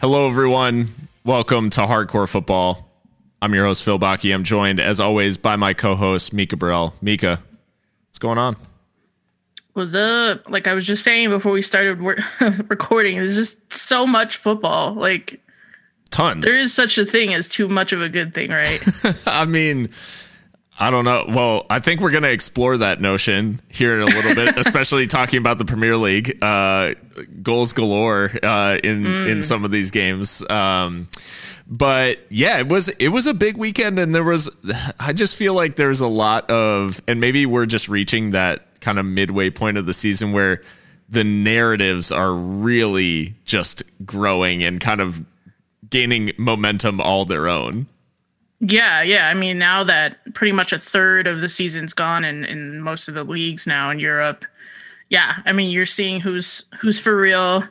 [0.00, 0.88] Hello, everyone.
[1.26, 2.88] Welcome to Hardcore Football.
[3.42, 4.32] I'm your host, Phil Baki.
[4.32, 6.94] I'm joined, as always, by my co host, Mika Burrell.
[7.02, 7.38] Mika,
[8.08, 8.56] what's going on?
[9.74, 10.48] What's up?
[10.48, 12.00] Like I was just saying before we started
[12.70, 14.94] recording, there's just so much football.
[14.94, 15.38] Like,
[16.08, 16.46] tons.
[16.46, 18.82] There is such a thing as too much of a good thing, right?
[19.26, 19.90] I mean,
[20.80, 21.26] I don't know.
[21.28, 25.06] Well, I think we're going to explore that notion here in a little bit, especially
[25.06, 26.42] talking about the Premier League.
[26.42, 26.94] Uh,
[27.42, 29.28] goals galore uh, in mm.
[29.28, 30.42] in some of these games.
[30.48, 31.06] Um,
[31.66, 34.50] but yeah, it was it was a big weekend, and there was.
[34.98, 38.98] I just feel like there's a lot of, and maybe we're just reaching that kind
[38.98, 40.62] of midway point of the season where
[41.10, 45.22] the narratives are really just growing and kind of
[45.90, 47.86] gaining momentum all their own.
[48.60, 49.28] Yeah, yeah.
[49.28, 53.08] I mean, now that pretty much a third of the season's gone in, in most
[53.08, 54.44] of the leagues now in Europe,
[55.08, 55.36] yeah.
[55.46, 57.64] I mean, you're seeing who's who's for real,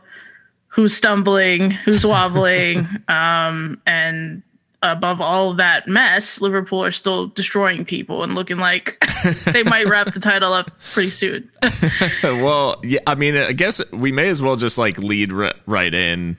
[0.67, 4.41] who's stumbling, who's wobbling, um, and
[4.81, 8.97] above all that mess, Liverpool are still destroying people and looking like
[9.53, 11.51] they might wrap the title up pretty soon.
[12.23, 12.99] well, yeah.
[13.05, 16.35] I mean, I guess we may as well just like lead r- right in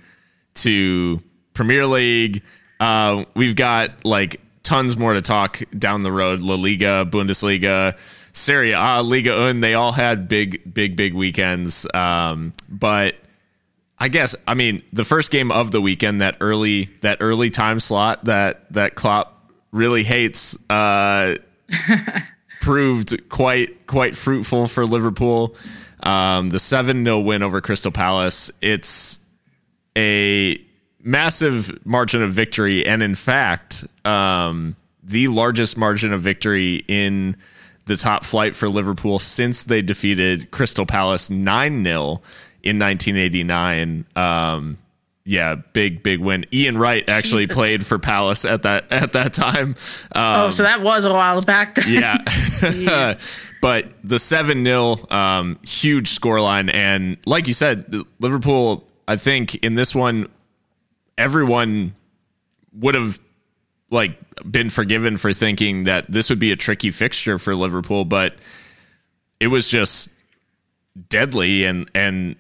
[0.55, 1.21] to
[1.55, 2.43] Premier League
[2.81, 6.41] uh, we've got like tons more to talk down the road.
[6.41, 7.99] La Liga, Bundesliga,
[8.33, 9.61] Serie A, Liga Un.
[9.61, 11.87] They all had big, big, big weekends.
[11.95, 13.17] Um, but
[13.99, 17.79] I guess I mean the first game of the weekend, that early that early time
[17.81, 19.39] slot that that Klopp
[19.73, 21.37] really hates, uh,
[22.61, 25.55] proved quite quite fruitful for Liverpool.
[26.03, 28.51] Um, the seven 0 win over Crystal Palace.
[28.63, 29.19] It's
[29.97, 30.65] a
[31.03, 37.37] massive margin of victory, and in fact, um, the largest margin of victory in
[37.87, 42.21] the top flight for Liverpool since they defeated Crystal Palace 9 0
[42.63, 44.05] in 1989.
[44.17, 44.79] Um,
[45.25, 46.47] yeah, big big win.
[46.53, 47.57] Ian Wright actually Jesus.
[47.57, 49.75] played for Palace at that at that time.
[50.13, 51.75] Um, oh, so that was a while back.
[51.75, 51.89] Then.
[51.89, 52.19] Yeah,
[53.63, 58.87] but the seven 0 um, huge scoreline, and like you said, Liverpool.
[59.09, 60.29] I think in this one
[61.21, 61.95] everyone
[62.73, 63.21] would have
[63.91, 64.19] like
[64.51, 68.37] been forgiven for thinking that this would be a tricky fixture for Liverpool, but
[69.39, 70.09] it was just
[71.09, 72.37] deadly and and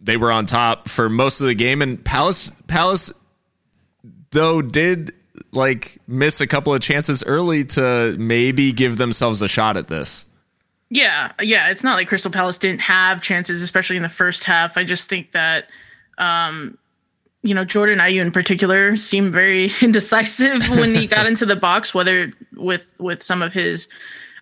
[0.00, 3.12] they were on top for most of the game and Palace Palace
[4.30, 5.12] though did
[5.52, 10.26] like miss a couple of chances early to maybe give themselves a shot at this.
[10.88, 14.76] Yeah, yeah, it's not like Crystal Palace didn't have chances especially in the first half.
[14.76, 15.68] I just think that
[16.18, 16.76] um
[17.46, 21.94] you know, Jordan Ayew in particular seemed very indecisive when he got into the box,
[21.94, 23.88] whether with with some of his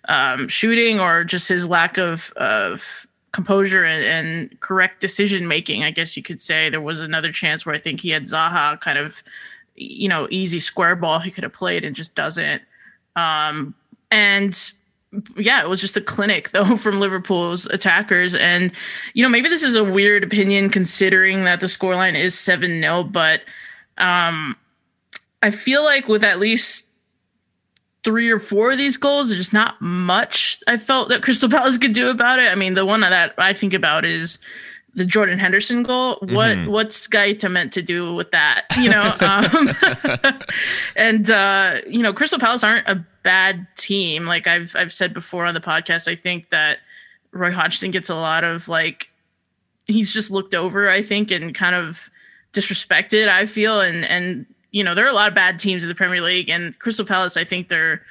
[0.07, 5.83] um, shooting or just his lack of of composure and, and correct decision making.
[5.83, 8.79] I guess you could say there was another chance where I think he had Zaha
[8.79, 9.21] kind of,
[9.75, 12.61] you know, easy square ball he could have played and just doesn't.
[13.17, 13.75] Um,
[14.09, 14.71] and
[15.37, 18.35] yeah, it was just a clinic though from Liverpool's attackers.
[18.35, 18.71] And,
[19.13, 23.03] you know, maybe this is a weird opinion considering that the scoreline is 7 0,
[23.03, 23.41] but
[23.97, 24.57] um,
[25.41, 26.85] I feel like with at least
[28.03, 31.93] three or four of these goals, there's not much I felt that Crystal Palace could
[31.93, 32.51] do about it.
[32.51, 34.37] I mean, the one that I think about is
[34.93, 36.17] the Jordan Henderson goal.
[36.21, 36.71] What mm-hmm.
[36.71, 38.65] what's Guaita meant to do with that?
[38.79, 39.11] You know,
[40.23, 40.49] um,
[40.95, 44.25] and uh, you know, Crystal Palace aren't a bad team.
[44.25, 46.77] Like I've I've said before on the podcast, I think that
[47.31, 49.09] Roy Hodgson gets a lot of like
[49.87, 50.89] he's just looked over.
[50.89, 52.09] I think and kind of
[52.53, 53.27] disrespected.
[53.27, 55.95] I feel and and you know there are a lot of bad teams in the
[55.95, 57.35] Premier League and Crystal Palace.
[57.35, 58.03] I think they're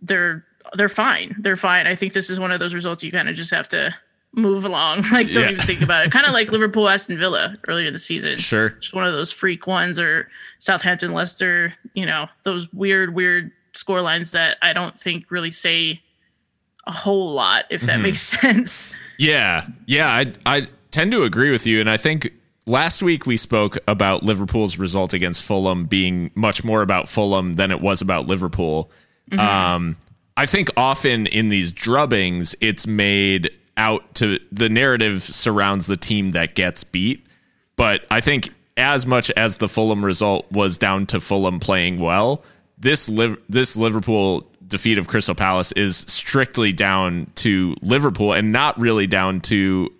[0.00, 1.36] they're they're fine.
[1.38, 1.86] They're fine.
[1.86, 3.94] I think this is one of those results you kind of just have to
[4.32, 5.04] move along.
[5.12, 5.50] Like, don't yeah.
[5.50, 6.10] even think about it.
[6.10, 8.36] kind of like Liverpool, Aston Villa earlier this season.
[8.36, 8.70] Sure.
[8.70, 14.00] Just one of those freak ones, or Southampton, Leicester, you know, those weird, weird score
[14.00, 16.02] lines that I don't think really say
[16.86, 18.02] a whole lot, if that mm-hmm.
[18.02, 18.94] makes sense.
[19.18, 19.66] Yeah.
[19.86, 20.08] Yeah.
[20.08, 21.80] I, I tend to agree with you.
[21.80, 22.32] And I think
[22.66, 27.70] last week we spoke about Liverpool's result against Fulham being much more about Fulham than
[27.70, 28.90] it was about Liverpool.
[29.30, 29.40] Mm-hmm.
[29.40, 29.96] Um,
[30.36, 36.30] I think often in these drubbings, it's made out to the narrative surrounds the team
[36.30, 37.26] that gets beat.
[37.76, 42.44] But I think as much as the Fulham result was down to Fulham playing well,
[42.84, 43.10] this
[43.48, 49.40] this Liverpool defeat of Crystal Palace is strictly down to Liverpool and not really down
[49.40, 49.90] to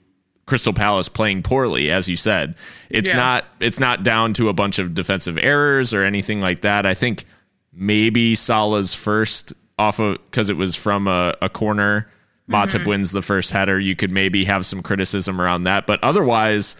[0.46, 2.56] Crystal Palace playing poorly, as you said.
[2.90, 3.16] It's yeah.
[3.16, 6.84] not it's not down to a bunch of defensive errors or anything like that.
[6.84, 7.24] I think
[7.72, 12.06] maybe Salah's first off of because it was from a, a corner
[12.50, 12.90] Matip mm-hmm.
[12.90, 13.78] wins the first header.
[13.78, 16.76] You could maybe have some criticism around that, but otherwise,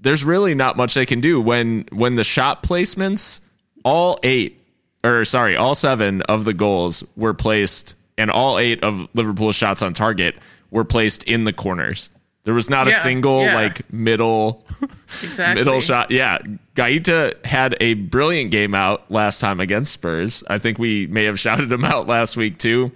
[0.00, 3.42] there's really not much they can do when when the shot placements
[3.84, 4.61] all eight
[5.04, 9.82] or sorry all seven of the goals were placed and all eight of liverpool's shots
[9.82, 10.36] on target
[10.70, 12.10] were placed in the corners.
[12.44, 13.54] There was not Yeah, a single yeah.
[13.54, 15.60] like middle Exactly.
[15.62, 16.10] middle shot.
[16.10, 16.38] Yeah
[16.74, 20.42] Guaita had a brilliant game out last time against spurs.
[20.48, 22.90] I think we may have shouted him out last week too.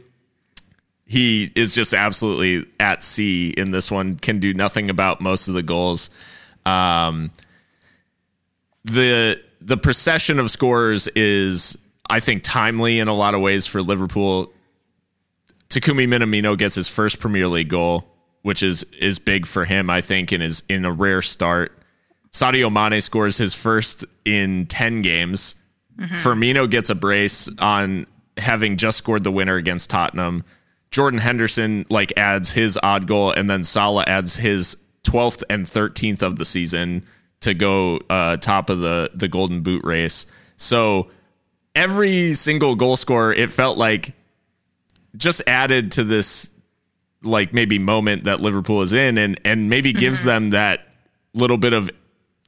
[1.08, 5.54] He is just absolutely at sea in this one can do nothing about most of
[5.54, 6.10] the goals.
[6.64, 7.30] Um,
[8.84, 11.76] the the procession of scorers is
[12.08, 14.52] I think timely in a lot of ways for Liverpool.
[15.68, 18.08] Takumi Minamino gets his first Premier League goal,
[18.42, 21.76] which is is big for him, I think, and is in a rare start.
[22.32, 25.56] Sadio Mane scores his first in 10 games.
[25.98, 28.06] Firmino gets a brace on
[28.36, 30.44] having just scored the winner against Tottenham.
[30.90, 36.22] Jordan Henderson like adds his odd goal and then Salah adds his 12th and 13th
[36.22, 37.04] of the season
[37.40, 40.26] to go uh, top of the the golden boot race.
[40.56, 41.10] So
[41.76, 44.12] every single goal scorer it felt like
[45.16, 46.50] just added to this
[47.22, 50.28] like maybe moment that Liverpool is in and and maybe gives mm-hmm.
[50.28, 50.88] them that
[51.34, 51.90] little bit of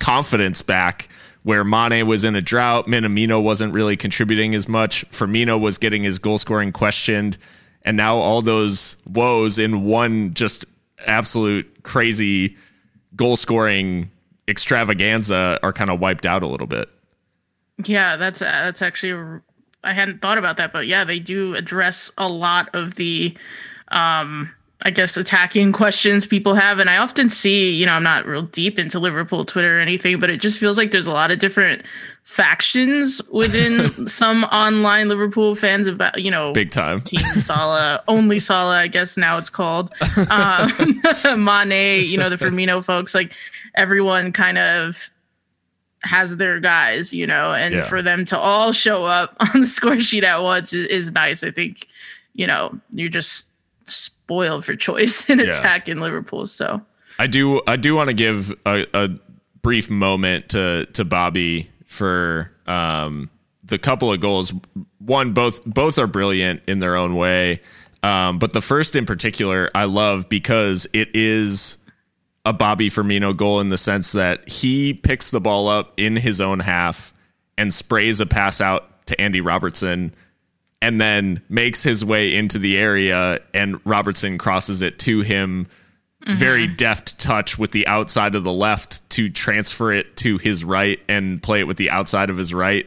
[0.01, 1.09] confidence back
[1.43, 6.03] where Mane was in a drought, Minamino wasn't really contributing as much, Firmino was getting
[6.03, 7.39] his goal scoring questioned,
[7.83, 10.65] and now all those woes in one just
[11.07, 12.57] absolute crazy
[13.17, 14.11] goal scoring
[14.47, 16.89] extravaganza are kind of wiped out a little bit.
[17.85, 19.41] Yeah, that's uh, that's actually
[19.85, 23.37] I hadn't thought about that, but yeah, they do address a lot of the
[23.89, 24.53] um
[24.83, 28.43] I guess attacking questions people have and I often see, you know, I'm not real
[28.43, 31.41] deep into Liverpool Twitter or anything, but it just feels like there's a lot of
[31.41, 31.83] different
[32.23, 37.01] factions within some online Liverpool fans about, you know, Big time.
[37.01, 39.93] Team Salah, only Salah, I guess now it's called.
[40.31, 40.71] Um,
[41.45, 43.33] Mane, you know, the Firmino folks, like
[43.75, 45.11] everyone kind of
[46.03, 47.83] has their guys, you know, and Yeah.
[47.85, 51.43] for them to all show up on the score sheet at once is, is nice.
[51.43, 51.89] I think,
[52.35, 53.47] you know, you're just
[53.87, 55.47] spoiled for choice in Yeah.
[55.47, 56.47] attack in Liverpool.
[56.47, 56.81] So
[57.19, 59.09] I do I do want to give a, a
[59.63, 63.29] brief moment to to Bobby for um,
[63.65, 64.53] the couple of goals.
[64.99, 67.61] One, both both are brilliant in their own way,
[68.03, 71.79] um, but the first in particular I love because it is
[72.49, 76.41] a Bobby Firmino goal in the sense that he picks the ball up in his
[76.41, 77.13] own half
[77.59, 80.15] and sprays a pass out to Andy Robertson
[80.81, 85.69] and then makes his way into the area and Robertson crosses it to him.
[86.27, 90.99] Very deft touch with the outside of the left to transfer it to his right
[91.07, 92.87] and play it with the outside of his right.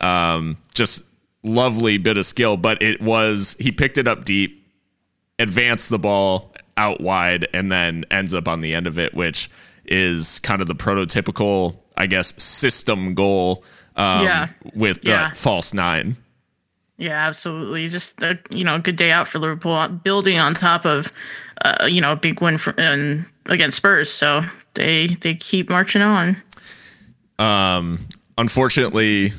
[0.00, 1.04] Um, just
[1.44, 4.66] lovely bit of skill but it was he picked it up deep
[5.38, 9.50] advanced the ball out wide and then ends up on the end of it which
[9.86, 13.64] is kind of the prototypical i guess system goal
[13.96, 14.48] um, Yeah.
[14.74, 15.30] with the Yeah.
[15.32, 16.16] false nine
[16.98, 17.88] Yeah, absolutely.
[17.88, 21.12] Just a you know good day out for Liverpool, building on top of
[21.64, 24.10] uh, you know a big win for, and against Spurs.
[24.10, 24.42] So
[24.74, 26.36] they they keep marching on.
[27.38, 27.98] um,
[28.38, 29.32] unfortunately,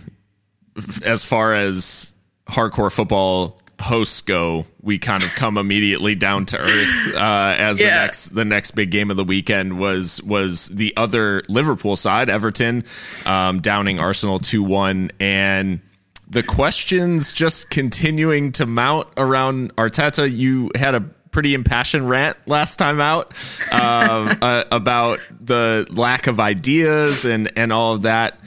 [1.04, 2.14] as far as
[2.48, 7.16] hardcore football hosts go, we kind of come immediately down to earth.
[7.16, 11.42] Uh, as the next the next big game of the weekend was was the other
[11.48, 12.84] Liverpool side, Everton,
[13.26, 15.82] um, downing Arsenal two one, and
[16.30, 20.30] the questions just continuing to mount around Arteta.
[20.30, 23.28] You had a pretty impassioned rant last time out
[23.72, 28.40] um, uh, about the lack of ideas and and all of that.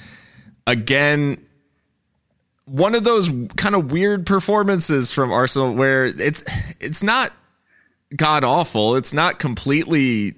[0.67, 1.45] Again,
[2.71, 6.45] one of those kind of weird performances from Arsenal where it's
[6.81, 7.33] it's not
[8.17, 8.97] god awful.
[8.97, 10.35] It's not completely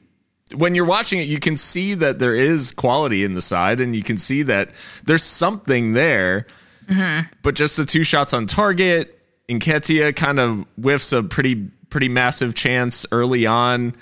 [0.55, 3.97] when you're watching it, you can see that there is quality in the side, and
[3.97, 4.71] you can see that
[5.05, 6.47] there's something there.
[6.87, 7.29] Mm-hmm.
[7.43, 12.55] But just the two shots on target, Nketiah kind of whiffs a pretty pretty massive
[12.55, 13.95] chance early on.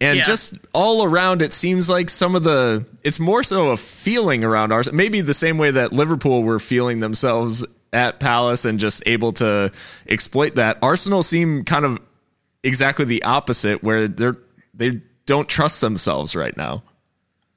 [0.00, 0.24] And Yeah.
[0.24, 4.72] just all around, it seems like some of the it's more so a feeling around
[4.72, 4.90] ours.
[4.92, 7.64] Maybe the same way that Liverpool were feeling themselves
[7.94, 9.72] at Palace and just able to
[10.08, 10.78] exploit that.
[10.82, 11.98] Arsenal seem kind of
[12.62, 14.36] exactly the opposite, where they're
[14.74, 16.82] they don't trust themselves right now.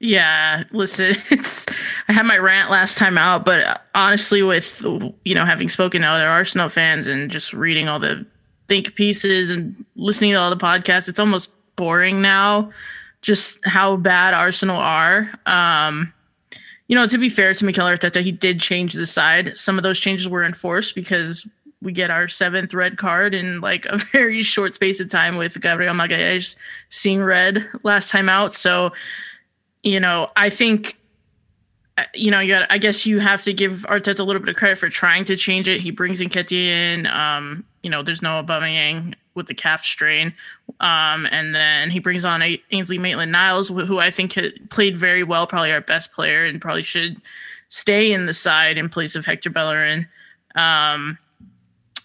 [0.00, 1.66] Yeah, listen, it's
[2.08, 4.84] I had my rant last time out, but honestly, with
[5.24, 8.24] you know having spoken to other Arsenal fans and just reading all the
[8.68, 12.70] think pieces and listening to all the podcasts, it's almost boring now.
[13.20, 15.30] Just how bad Arsenal are.
[15.46, 16.12] Um,
[16.88, 19.56] you know, to be fair to Mikel Arteta, he did change the side.
[19.56, 21.46] Some of those changes were enforced because
[21.80, 25.60] we get our seventh red card in like a very short space of time with
[25.60, 26.56] Gabriel Magalhaes
[26.88, 28.52] seeing red last time out.
[28.52, 28.92] So
[29.82, 30.96] you know, I think
[31.98, 32.70] uh, you know, you got.
[32.70, 35.36] I guess you have to give Arteta a little bit of credit for trying to
[35.36, 35.80] change it.
[35.80, 37.06] He brings in Nketiah in.
[37.06, 40.34] Um, you know, there's no Aubameyang with the calf strain,
[40.80, 45.72] um, and then he brings on Ainsley Maitland-Niles, who I think played very well, probably
[45.72, 47.22] our best player, and probably should
[47.68, 50.06] stay in the side in place of Hector Bellerin.
[50.54, 51.16] Um,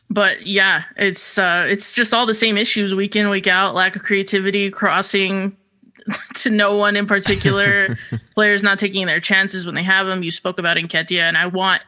[0.10, 3.74] but yeah, it's uh, it's just all the same issues week in week out.
[3.74, 5.58] Lack of creativity, crossing
[6.36, 7.88] to no one in particular.
[8.36, 10.24] Players not taking their chances when they have them.
[10.24, 11.82] You spoke about Nketiah, and I want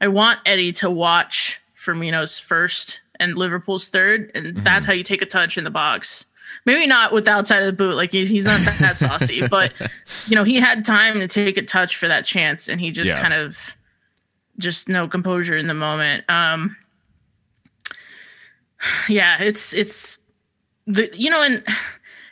[0.00, 4.64] I want Eddie to watch Firmino's first and Liverpool's third, and mm-hmm.
[4.64, 6.26] that's how you take a touch in the box.
[6.64, 9.72] Maybe not with the outside of the boot, like he's not that, that saucy, but
[10.26, 13.10] you know he had time to take a touch for that chance, and he just
[13.10, 13.20] yeah.
[13.20, 13.76] kind of
[14.58, 16.28] just no composure in the moment.
[16.28, 16.76] Um,
[19.08, 20.18] yeah, it's it's
[20.86, 21.64] the you know and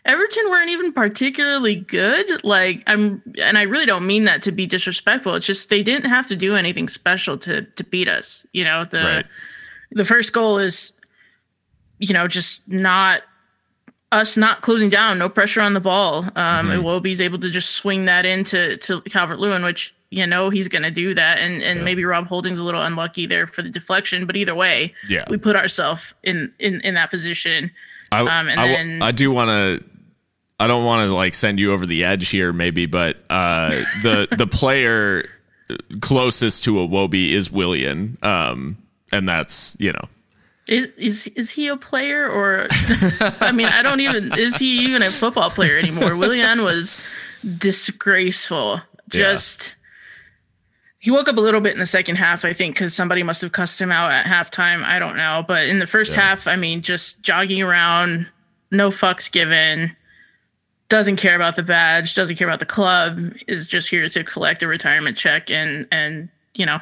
[0.04, 2.42] Everton weren't even particularly good.
[2.42, 5.34] Like I'm, and I really don't mean that to be disrespectful.
[5.34, 8.46] It's just they didn't have to do anything special to to beat us.
[8.52, 9.26] You know, the right.
[9.92, 10.92] The first goal is,
[11.98, 13.22] you know, just not
[14.12, 16.24] us not closing down, no pressure on the ball.
[16.24, 16.84] Um, mm-hmm.
[16.84, 20.82] Iwobi's able to just swing that into to Calvert Lewin, which you know he's going
[20.82, 21.84] to do that, and and yeah.
[21.84, 25.36] maybe Rob Holding's a little unlucky there for the deflection, but either way, yeah, we
[25.36, 27.70] put ourselves in in in that position.
[28.12, 29.84] I, um, and I, then, I do want to
[30.60, 33.70] I don't want to like send you over the edge here, maybe, but uh,
[34.02, 35.24] the the player
[36.00, 38.76] closest to Iwobi is Willian, um,
[39.12, 40.08] and that's you know.
[40.66, 42.68] Is is is he a player or?
[43.40, 44.38] I mean, I don't even.
[44.38, 46.16] Is he even a football player anymore?
[46.16, 47.04] Willian was
[47.58, 48.80] disgraceful.
[49.08, 49.68] Just.
[49.68, 49.74] Yeah.
[51.02, 53.40] He woke up a little bit in the second half, I think, because somebody must
[53.40, 54.84] have cussed him out at halftime.
[54.84, 56.20] I don't know, but in the first yeah.
[56.20, 58.28] half, I mean, just jogging around,
[58.70, 59.96] no fucks given
[60.90, 64.62] doesn't care about the badge, doesn't care about the club, is just here to collect
[64.62, 66.80] a retirement check and and you know,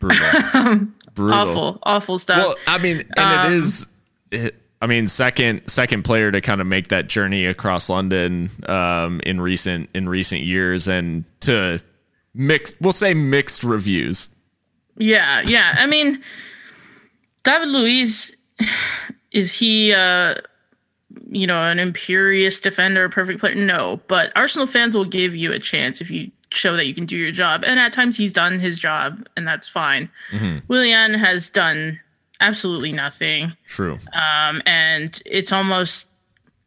[1.20, 1.38] brutal.
[1.38, 2.38] awful, awful stuff.
[2.38, 3.88] Well, I mean, and um, it is.
[4.30, 9.20] It, I mean, second second player to kind of make that journey across London um,
[9.26, 11.82] in recent in recent years, and to
[12.34, 14.30] mix, we'll say mixed reviews.
[14.96, 15.76] Yeah, yeah.
[15.78, 16.22] I mean,
[17.44, 18.34] David Luiz
[19.32, 19.92] is he?
[19.92, 20.36] Uh,
[21.28, 23.54] you know, an imperious defender, a perfect player.
[23.54, 27.06] No, but Arsenal fans will give you a chance if you show that you can
[27.06, 27.62] do your job.
[27.64, 30.10] And at times he's done his job, and that's fine.
[30.32, 30.58] Mm-hmm.
[30.68, 32.00] Willian has done
[32.40, 33.52] absolutely nothing.
[33.66, 33.98] True.
[34.12, 36.08] Um, and it's almost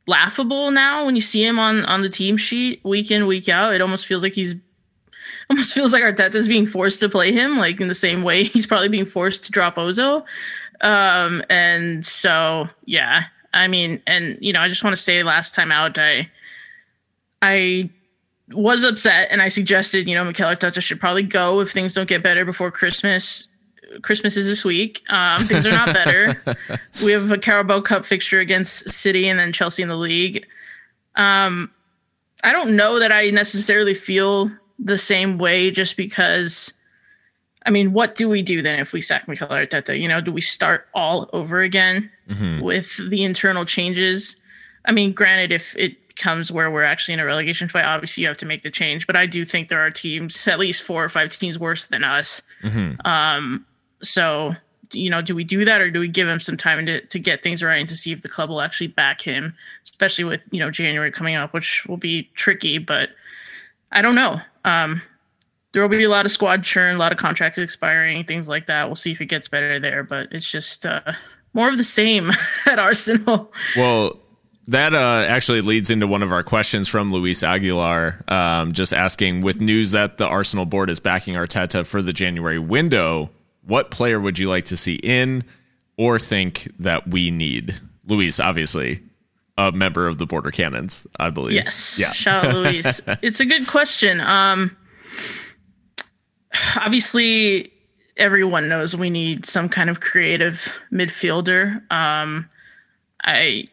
[0.06, 3.74] laughable now when you see him on on the team sheet week in week out.
[3.74, 4.56] It almost feels like he's
[5.50, 8.66] almost feels like Arteta's being forced to play him, like in the same way he's
[8.66, 10.26] probably being forced to drop Ozil.
[10.82, 15.56] Um, and so yeah, I mean, and you know, I just want to say last
[15.56, 16.30] time out, I
[17.42, 17.90] I
[18.50, 22.10] was upset and I suggested, you know, Mikel Arteta should probably go if things don't
[22.10, 23.48] get better before Christmas.
[24.02, 25.04] Christmas is this week.
[25.10, 26.36] Um, things are not better.
[27.06, 30.46] we have a Carabao Cup fixture against City and then Chelsea in the league.
[31.16, 31.72] Um,
[32.44, 36.74] I don't know that I necessarily feel the same way just because
[37.66, 40.00] I mean, what do we do then if we sack Mikel Arteta?
[40.00, 42.62] You know, do we start all over again mm-hmm.
[42.62, 44.36] with the internal changes?
[44.86, 48.28] I mean, granted, if it becomes where we're actually in a relegation fight, obviously you
[48.28, 49.08] have to make the change.
[49.08, 52.04] But I do think there are teams, at least four or five teams worse than
[52.04, 52.42] us.
[52.64, 53.06] Mm-hmm.
[53.08, 53.66] Um,
[54.02, 54.54] so,
[54.92, 57.20] you know, do we do that or do we give him some time to, to
[57.20, 60.42] get things right and to see if the club will actually back him, especially with,
[60.52, 63.10] you know, January coming up, which will be tricky, but
[63.92, 64.40] I don't know.
[64.66, 65.02] Um,
[65.72, 68.68] there will be a lot of squad churn, a lot of contracts expiring, things like
[68.68, 68.88] that.
[68.88, 71.14] We'll see if it gets better there, but it's just uh,
[71.54, 72.32] more of the same
[72.68, 73.52] at Arsenal.
[73.76, 74.20] Well,
[74.68, 79.42] that uh, actually leads into one of our questions from Luis Aguilar, um, just asking
[79.42, 83.30] with news that the Arsenal board is backing Arteta for the January window,
[83.66, 85.44] what player would you like to see in
[85.98, 87.74] or think that we need?
[88.06, 89.02] Luis, obviously,
[89.58, 91.54] a member of the Border Cannons, I believe.
[91.54, 91.98] Yes.
[92.00, 92.12] Yeah.
[92.12, 93.02] Shout out Luis.
[93.22, 94.20] it's a good question.
[94.22, 94.76] Um,
[96.76, 97.72] obviously
[98.18, 101.76] everyone knows we need some kind of creative midfielder.
[101.92, 102.50] Um,
[103.24, 103.66] I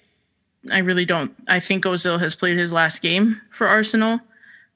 [0.70, 1.34] I really don't.
[1.48, 4.20] I think Ozil has played his last game for Arsenal,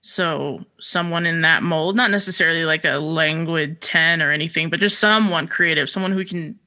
[0.01, 4.99] so someone in that mold, not necessarily like a languid ten or anything, but just
[4.99, 6.59] someone creative, someone who can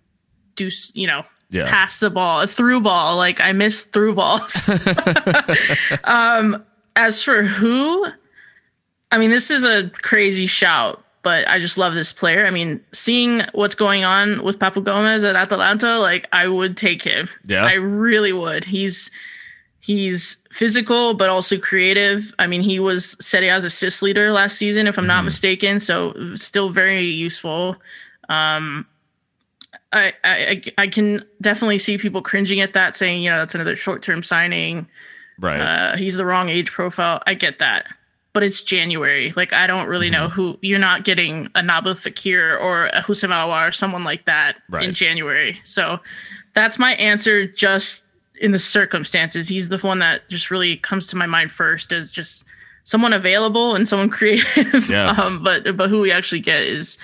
[0.56, 1.70] do you know yeah.
[1.70, 3.16] pass the ball, a through ball.
[3.16, 4.70] Like I miss through balls.
[6.04, 6.64] um,
[6.96, 8.06] as for who,
[9.12, 12.48] I mean, this is a crazy shout, but I just love this player.
[12.48, 17.02] I mean, seeing what's going on with Papu Gomez at Atalanta, like I would take
[17.04, 17.28] him.
[17.46, 17.66] Yeah.
[17.66, 18.64] I really would.
[18.64, 19.12] He's
[19.82, 22.34] He's physical, but also creative.
[22.40, 25.08] I mean, he was Serie A's assist leader last season, if I'm mm-hmm.
[25.08, 25.82] not mistaken.
[25.82, 27.76] So still very useful.
[28.30, 28.86] Um,
[29.92, 33.76] I, I I can definitely see people cringing at that, saying, you know, that's another
[33.76, 34.88] short term signing.
[35.40, 35.60] Right.
[35.60, 37.22] Uh, he's the wrong age profile.
[37.28, 37.86] I get that,
[38.38, 39.34] but it's January.
[39.36, 40.22] Like I don't really mm-hmm.
[40.26, 44.26] know who you're not getting a Nabil Fekir or a Houssem Aouar or someone like
[44.26, 44.88] that right.
[44.88, 45.60] in January.
[45.64, 46.00] So
[46.54, 47.48] that's my answer.
[47.48, 48.04] Just
[48.40, 52.12] in the circumstances, he's the one that just really comes to my mind first as
[52.12, 52.46] just
[52.84, 54.88] someone available and someone creative.
[54.88, 55.08] Yeah.
[55.20, 57.00] um, but but who we actually get is,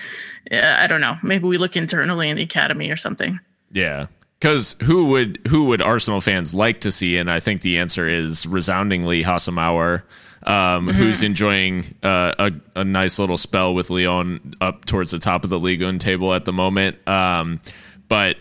[0.52, 1.16] uh, I don't know.
[1.24, 3.40] Maybe we look internally in the academy or something.
[3.72, 4.06] Yeah,
[4.38, 7.18] because who would who would Arsenal fans like to see?
[7.18, 10.04] And I think the answer is resoundingly Houssem Aouar.
[10.46, 10.90] Um, mm-hmm.
[10.90, 15.48] who's enjoying uh, a, a nice little spell with Lyon up towards the top of
[15.48, 16.98] the league on table at the moment.
[17.08, 17.62] Um,
[18.08, 18.36] but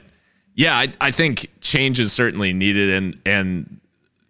[0.55, 3.79] yeah, I, I think change is certainly needed, and and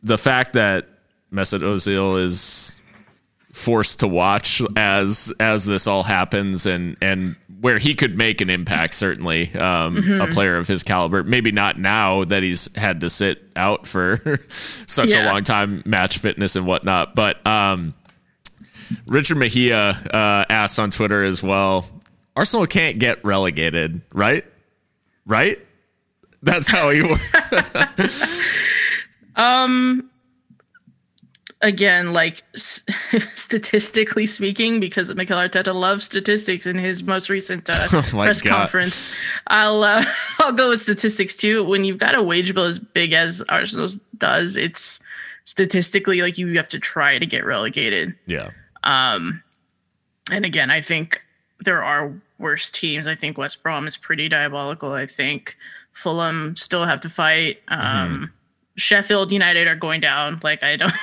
[0.04, 0.88] the fact that
[1.34, 2.80] Mesut Ozil is
[3.52, 8.50] forced to watch as as this all happens, and and where he could make an
[8.50, 10.20] impact, certainly um, mm-hmm.
[10.20, 11.24] a player of his caliber.
[11.24, 15.24] Maybe not now that he's had to sit out for such yeah.
[15.24, 17.46] a long time, match fitness and whatnot, but.
[17.48, 17.96] um
[19.08, 21.86] Richard Mejia uh, asked on Twitter as well.
[22.36, 24.46] Arsenal can't get relegated, right?
[25.26, 25.58] Right?
[26.44, 28.44] That's how he works.
[29.36, 30.12] um
[31.64, 38.08] again, like statistically speaking, because Mikel Arteta loves statistics in his most recent uh, oh
[38.12, 38.58] press God.
[38.58, 39.18] conference,
[39.48, 40.06] I'll uh,
[40.40, 41.64] I'll go with statistics too.
[41.64, 45.00] When you've got a wage bill as big as Arsenal's does, it's
[45.46, 48.14] statistically like you have to try to get relegated.
[48.28, 48.52] Yeah.
[48.84, 49.42] Um,
[50.32, 51.22] and again, I think
[51.62, 53.08] there are worse teams.
[53.08, 54.92] I think West Brom is pretty diabolical.
[54.92, 55.58] I think
[55.94, 57.62] Fulham still have to fight.
[57.70, 58.24] Um, mm-hmm.
[58.76, 60.40] Sheffield United are going down.
[60.44, 60.94] Like I don't.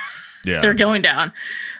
[0.44, 0.60] Yeah.
[0.60, 1.32] they're going down.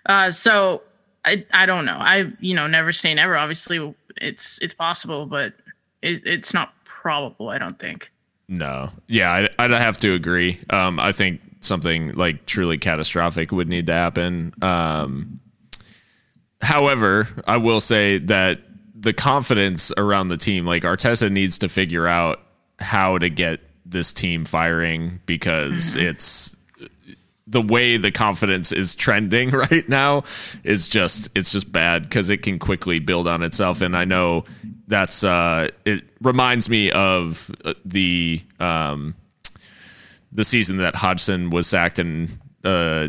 [0.07, 0.83] Uh, so
[1.25, 1.97] I I don't know.
[1.99, 3.37] I you know never say never.
[3.37, 5.55] Obviously, it's it's possible, but
[6.03, 7.49] it, it's not probable.
[7.49, 8.11] I don't think.
[8.49, 8.91] No.
[9.07, 10.61] Yeah, I, I'd have to agree.
[10.71, 14.53] Um, I think something like truly catastrophic would need to happen.
[14.61, 15.41] Um,
[16.61, 18.61] however, I will say that
[18.95, 22.41] the confidence around the team, like Arteta needs to figure out
[22.81, 26.09] how to get this team firing because mm-hmm.
[26.09, 26.57] it's
[27.51, 30.23] the way the confidence is trending right now
[30.65, 33.81] is just it's just bad because it can quickly build on itself.
[33.81, 34.45] And i know
[34.87, 39.15] that's uh it reminds me of uh, the um
[40.33, 43.09] the season that hodgson was sacked and uh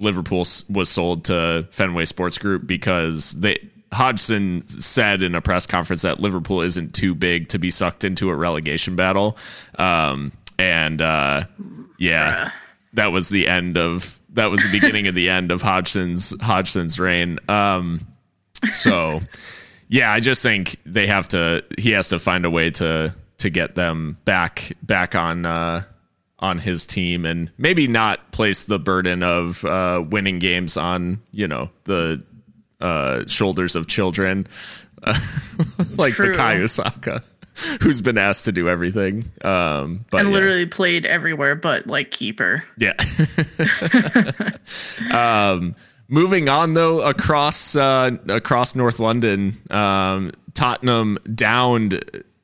[0.00, 3.58] liverpool was sold to fenway sports group because they
[3.92, 8.30] Hodgson said in a press conference that Liverpool isn't too big to be sucked into
[8.30, 9.36] a relegation battle.
[9.78, 11.40] Um, and uh,
[11.98, 12.52] yeah,
[12.94, 16.98] that was the end of that was the beginning of the end of Hodgson's Hodgson's
[16.98, 17.38] reign.
[17.48, 18.00] Um,
[18.72, 19.20] so
[19.88, 21.64] yeah, I just think they have to.
[21.78, 25.82] He has to find a way to to get them back back on uh,
[26.38, 31.48] on his team and maybe not place the burden of uh, winning games on you
[31.48, 32.22] know the
[32.80, 34.46] uh, shoulders of children,
[35.96, 36.32] like True.
[36.32, 37.20] Bukayo Saka,
[37.82, 39.24] who's been asked to do everything.
[39.42, 40.68] Um, but, and literally yeah.
[40.70, 42.64] played everywhere but like keeper.
[42.78, 42.94] Yeah.
[45.14, 45.74] um,
[46.08, 52.02] moving on though, across uh, across North London, um, Tottenham downed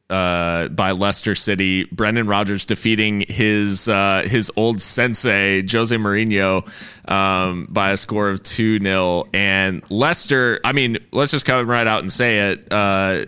[0.08, 1.84] uh, by Leicester City.
[1.84, 8.42] Brendan Rodgers defeating his uh, his old sensei Jose Mourinho um, by a score of
[8.42, 12.72] two 0 And Leicester, I mean, let's just come right out and say it.
[12.72, 13.24] Uh,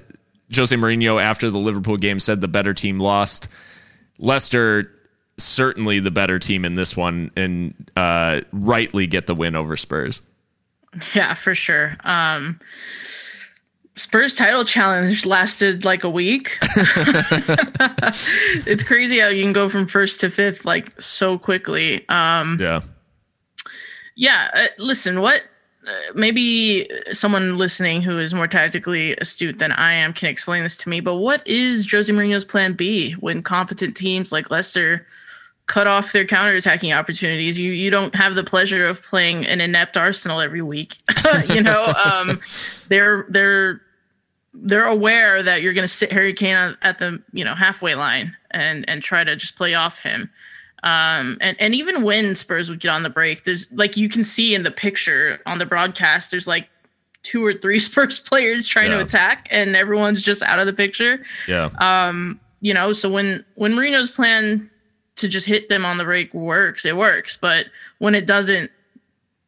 [0.54, 3.48] Jose Mourinho after the Liverpool game said the better team lost.
[4.18, 4.90] Leicester
[5.38, 10.22] certainly the better team in this one and uh, rightly get the win over Spurs.
[11.14, 11.98] Yeah, for sure.
[12.02, 12.58] Um,
[13.94, 16.56] Spurs title challenge lasted like a week.
[18.66, 22.08] it's crazy how you can go from first to fifth like so quickly.
[22.08, 22.80] Um, yeah.
[24.16, 24.50] Yeah.
[24.54, 25.44] Uh, listen, what
[26.14, 30.88] maybe someone listening who is more tactically astute than I am can explain this to
[30.88, 31.00] me.
[31.00, 35.06] But what is Jose Mourinho's plan B when competent teams like Leicester
[35.66, 37.58] cut off their counterattacking opportunities?
[37.58, 40.96] You you don't have the pleasure of playing an inept Arsenal every week.
[41.48, 42.40] you know, um,
[42.88, 43.80] they're they're
[44.54, 48.36] they're aware that you're going to sit Harry Kane at the you know halfway line
[48.50, 50.30] and and try to just play off him.
[50.82, 54.22] Um, and and even when Spurs would get on the break, there's like you can
[54.22, 56.68] see in the picture on the broadcast, there's like
[57.22, 58.98] two or three Spurs players trying yeah.
[58.98, 61.24] to attack, and everyone's just out of the picture.
[61.46, 61.70] Yeah.
[61.78, 64.70] Um, you know, so when when Mourinho's plan
[65.16, 67.36] to just hit them on the break works, it works.
[67.36, 67.66] But
[67.98, 68.70] when it doesn't,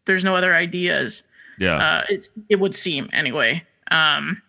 [0.06, 1.22] there's no other ideas.
[1.58, 1.76] Yeah.
[1.76, 3.64] Uh, it's it would seem anyway.
[3.90, 4.42] Um,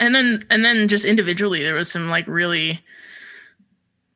[0.00, 2.80] and then and then just individually, there was some like really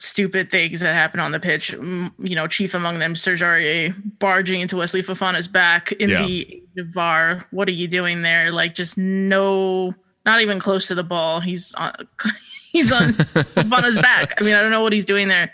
[0.02, 1.72] stupid things that happen on the pitch.
[1.72, 6.26] You know, chief among them, Serge Aurier barging into Wesley Fofana's back in Yeah.
[6.26, 7.46] the VAR.
[7.52, 8.50] What are you doing there?
[8.50, 9.94] Like, just no,
[10.26, 11.40] not even close to the ball.
[11.40, 11.92] He's on,
[12.72, 13.02] he's on
[13.54, 14.34] Fofana's back.
[14.40, 15.52] I mean, I don't know what he's doing there.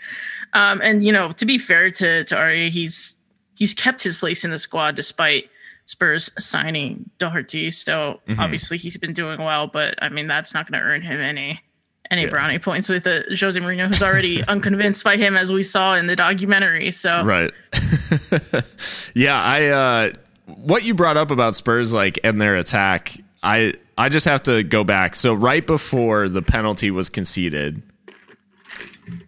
[0.53, 3.17] Um, and you know, to be fair to to Aurier, he's
[3.55, 5.47] he's kept his place in the squad despite
[5.85, 7.69] Spurs signing Doherty.
[7.69, 8.39] So Mm-hmm.
[8.39, 11.61] obviously he's been doing well, but I mean that's not going to earn him any
[12.11, 12.29] any Yeah.
[12.29, 16.07] brownie points with uh, Jose Mourinho, who's already unconvinced by him, as we saw in
[16.07, 16.91] the documentary.
[16.91, 17.51] So Right.
[19.13, 20.11] yeah, I uh
[20.45, 24.63] what you brought up about Spurs like and their attack, I I just have to
[24.63, 25.15] go back.
[25.15, 27.83] So right before the penalty was conceded,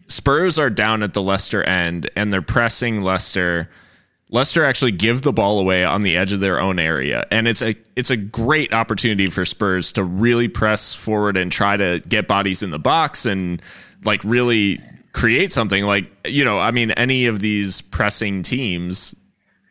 [0.07, 3.69] Spurs are down at the Leicester end and they're pressing Leicester.
[4.33, 7.61] Leicester actually give the ball away on the edge of their own area, and it's
[7.61, 12.29] a it's a great opportunity for Spurs to really press forward and try to get
[12.29, 13.61] bodies in the box and
[14.05, 14.79] like really
[15.11, 15.83] create something.
[15.83, 19.13] Like you know, I mean, any of these pressing teams,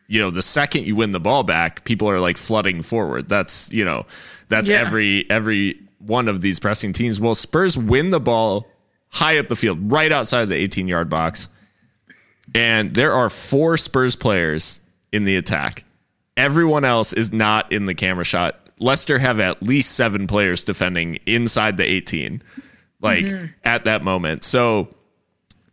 [0.07, 3.27] you know, the second you win the ball back, people are like flooding forward.
[3.27, 4.03] That's you know,
[4.49, 4.77] that's Yeah.
[4.77, 7.19] every every one of these pressing teams.
[7.19, 8.67] Well, Spurs win the ball
[9.09, 11.49] high up the field, right outside the 18 yard box
[12.53, 15.83] and there are four Spurs players in the attack.
[16.37, 18.57] Everyone else is not in the camera shot.
[18.79, 22.41] Leicester have at least seven players defending inside the 18,
[23.01, 23.45] like mm-hmm.
[23.63, 24.43] at that moment.
[24.43, 24.87] So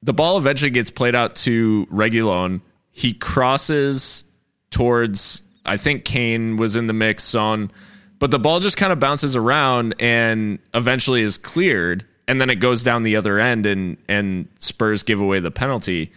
[0.02, 2.60] the ball eventually gets played out to Reguilon.
[2.92, 4.24] He crosses
[4.70, 7.70] towards, I think Kane was in the mix on,
[8.18, 12.04] but the ball just kind of bounces around and eventually is cleared.
[12.26, 16.12] And then it goes down the other end and, and Spurs give away the penalty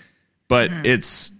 [0.51, 0.85] but mm-hmm.
[0.85, 1.31] it's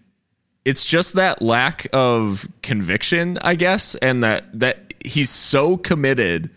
[0.63, 6.49] it's just that lack of conviction, I guess, and that that he's so committed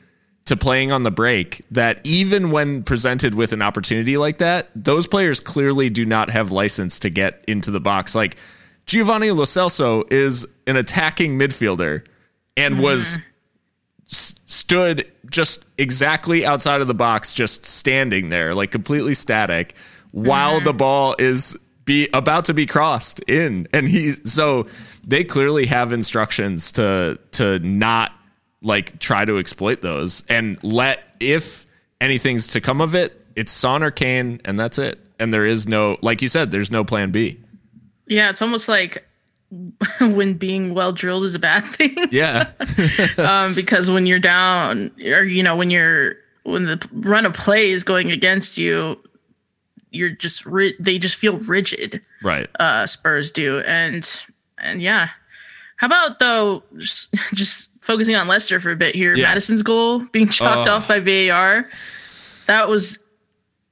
[0.45, 5.09] to playing on the break that even when presented with an opportunity like that, those
[5.09, 8.15] players clearly do not have license to get into the box.
[8.15, 8.37] Like
[8.87, 12.07] Giovanni Lo Celso is an attacking midfielder
[12.57, 12.85] and mm-hmm.
[12.85, 13.19] was
[14.13, 19.75] s- stood just exactly outside of the box, just standing there, like completely static,
[20.13, 20.65] while mm-hmm.
[20.67, 23.69] the ball is be about to be crossed in.
[23.73, 24.67] And he's so
[25.07, 28.13] they clearly have instructions to to not
[28.63, 31.67] like try to exploit those and let if
[32.01, 34.99] anything's to come of it, it's Son or Kane, and that's it.
[35.19, 37.39] And there is no, like you said, there's no plan B.
[38.07, 39.07] yeah, it's almost like
[40.01, 41.97] when being well drilled is a bad thing.
[42.11, 42.51] Yeah,
[43.19, 47.71] um, because when you're down, or you know, when you're when the run of play
[47.71, 48.99] is going against you,
[49.95, 52.01] you're just ri- they just feel rigid.
[52.23, 52.49] right.
[52.61, 54.27] Uh, Spurs do, and
[54.59, 55.09] and yeah.
[55.77, 59.15] How about though, just, just focusing on Leicester for a bit here?
[59.15, 59.29] Yeah.
[59.29, 61.67] Maddison's goal being chopped off by VAR.
[62.47, 62.99] That was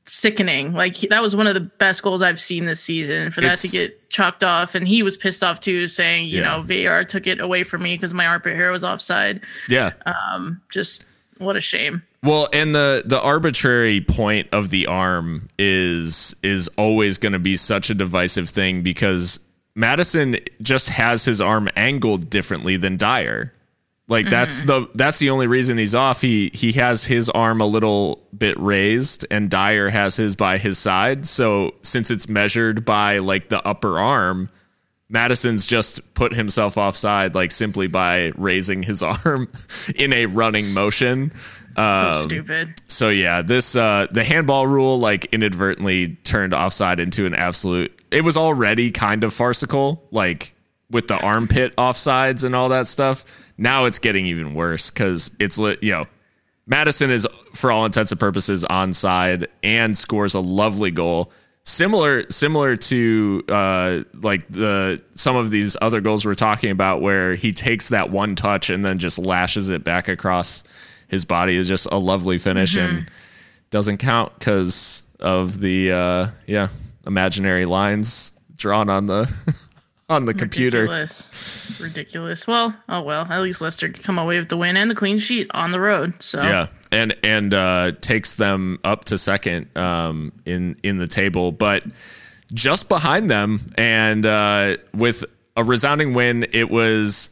[0.04, 0.72] sickening.
[0.74, 3.30] Like he- that was one of the best goals I've seen this season.
[3.30, 6.56] For that to get chalked off, and he was pissed off too, saying, you Yeah.
[6.58, 9.40] know, VAR took it away from me because my armpit hair was offside.
[9.68, 9.90] Yeah.
[10.06, 10.60] Um.
[10.70, 11.06] Just
[11.38, 12.02] what a shame.
[12.24, 17.56] Well, and the the arbitrary point of the arm is is always going to be
[17.56, 19.40] such a divisive thing because
[19.74, 23.52] Maddison just has his arm angled differently than Dyer.
[24.08, 24.66] Like that's mm-hmm.
[24.66, 26.20] the that's the only reason he's off.
[26.20, 30.78] He he has his arm a little bit raised and Dyer has his by his
[30.78, 31.24] side.
[31.24, 34.50] So since it's measured by like the upper arm,
[35.08, 39.50] Maddison's just put himself offside like simply by raising his arm
[39.94, 41.32] in a running motion.
[41.76, 42.74] So Um, stupid.
[42.88, 48.24] so yeah, this uh the handball rule like inadvertently turned offside into an absolute it
[48.24, 50.54] was already kind of farcical, like
[50.90, 53.24] with the armpit offsides and all that stuff.
[53.56, 56.04] Now it's getting even worse because it's lit you know,
[56.66, 61.32] Maddison is for all intents and purposes onside and scores a lovely goal.
[61.64, 67.34] Similar similar to uh like the some of these other goals we're talking about where
[67.34, 70.64] he takes that one touch and then just lashes it back across
[71.12, 73.08] his body is just a lovely finish and
[73.70, 76.66] doesn't count because of the uh yeah
[77.06, 79.30] imaginary lines drawn on the
[80.08, 81.80] on the computer Ridiculous.
[81.80, 82.46] Ridiculous.
[82.46, 83.26] Well, oh well.
[83.30, 85.78] At least Leicester could come away with the win and the clean sheet on the
[85.78, 86.14] road.
[86.20, 91.50] So yeah and and uh takes them up to second um in in the table
[91.50, 91.84] but
[92.52, 95.24] just behind them and uh with
[95.56, 97.30] a resounding win it was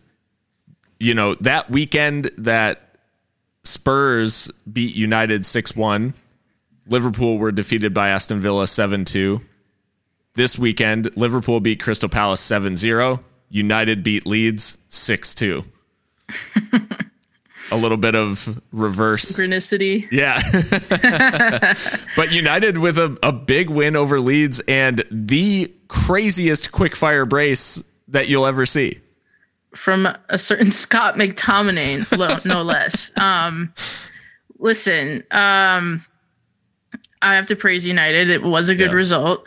[0.99, 2.90] you know that weekend that
[3.65, 6.15] Spurs beat United 6-1
[6.87, 9.41] Liverpool were defeated by Aston Villa 7-2
[10.35, 13.23] this weekend, Liverpool beat Crystal Palace 7 0.
[13.49, 15.65] United beat Leeds 6 2.
[17.73, 20.07] a little bit of reverse synchronicity.
[20.11, 20.39] Yeah.
[22.17, 28.29] but United with a, a big win over Leeds and the craziest quickfire brace that
[28.29, 29.01] you'll ever see.
[29.75, 33.11] From a certain Scott McTominay, no less.
[33.19, 33.73] Um,
[34.59, 36.05] listen, um,
[37.23, 38.31] I have to praise United.
[38.31, 38.97] It was a good yeah.
[38.97, 39.47] result.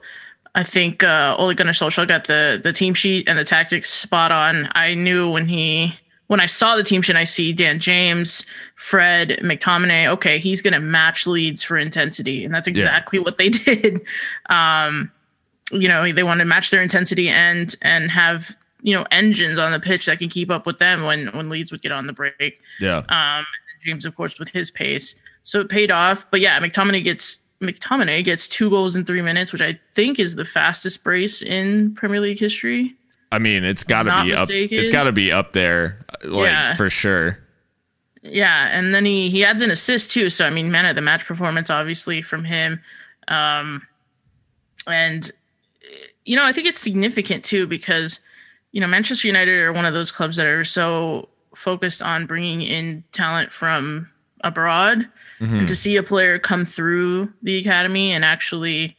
[0.56, 4.32] I think uh, Ole Gunnar Solskjaer got the the team sheet and the tactics spot
[4.32, 4.70] on.
[4.74, 5.96] I knew when he
[6.28, 10.08] when I saw the team sheet, I see Dan James, Fred, McTominay.
[10.08, 13.24] Okay, he's going to match Leeds for intensity, and that's exactly yeah.
[13.24, 14.02] what they did.
[14.50, 15.12] Um,
[15.72, 19.72] you know, they wanted to match their intensity and and have you know engines on
[19.72, 22.14] the pitch that can keep up with them when when Leeds would get on the
[22.14, 22.62] break.
[22.80, 23.02] Yeah.
[23.10, 23.46] Um,
[23.84, 26.26] James, of course, with his pace, so it paid off.
[26.30, 30.36] But yeah, McTominay gets McTominay gets two goals in three minutes, which I think is
[30.36, 32.94] the fastest brace in Premier League history.
[33.32, 34.78] I mean, it's got to be mistaken.
[34.78, 34.82] up.
[34.84, 36.76] It's got to be up there, like yeah.
[36.76, 37.40] for sure.
[38.22, 40.30] Yeah, and then he he adds an assist too.
[40.30, 42.82] So I mean, man of the match performance, obviously from him.
[43.28, 43.88] Um,
[44.88, 45.32] and
[46.26, 48.20] you know, I think it's significant too because
[48.74, 52.62] you know Manchester United are one of those clubs that are so focused on bringing
[52.62, 54.10] in talent from
[54.44, 55.08] abroad
[55.40, 55.60] mm-hmm.
[55.60, 58.98] and to see a player come through the academy and actually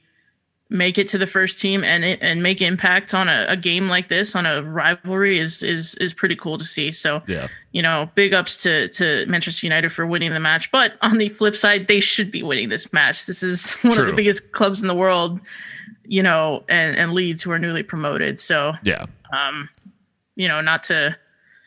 [0.71, 4.09] make it to the first team and and make impact on a, a, game like
[4.09, 6.91] this on a rivalry is is is pretty cool to see.
[6.91, 10.71] So yeah, you know, big ups to to Manchester United for winning the match.
[10.73, 13.27] But on the flip side, they should be winning this match.
[13.27, 14.05] This is one True.
[14.05, 15.41] of the biggest clubs in the world,
[16.05, 18.41] you know, and and Leeds who are newly promoted.
[18.41, 19.69] So yeah, um,
[20.37, 21.17] you know, not to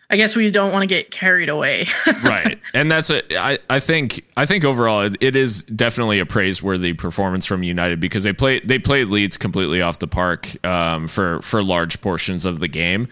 [0.10, 1.86] I guess we don't want to get carried away.
[2.24, 2.58] right.
[2.74, 6.94] And that's a I, I think I think overall it, it is definitely a praiseworthy
[6.94, 11.42] performance from United because they play they played Leeds completely off the park um, for
[11.42, 13.08] for large portions of the game.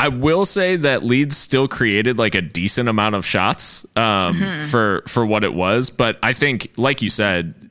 [0.00, 4.60] I will say that Leeds still created like a decent amount of shots um, mm-hmm.
[4.62, 7.67] for for what it was, but I think like you said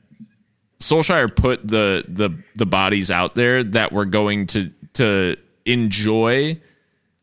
[0.80, 6.58] Solskjaer put the the the bodies out there that were going to to enjoy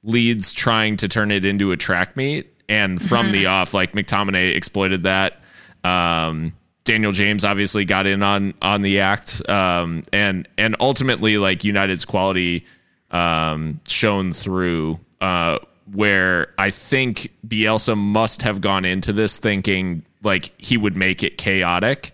[0.04, 2.52] Leeds trying to turn it into a track meet.
[2.68, 3.34] And from mm-hmm.
[3.34, 5.42] the off, like McTominay exploited that.
[5.84, 11.64] Um, Daniel James obviously got in on on the act, um, and and ultimately like
[11.64, 12.66] United's quality
[13.12, 15.00] um, shown through.
[15.22, 15.60] Uh,
[15.94, 21.38] where I think Bielsa must have gone into this thinking like he would make it
[21.38, 22.12] chaotic,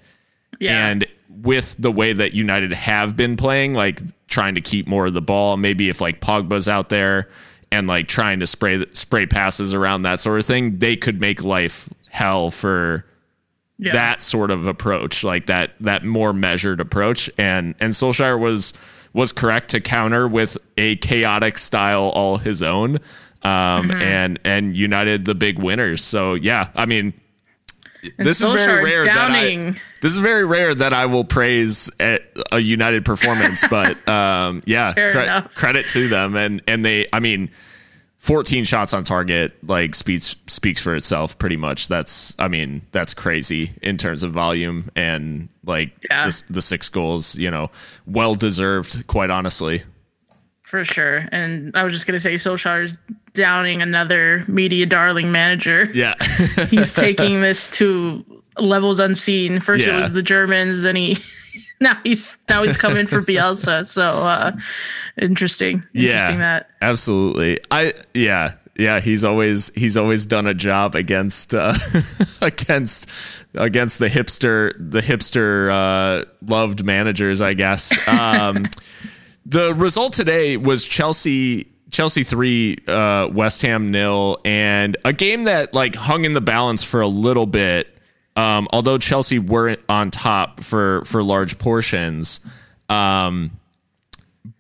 [0.60, 0.88] yeah.
[0.88, 1.08] and
[1.42, 5.22] with the way that United have been playing, like trying to keep more of the
[5.22, 7.30] ball, maybe if like Pogba's out there
[7.72, 11.44] and like trying to spray spray passes around that sort of thing, they could make
[11.44, 13.06] life hell for
[13.78, 13.94] yeah.
[13.94, 17.30] that sort of approach, like that that more measured approach.
[17.38, 18.74] And and Solskjaer was
[19.14, 22.98] was correct to counter with a chaotic style all his own.
[23.44, 24.02] Um, mm-hmm.
[24.04, 26.04] and and United the big winners.
[26.04, 27.12] So yeah, I mean,
[28.04, 29.74] and this is very rare downing.
[29.74, 34.64] that I, this is very rare that I will praise a United performance, but um,
[34.66, 37.52] yeah, cre- credit to them, and and they, I mean.
[38.20, 43.16] 14 shots on target like speaks speaks for itself pretty much that's i mean that's
[43.16, 46.28] crazy in terms of volume and like yeah.
[46.28, 47.72] the, the six goals you know
[48.06, 49.82] well deserved quite honestly
[50.72, 52.96] for sure and i was just going to say Solskjaer's
[53.34, 56.16] downing another media darling manager yeah
[56.70, 58.26] he's taking this to
[58.58, 59.98] levels unseen first yeah.
[59.98, 61.18] it was the germans then he
[61.82, 64.52] now he's now he's coming for bielsa so uh
[65.22, 65.84] interesting.
[65.94, 67.60] Yeah, that absolutely.
[67.70, 71.74] I yeah yeah he's always he's always done a job against uh,
[72.42, 77.98] against against the hipster the hipster uh, loved managers I guess.
[78.08, 78.68] Um,
[79.46, 85.74] the result today was Chelsea Chelsea three, uh, West Ham nil, and a game that
[85.74, 87.88] like hung in the balance for a little bit.
[88.38, 92.40] Um, although Chelsea weren't on top for for large portions,
[92.88, 93.52] um,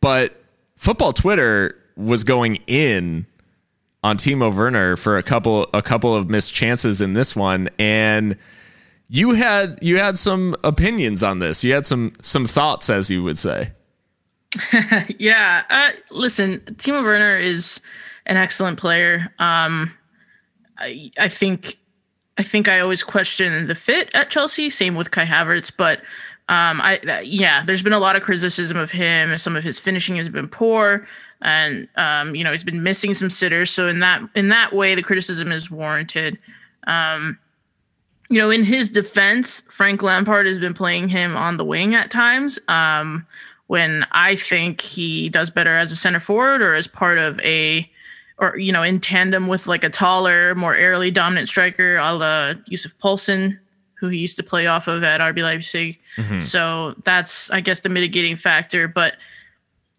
[0.02, 0.36] but
[0.76, 3.26] football Twitter was going in
[4.04, 8.38] on Timo Werner for a couple a couple of missed chances in this one, and
[9.08, 11.64] you had you had some opinions on this.
[11.64, 13.72] You had some some thoughts, as you would say.
[15.20, 17.80] yeah, uh, listen, Timo Werner is
[18.26, 19.34] an excellent player.
[19.40, 19.94] Um,
[20.78, 21.78] I, I think
[22.38, 24.70] I think I always question the fit at Chelsea.
[24.70, 26.00] Same with Kai Havertz, but
[26.50, 29.38] um, I uh, yeah, there's been a lot of criticism of him.
[29.38, 31.08] Some of his finishing has been poor,
[31.42, 33.72] and um, you know he's been missing some sitters.
[33.72, 36.38] So in that in that way, the criticism is warranted.
[36.88, 37.38] Um,
[38.30, 42.10] you know, in his defense, Frank Lampard has been playing him on the wing at
[42.10, 43.28] times, um,
[43.72, 47.90] when I think he does better as a center forward or as part of a
[48.38, 52.54] or you know in tandem with like a taller, more aerially dominant striker, a la
[52.66, 53.58] Yussuf Poulsen,
[53.94, 55.98] who he used to play off of at RB Leipzig.
[56.18, 56.42] Mm-hmm.
[56.42, 59.16] So that's I guess the mitigating factor, but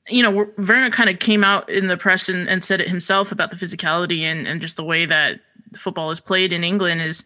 [0.07, 3.33] you know, Werner kind of came out in the press and, and said it himself
[3.33, 5.41] about the physicality and, and just the way that
[5.79, 7.25] football is played in England is,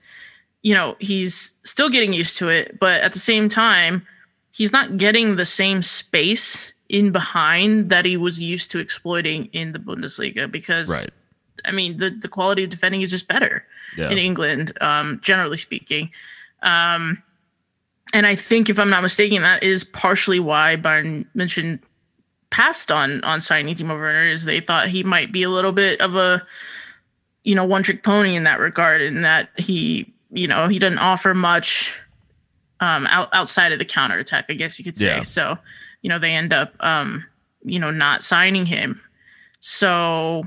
[0.63, 4.07] you know, he's still getting used to it, but at the same time,
[4.57, 9.73] he's not getting the same space in behind that he was used to exploiting in
[9.73, 11.11] the Bundesliga because right.
[11.65, 13.65] I mean the the quality of defending is just better
[13.97, 14.09] yeah.
[14.09, 16.11] in England, um, generally speaking.
[16.63, 17.23] Um,
[18.15, 21.81] and I think if I'm not mistaken, that is partially why Bayern mentioned
[22.51, 26.01] passed on on signing Timo Werner is they thought he might be a little bit
[26.01, 26.43] of a
[27.45, 30.99] you know one trick pony in that regard, in that he you know he doesn't
[30.99, 32.01] offer much
[32.81, 35.07] um, out, outside of the counter attack, I guess you could say.
[35.07, 35.23] Yeah.
[35.23, 35.59] So
[36.03, 37.25] you know they end up um,
[37.65, 39.01] you know not signing him.
[39.61, 40.45] So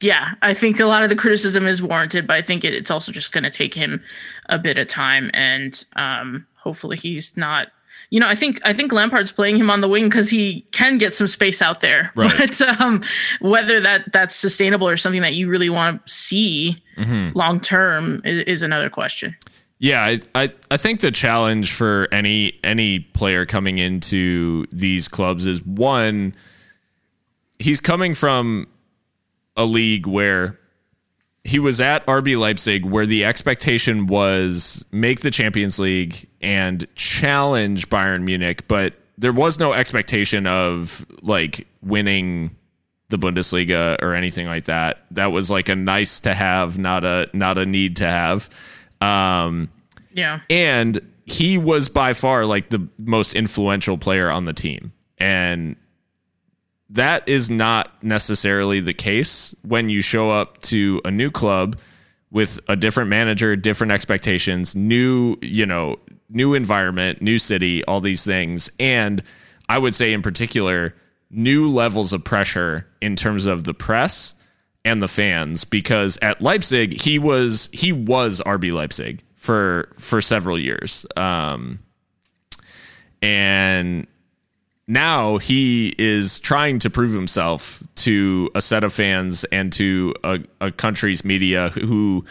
[0.00, 2.90] yeah, I think a lot of the criticism is warranted, but I think it, it's
[2.90, 4.02] also just going to take him
[4.48, 7.68] a bit of time, and um, hopefully he's not
[8.10, 10.98] you know, I think I think Lampard's playing him on the wing because he can
[10.98, 12.12] get some space out there.
[12.24, 12.32] Right.
[12.38, 13.02] But um,
[13.40, 17.36] whether that that's sustainable or something that you really want to see mm-hmm.
[17.36, 19.36] long term is, is, another question.
[19.84, 25.46] Yeah, I, I I think the challenge for any any player coming into these clubs
[25.46, 26.34] is one,
[27.58, 28.66] he's coming from
[29.58, 30.58] a league where
[31.44, 37.90] he was at RB Leipzig where the expectation was make the Champions League and challenge
[37.90, 42.56] Bayern Munich, but there was no expectation of like winning
[43.10, 45.04] the Bundesliga or anything like that.
[45.10, 48.48] That was like a nice to have, not a not a need to have.
[49.02, 49.68] Um,
[50.14, 50.40] yeah.
[50.48, 54.92] And he was by far like the most influential player on the team.
[55.18, 55.76] And
[56.90, 61.76] that is not necessarily the case when you show up to a new club
[62.30, 65.98] with a different manager, different expectations, new, you know,
[66.28, 68.70] new environment, new city, all these things.
[68.78, 69.22] And
[69.68, 70.94] I would say in particular,
[71.30, 74.34] new levels of pressure in terms of the press
[74.84, 80.58] and the fans because at Leipzig he was he was RB Leipzig for for several
[80.58, 81.04] years.
[81.16, 81.80] Um
[83.20, 84.06] and
[84.86, 90.40] now he is trying to prove himself to a set of fans and to a,
[90.60, 92.24] a country's media who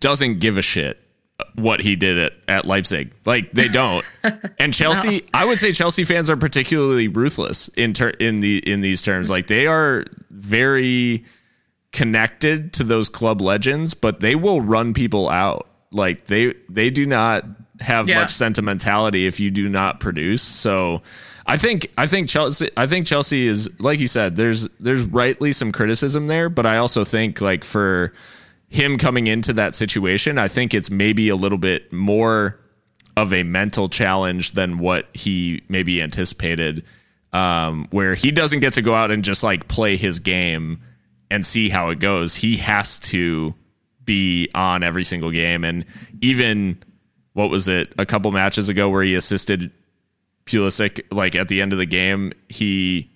[0.00, 1.00] doesn't give a shit
[1.54, 3.12] what he did at, at Leipzig.
[3.24, 4.04] Like they don't.
[4.58, 5.26] And Chelsea, no.
[5.34, 9.30] I would say Chelsea fans are particularly ruthless in ter- in the in these terms.
[9.30, 11.24] Like they are very
[11.92, 15.68] connected to those club legends, but they will run people out.
[15.90, 17.44] Like they they do not
[17.80, 18.20] have yeah.
[18.20, 20.42] much sentimentality if you do not produce.
[20.42, 21.02] So
[21.46, 25.52] I think I think Chelsea I think Chelsea is like you said there's there's rightly
[25.52, 28.12] some criticism there but I also think like for
[28.68, 32.58] him coming into that situation I think it's maybe a little bit more
[33.16, 36.84] of a mental challenge than what he maybe anticipated
[37.32, 40.80] um, where he doesn't get to go out and just like play his game
[41.30, 43.54] and see how it goes he has to
[44.06, 45.84] be on every single game and
[46.22, 46.78] even
[47.34, 49.70] what was it a couple matches ago where he assisted
[50.46, 53.10] Pulisic, like at the end of the game, he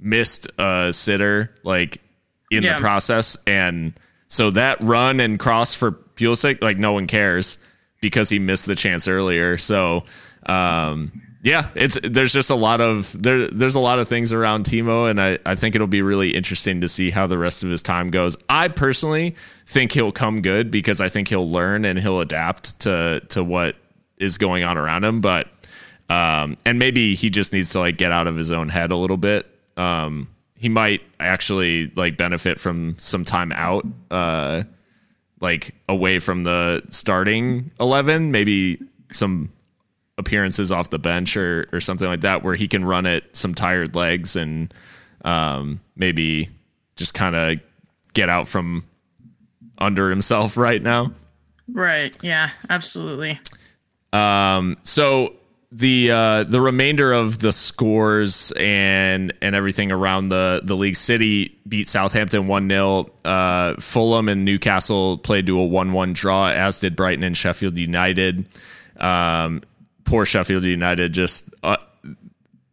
[0.00, 2.02] missed a sitter like
[2.50, 2.74] in yeah.
[2.74, 3.94] the process, and
[4.26, 7.58] so that run and cross for Pulisic, like no one cares
[8.00, 9.58] because he missed the chance earlier.
[9.58, 10.04] So,
[10.46, 14.64] um, yeah, it's there's just a lot of there there's a lot of things around
[14.64, 17.68] Timo, and I I think it'll be really interesting to see how the rest of
[17.68, 18.36] his time goes.
[18.48, 19.34] I personally
[19.66, 23.74] think he'll come good because I think he'll learn and he'll adapt to to what
[24.18, 25.48] is going on around him, but
[26.08, 28.96] um, and maybe he just needs to like get out of his own head a
[28.96, 29.46] little bit.
[29.76, 34.62] Um, he might actually like benefit from some time out, uh,
[35.40, 38.78] like away from the starting 11, maybe
[39.10, 39.50] some
[40.22, 43.54] appearances off the bench or, or something like that, where he can run it some
[43.54, 44.72] tired legs and,
[45.24, 46.48] um, maybe
[46.96, 47.58] just kind of
[48.14, 48.84] get out from
[49.78, 51.12] under himself right now.
[51.70, 52.16] Right.
[52.22, 53.38] Yeah, absolutely.
[54.12, 55.34] Um, so
[55.72, 61.58] the uh, the remainder of the scores and and everything around the the league city
[61.66, 67.24] beat Southampton 1-0 uh, Fulham and Newcastle played to a 1-1 draw as did Brighton
[67.24, 68.44] and Sheffield United
[68.98, 69.62] um,
[70.04, 71.76] poor Sheffield United just uh,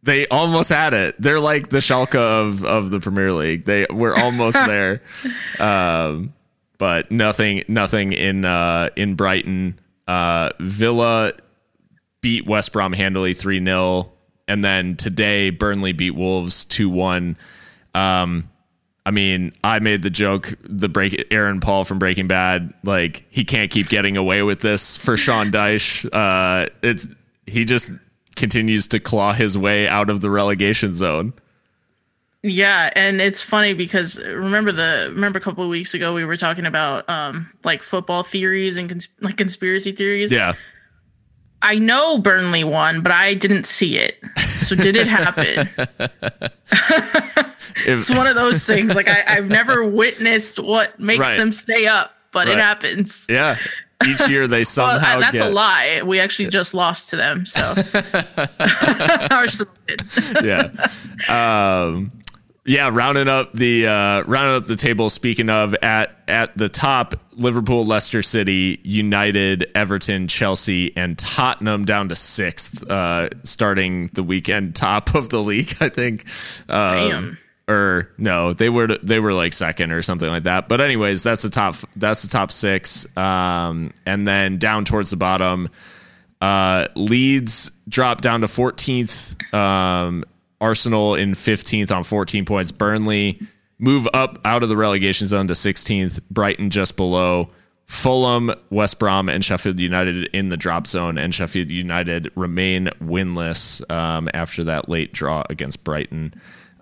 [0.02, 4.16] they almost had it they're like the Schalke of of the Premier League they were
[4.16, 5.02] almost there
[5.58, 6.32] um,
[6.78, 9.78] but nothing nothing in uh, in Brighton
[10.08, 11.32] uh, Villa
[12.20, 14.12] beat West Brom handily 3 0.
[14.48, 17.36] and then today Burnley beat Wolves two one.
[17.94, 18.50] Um,
[19.06, 23.44] I mean, I made the joke, the break Aaron Paul from Breaking Bad, like he
[23.44, 26.06] can't keep getting away with this for Sean Dyche.
[26.12, 27.08] Uh, it's
[27.50, 27.90] he just
[28.36, 31.32] continues to claw his way out of the relegation zone.
[32.42, 36.38] Yeah, and it's funny because remember the remember a couple of weeks ago we were
[36.38, 40.32] talking about um like football theories and cons- like conspiracy theories.
[40.32, 40.54] Yeah.
[41.62, 44.18] I know Burnley won, but I didn't see it.
[44.38, 45.68] So did it happen?
[47.86, 48.94] it's one of those things.
[48.94, 51.36] Like I, have never witnessed what makes right.
[51.36, 52.56] them stay up, but right.
[52.56, 53.26] it happens.
[53.28, 53.58] Yeah.
[54.06, 55.50] Each year they somehow well, that's get...
[55.50, 56.02] a lie.
[56.02, 57.44] We actually just lost to them.
[57.44, 57.60] So
[60.42, 60.70] yeah.
[61.28, 62.12] Um,
[62.66, 65.10] yeah, rounding up the uh, rounding up the table.
[65.10, 72.08] Speaking of, at at the top, Liverpool, Leicester City, United, Everton, Chelsea, and Tottenham down
[72.10, 75.74] to sixth, uh, starting the weekend top of the league.
[75.80, 76.26] I think.
[76.68, 77.38] Um, Damn.
[77.70, 80.68] Or no, they were they were like second or something like that.
[80.68, 85.16] But anyways, that's the top that's the top six, um, and then down towards the
[85.16, 85.68] bottom.
[86.40, 89.54] Uh, Leeds dropped down to 14th.
[89.54, 90.24] Um,
[90.60, 92.72] Arsenal in 15th on 14 points.
[92.72, 93.40] Burnley
[93.78, 96.20] move up out of the relegation zone to 16th.
[96.30, 97.50] Brighton just below.
[97.86, 103.88] Fulham, West Brom, and Sheffield United in the drop zone, and Sheffield United remain winless
[103.90, 106.32] um, after that late draw against Brighton.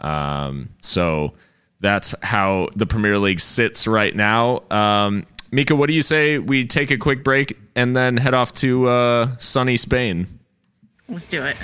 [0.00, 1.34] Um, so
[1.80, 4.62] that's how the Premier League sits right now.
[4.70, 8.52] Um, Mika, what do you say we take a quick break and then head off
[8.54, 10.26] to uh, sunny Spain?
[11.08, 11.56] Let's do it.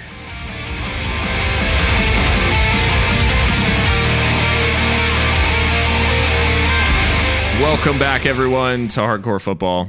[7.61, 9.89] Welcome back, everyone, to Hardcore Football.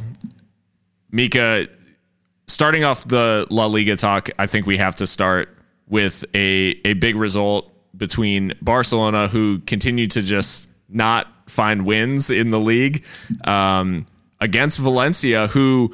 [1.12, 1.68] Mika,
[2.48, 5.50] starting off the La Liga talk, I think we have to start
[5.88, 12.50] with a, a big result between Barcelona, who continue to just not find wins in
[12.50, 13.06] the league,
[13.46, 14.06] um,
[14.40, 15.94] against Valencia, who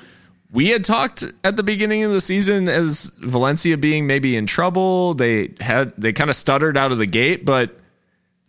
[0.52, 5.14] we had talked at the beginning of the season as Valencia being maybe in trouble.
[5.14, 7.78] They had they kind of stuttered out of the gate, but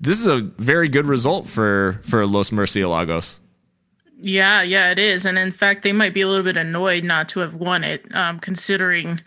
[0.01, 3.39] this is a very good result for for Los Murcielagos.
[4.25, 7.29] Yeah, yeah, it is, and in fact, they might be a little bit annoyed not
[7.31, 9.21] to have won it, um, considering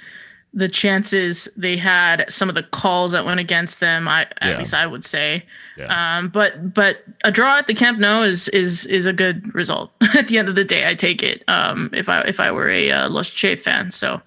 [0.55, 4.07] the chances they had, some of the calls that went against them.
[4.07, 4.57] I at yeah.
[4.57, 5.43] least I would say,
[5.77, 6.17] yeah.
[6.17, 9.91] um, but but a draw at the Camp Nou is is is a good result.
[10.15, 11.43] at the end of the day, I take it.
[11.49, 14.21] Um, if I if I were a uh, Los Che fan, so.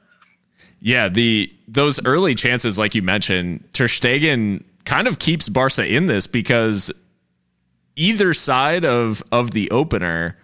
[0.80, 6.06] Yeah, the those early chances, like you mentioned, Ter Stegen kind of keeps Barca in
[6.06, 6.92] this because
[7.96, 10.36] either side of of the opener,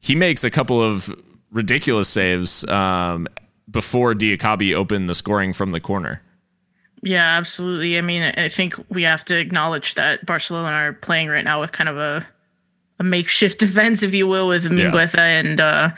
[0.00, 1.14] he makes a couple of
[1.52, 3.26] ridiculous saves um,
[3.70, 6.22] before Diakhaby opened the scoring from the corner.
[7.02, 7.96] Yeah, absolutely.
[7.96, 11.72] I mean, I think we have to acknowledge that Barcelona are playing right now with
[11.72, 12.26] kind of a
[12.98, 15.38] a makeshift defense, if you will, with Mingueza yeah.
[15.38, 15.90] and uh,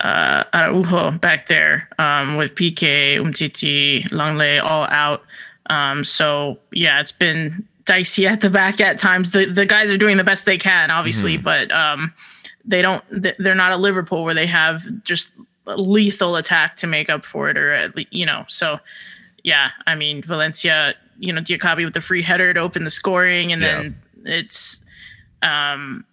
[0.00, 5.22] uh, Araujo back there, um, with Piqué, Umtiti, Lenglet all out.
[5.70, 9.30] Um, so yeah, it's been dicey at the back at times.
[9.30, 11.44] The the guys are doing the best they can, obviously, mm-hmm.
[11.44, 12.12] but um,
[12.64, 13.04] they don't.
[13.38, 15.30] They're not a Liverpool where they have just
[15.66, 18.44] lethal attack to make up for it, or at least you know.
[18.48, 18.78] So
[19.44, 23.52] yeah, I mean Valencia, you know, Diakhaby with the free header to open the scoring,
[23.52, 23.82] and yeah.
[23.82, 24.80] then it's
[25.42, 26.04] um,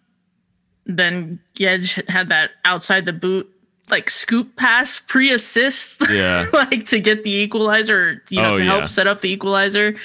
[0.85, 3.49] then Guedes had that outside the boot
[3.89, 8.87] like scoop pass pre-assist yeah like to get the equalizer you know oh, to help
[8.87, 9.95] set up the equalizer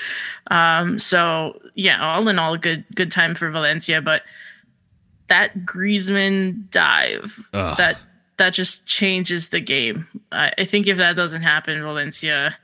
[0.51, 4.23] um so yeah all in all good good time for valencia but
[5.27, 7.77] that griezmann dive Ugh.
[7.77, 8.03] that
[8.37, 12.57] that just changes the game I, I think if that doesn't happen valencia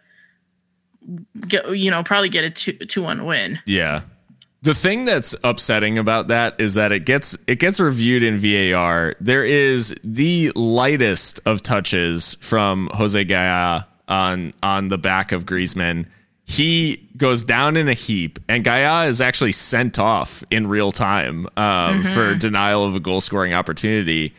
[1.48, 4.02] get you know probably get a 2 2 1 win yeah
[4.62, 9.14] the thing that's upsetting about that is that it gets it gets reviewed in VAR.
[9.18, 16.06] There is the lightest of touches from Jose Gaya on on the back of Griezmann.
[16.44, 21.46] He goes down in a heap, and Gaya is actually sent off in real time
[21.56, 22.08] um, mm-hmm.
[22.08, 24.34] for denial of a goal scoring opportunity.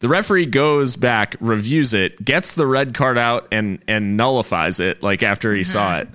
[0.00, 5.02] The referee goes back, reviews it, gets the red card out, and and nullifies it
[5.02, 5.72] like after he mm-hmm.
[5.72, 6.08] saw it.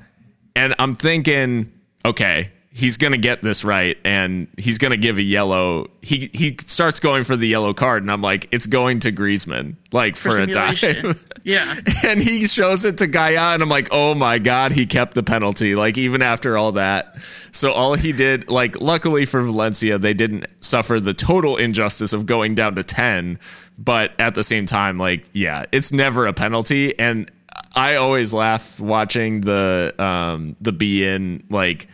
[0.55, 1.71] And I'm thinking,
[2.03, 5.87] okay, he's going to get this right and he's going to give a yellow.
[6.01, 9.77] He he starts going for the yellow card and I'm like it's going to Griezmann
[9.93, 11.25] like for, for a dive.
[11.45, 11.73] yeah.
[12.05, 15.23] and he shows it to Gaya and I'm like, "Oh my god, he kept the
[15.23, 17.17] penalty like even after all that."
[17.53, 22.25] So all he did like luckily for Valencia, they didn't suffer the total injustice of
[22.25, 23.39] going down to 10,
[23.77, 27.31] but at the same time like yeah, it's never a penalty and
[27.73, 31.87] I always laugh watching the um the beIN like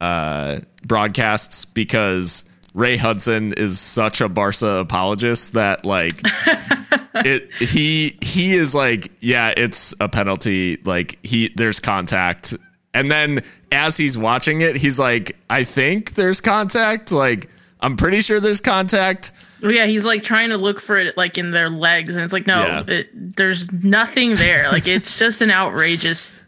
[0.00, 2.44] uh broadcasts because
[2.74, 6.12] Ray Hudson is such a Barca apologist that like
[7.24, 12.54] it he he is like yeah it's a penalty like he there's contact
[12.92, 13.40] and then
[13.72, 17.48] as he's watching it he's like I think there's contact like
[17.80, 19.32] I'm pretty sure there's contact
[19.62, 22.46] yeah, he's like trying to look for it like in their legs, and it's like
[22.46, 22.82] no, Yeah.
[22.86, 24.70] it, there's nothing there.
[24.70, 26.44] like it's just an outrageous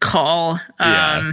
[0.00, 0.54] call.
[0.80, 1.32] Um, yeah,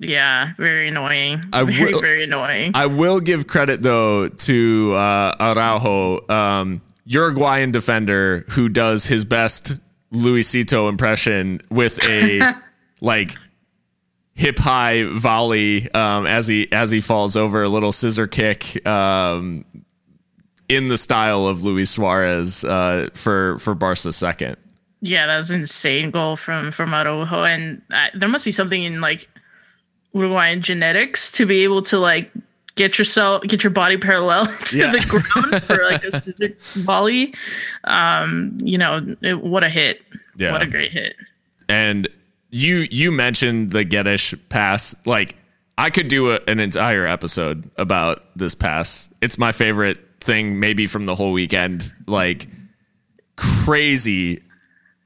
[0.00, 1.42] very annoying.
[1.52, 2.72] I very will- very annoying.
[2.74, 9.80] I will give credit though to uh, Araujo, um, Uruguayan defender who does his best
[10.12, 12.54] Luisito impression with a
[13.00, 13.32] like
[14.34, 19.64] hip high volley um, as he as he falls over a little scissor kick um,
[20.68, 24.56] in the style of Luis Suarez uh, for for Barca's second.
[25.02, 28.82] yeah, that was an insane goal from from Araujo, and uh, there must be something
[28.82, 29.28] in like
[30.14, 32.30] Uruguayan genetics to be able to like
[32.76, 34.92] get yourself get your body parallel to Yeah.
[34.92, 37.34] the ground for like a scissor volley.
[37.84, 40.02] Um, you know, it, what a hit!
[40.36, 40.52] Yeah.
[40.52, 41.14] What a great hit!
[41.68, 42.08] And
[42.50, 44.94] you you mentioned the Guedes pass.
[45.06, 45.36] Like
[45.78, 49.08] I could do a, an entire episode about this pass.
[49.20, 51.92] It's my favorite thing, maybe from the whole weekend.
[52.06, 52.46] Like
[53.36, 54.40] crazy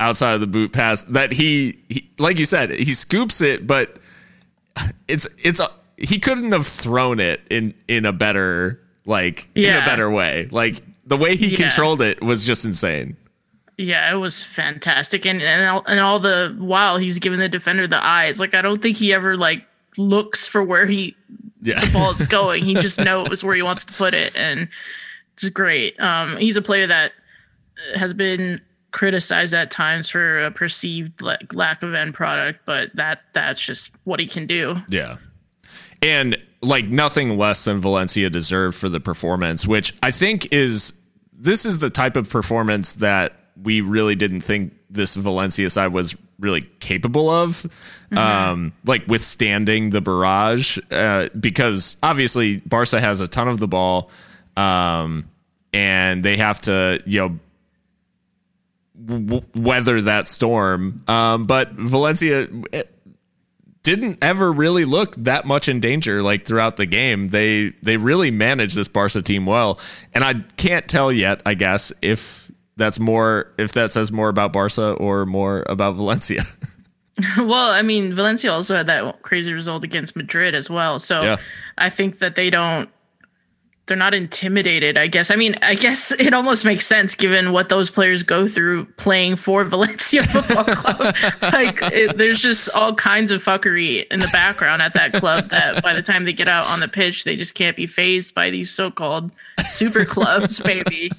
[0.00, 3.97] outside of the boot pass that he, he like you said, he scoops it, but
[5.08, 9.84] it's it's a, he couldn't have thrown it in in a better like in a
[9.84, 10.48] better way.
[10.50, 10.76] Like
[11.06, 11.56] the way he Yeah.
[11.56, 13.16] controlled it was just insane.
[13.78, 17.86] Yeah, it was fantastic, and and all, and all the while he's giving the defender
[17.86, 18.40] the eyes.
[18.40, 19.64] Like I don't think he ever like
[19.96, 21.14] looks for where he
[21.62, 21.78] Yeah.
[21.78, 22.64] the ball is going.
[22.64, 24.68] he just knows where he wants to put it, and
[25.34, 25.98] it's great.
[26.00, 27.12] Um, he's a player that
[27.94, 28.60] has been
[28.91, 33.91] criticized at times for a perceived like lack of end product, but that that's just
[34.05, 34.76] what he can do.
[34.89, 35.16] Yeah.
[36.03, 40.93] And like nothing less than Valencia deserved for the performance, which I think is
[41.32, 46.16] this is the type of performance that we really didn't think this Valencia side was
[46.41, 47.66] really capable of.
[48.16, 54.11] Um, like withstanding the barrage, uh, because obviously Barca has a ton of the ball,
[54.57, 55.28] um,
[55.74, 57.39] and they have to, you know,
[59.05, 61.03] w- weather that storm.
[61.09, 62.49] Um, but Valencia
[63.82, 67.28] didn't ever really look that much in danger like throughout the game.
[67.28, 69.80] They they really managed this Barca team well,
[70.14, 71.40] and I can't tell yet.
[71.46, 76.42] I guess if that's more if that says more about Barca or more about Valencia.
[77.38, 80.99] well, I mean, Valencia also had that crazy result against Madrid as well.
[80.99, 81.36] So Yeah.
[81.76, 82.90] I think that they don't
[83.89, 85.30] they're not intimidated, I guess.
[85.30, 89.36] I mean, I guess it almost makes sense given what those players go through playing
[89.36, 91.14] for Valencia Football Club.
[91.53, 95.82] like it, there's just all kinds of fuckery in the background at that club that
[95.82, 98.51] by the time they get out on the pitch, they just can't be phased by
[98.51, 99.32] these so-called
[99.64, 101.11] super clubs, maybe.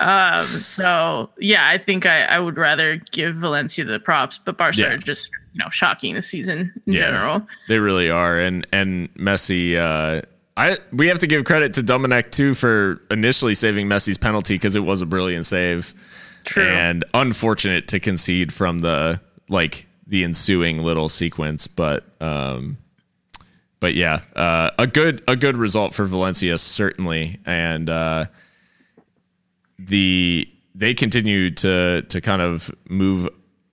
[0.00, 4.78] Um, so yeah, I think I, I would rather give Valencia the props, but Barca
[4.78, 4.94] Yeah.
[4.94, 7.46] are just you know shocking this season in general.
[7.68, 9.76] They really are, and and Messi.
[9.76, 10.22] Uh,
[10.56, 14.76] I we have to give credit to Domènech too for initially saving Messi's penalty because
[14.76, 15.94] it was a brilliant save.
[16.44, 16.64] True.
[16.64, 22.76] and unfortunate to concede from the like the ensuing little sequence but um
[23.78, 28.24] but yeah uh a good a good result for Valencia certainly and uh
[29.78, 33.28] the they continue to to kind of move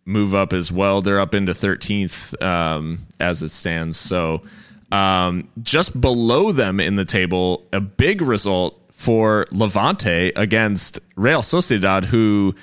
[0.05, 4.43] move up as well they're up into 13th um as it stands so
[4.91, 12.03] um just below them in the table a big result for Levante against Real Sociedad
[12.03, 12.53] who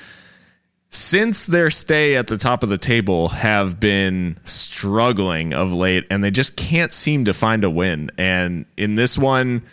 [0.90, 6.22] since their stay at the top of the table have been struggling of late and
[6.22, 8.10] they just can't seem to find a win.
[8.18, 9.64] And in this one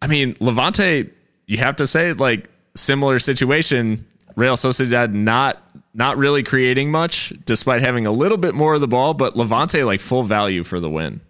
[0.00, 1.10] I mean Levante
[1.46, 4.06] you have to say like similar situation.
[4.34, 5.62] Real Sociedad not
[5.92, 9.84] not really creating much despite having a little bit more of the ball but Levante
[9.84, 11.20] like full value for the win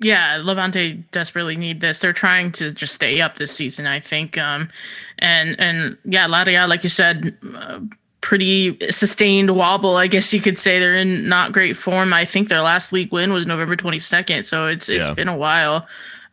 [0.00, 1.98] Yeah, Levante desperately need this.
[1.98, 4.38] They're trying to just stay up this season, I think.
[4.38, 4.70] Um,
[5.18, 7.80] and and yeah, La Real, like you said, uh,
[8.22, 9.96] pretty sustained wobble.
[9.96, 12.12] I guess you could say they're in not great form.
[12.14, 15.14] I think their last league win was November twenty second, so it's it's Yeah.
[15.14, 15.86] been a while.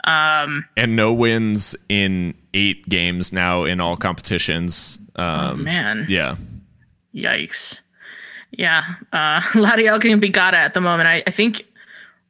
[0.05, 6.35] and no wins in 8 games now in all competitions um Man, yeah
[7.13, 7.81] yikes.
[8.51, 11.07] Yeah, uh, La Real can be got at the moment.
[11.09, 11.65] I, I think.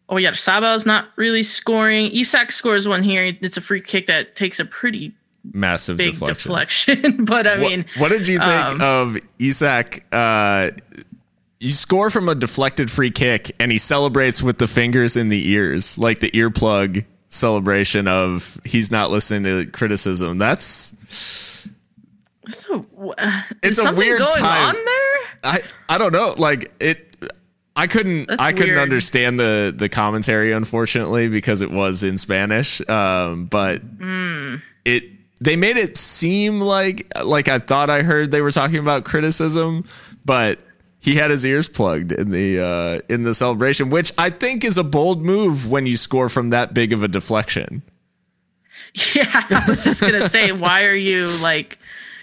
[0.09, 2.11] Oh yeah, Saba's not really scoring.
[2.13, 3.35] Isak scores one here.
[3.41, 5.13] It's a free kick that takes a pretty
[5.53, 7.01] massive big deflection.
[7.01, 7.25] deflection.
[7.25, 10.05] but I What- mean, what, did you think um, of Isak?
[10.11, 10.71] Uh,
[11.59, 15.49] you score from a deflected free kick, and he celebrates with the fingers in the
[15.49, 20.37] ears, like the earplug celebration of he's not listening to criticism.
[20.37, 20.93] That's
[22.47, 22.81] so,
[23.63, 24.75] It's is a weird time.
[25.43, 26.33] I I don't know.
[26.37, 27.06] Like it.
[27.78, 28.28] I couldn't.
[28.28, 28.80] That's I couldn't weird.
[28.80, 32.82] understand the the commentary, unfortunately, because it was in Spanish.
[32.89, 34.55] Um, but Hmm.
[34.84, 35.03] it
[35.39, 39.84] they made it seem like like I thought I heard they were talking about criticism,
[40.25, 40.57] but
[40.99, 44.80] he had his ears plugged in the uh, in the celebration, which I think is
[44.80, 47.84] a bold move when you score from that big of a deflection.
[49.13, 51.78] Yeah, I was just gonna say, why are you like?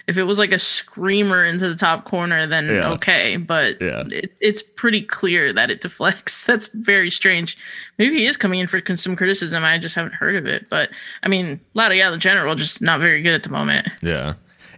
[0.07, 2.91] If it was like a screamer into the top corner, then Yeah.
[2.91, 3.37] okay.
[3.37, 4.03] But Yeah.
[4.11, 6.45] it, it's pretty clear that it deflects.
[6.47, 7.57] That's very strange.
[7.97, 9.63] Maybe he is coming in for some criticism.
[9.63, 10.69] I just haven't heard of it.
[10.69, 10.89] But
[11.23, 13.87] I mean, Lauderdale in general, just not very good at the moment.
[14.01, 14.33] Yeah.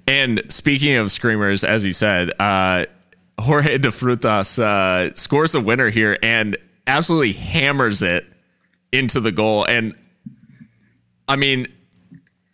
[0.07, 2.85] And speaking of screamers, as you said, uh,
[3.39, 6.57] Jorge de Frutos uh, scores a winner here and
[6.87, 8.25] absolutely hammers it
[8.93, 9.65] into the goal.
[9.65, 9.93] And
[11.27, 11.67] I mean,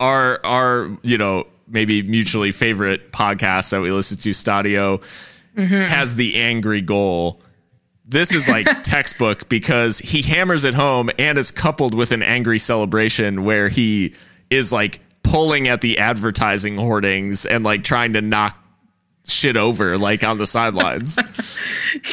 [0.00, 5.02] our our you know maybe mutually favorite podcast that we listen to, Stadio,
[5.56, 5.74] mm-hmm.
[5.74, 7.42] has the angry goal.
[8.04, 12.58] This is like textbook because he hammers it home and it's coupled with an angry
[12.58, 14.14] celebration where he
[14.50, 18.58] is like pulling at the advertising hoardings and like trying to knock
[19.26, 21.18] shit over like on the sidelines.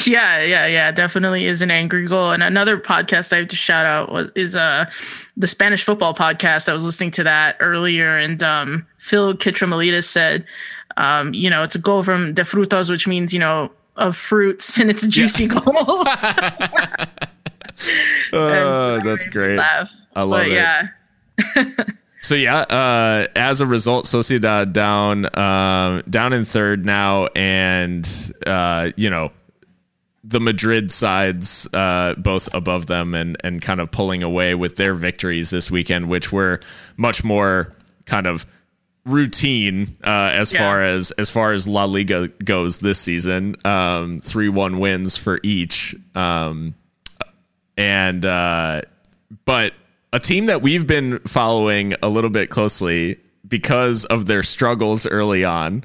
[0.06, 0.92] Yeah, yeah, yeah.
[0.92, 2.32] Definitely is an angry goal.
[2.32, 4.90] And another podcast I have to shout out is uh
[5.36, 6.70] the Spanish football podcast.
[6.70, 10.46] I was listening to that earlier, and um, Phil Kitromilides said,
[10.98, 14.78] um, you know, it's a goal from De Frutos, which means you know of fruits,
[14.80, 16.06] and it's a juicy goal.
[18.32, 19.58] Uh, that's great.
[19.58, 19.92] Laugh.
[20.16, 20.54] I love but, it.
[20.54, 21.86] Yeah,
[22.24, 28.08] So yeah, uh, as a result, Sociedad down um, down in third now, and
[28.46, 29.32] uh, you know
[30.24, 34.94] the Madrid sides uh, both above them and and kind of pulling away with their
[34.94, 36.60] victories this weekend, which were
[36.96, 37.74] much more
[38.06, 38.46] kind of
[39.04, 40.60] routine uh, as Yeah.
[40.60, 43.56] far as as far as La Liga goes this season.
[43.66, 45.96] Um, Three one wins for each.
[46.14, 46.76] Um,
[47.78, 48.84] and uh,
[49.46, 49.74] but
[50.14, 55.44] a team that we've been following a little bit closely because of their struggles early
[55.44, 55.84] on,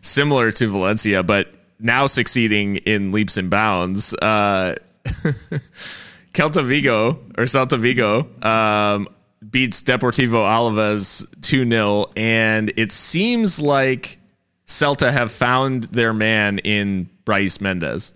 [0.00, 4.14] similar to Valencia, but now succeeding in leaps and bounds.
[4.14, 4.74] Uh,
[5.04, 9.08] Celta Vigo or Celta Vigo um,
[9.48, 14.18] beats Deportivo Alaves 2 0, and it seems like
[14.66, 18.12] Celta have found their man in Brais Mendez.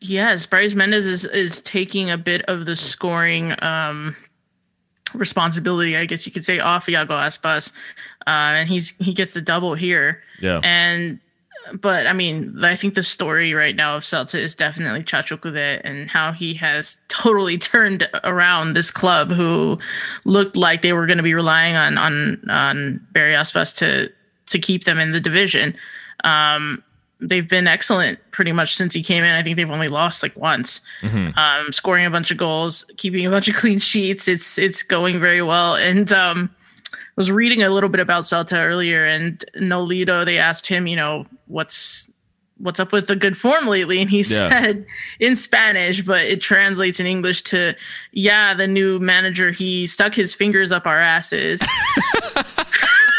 [0.00, 0.46] Yes.
[0.46, 4.16] Brais Mendez is is taking a bit of the scoring um,
[5.14, 7.72] responsibility, I guess you could say, off Iago Aspas,
[8.26, 8.30] uh,
[8.60, 10.22] and he's he gets the double here.
[10.40, 10.60] Yeah.
[10.62, 11.20] And
[11.80, 15.82] but I mean, I think the story right now of Celta is definitely Chacho Coudet
[15.84, 19.78] and how he has totally turned around this club who
[20.24, 24.10] looked like they were going to be relying on on on Barry Aspas to
[24.46, 25.76] to keep them in the division.
[26.24, 26.82] Um,
[27.20, 29.30] they've been excellent pretty much since he came in.
[29.34, 30.80] I think they've only lost like once.
[31.02, 34.26] Um, scoring a bunch of goals, keeping a bunch of clean sheets.
[34.28, 35.74] It's it's going very well.
[35.76, 36.50] And um,
[36.92, 40.24] I was reading a little bit about Celta earlier, and Nolito.
[40.24, 42.08] They asked him, you know, what's
[42.58, 44.22] what's up with the good form lately, and he Yeah.
[44.22, 44.84] said
[45.18, 47.74] in Spanish, but it translates in English to,
[48.12, 51.60] "Yeah, the new manager he stuck his fingers up our asses."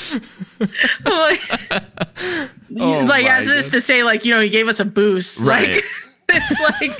[1.04, 1.40] like,
[2.78, 5.40] Oh like as if to say, like you know, he gave us a boost.
[5.44, 5.68] Right.
[5.68, 5.84] Like
[6.30, 6.90] it's like,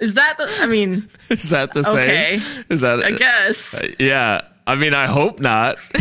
[0.00, 0.48] is that the?
[0.62, 0.92] I mean,
[1.30, 2.38] Is that the Okay.
[2.38, 2.64] same?
[2.70, 3.82] Is that I guess.
[3.98, 4.42] Yeah.
[4.66, 5.76] I mean, I hope not.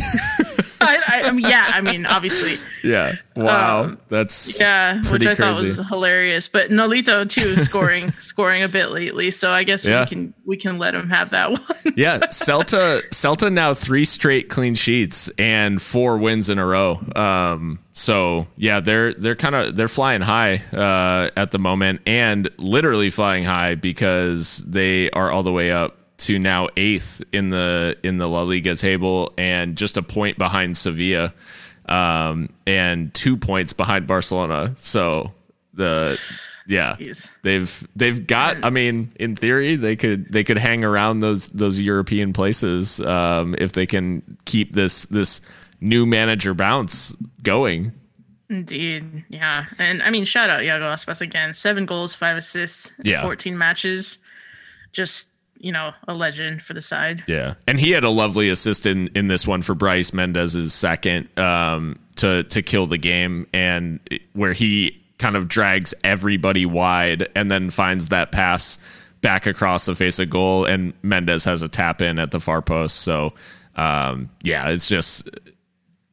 [0.83, 1.69] I, I, I mean, yeah.
[1.73, 3.15] I mean, obviously, yeah.
[3.35, 3.83] Wow.
[3.83, 6.47] Um, That's yeah, which I thought was hilarious.
[6.47, 9.29] But Nolito too, is scoring, scoring a bit lately.
[9.31, 10.01] So I guess Yeah.
[10.01, 11.61] we can we can let him have that one.
[11.95, 12.17] yeah.
[12.31, 16.99] Celta Celta now three straight clean sheets and four wins in a row.
[17.15, 17.79] Um.
[17.93, 23.09] So yeah, they're they're kind of they're flying high uh, at the moment, and literally
[23.11, 28.17] flying high because they are all the way up to now eighth in the in
[28.17, 31.33] the La Liga table and just a point behind Sevilla,
[31.87, 34.73] um, and two points behind Barcelona.
[34.77, 35.31] So
[35.73, 36.19] the
[36.67, 36.95] yeah.
[36.99, 37.29] Jeez.
[37.41, 38.63] They've they've got.
[38.63, 43.55] I mean, in theory, they could they could hang around those those European places um,
[43.57, 45.41] if they can keep this this
[45.81, 47.91] new manager bounce going.
[48.49, 49.65] Indeed, yeah.
[49.79, 51.53] And I mean, shout out Iago Aspas again.
[51.53, 53.21] Seven goals, five assists, Yeah.
[53.23, 54.17] fourteen matches.
[54.93, 55.27] Just
[55.61, 57.23] you know, a legend for the side.
[57.27, 61.29] Yeah, and he had a lovely assist in, in this one for Brais Mendez's second
[61.39, 63.99] um, to to kill the game, and
[64.33, 68.79] where he kind of drags everybody wide and then finds that pass
[69.21, 72.63] back across the face of goal, and Mendez has a tap in at the far
[72.63, 73.01] post.
[73.01, 73.33] So,
[73.75, 75.29] um, yeah, it's just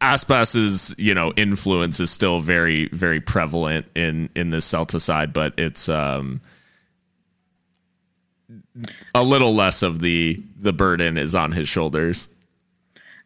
[0.03, 5.59] Aspas's you know influence is still very very prevalent in in this Celta side, but
[5.59, 6.41] it's um
[9.15, 12.29] a little less of the the burden is on his shoulders.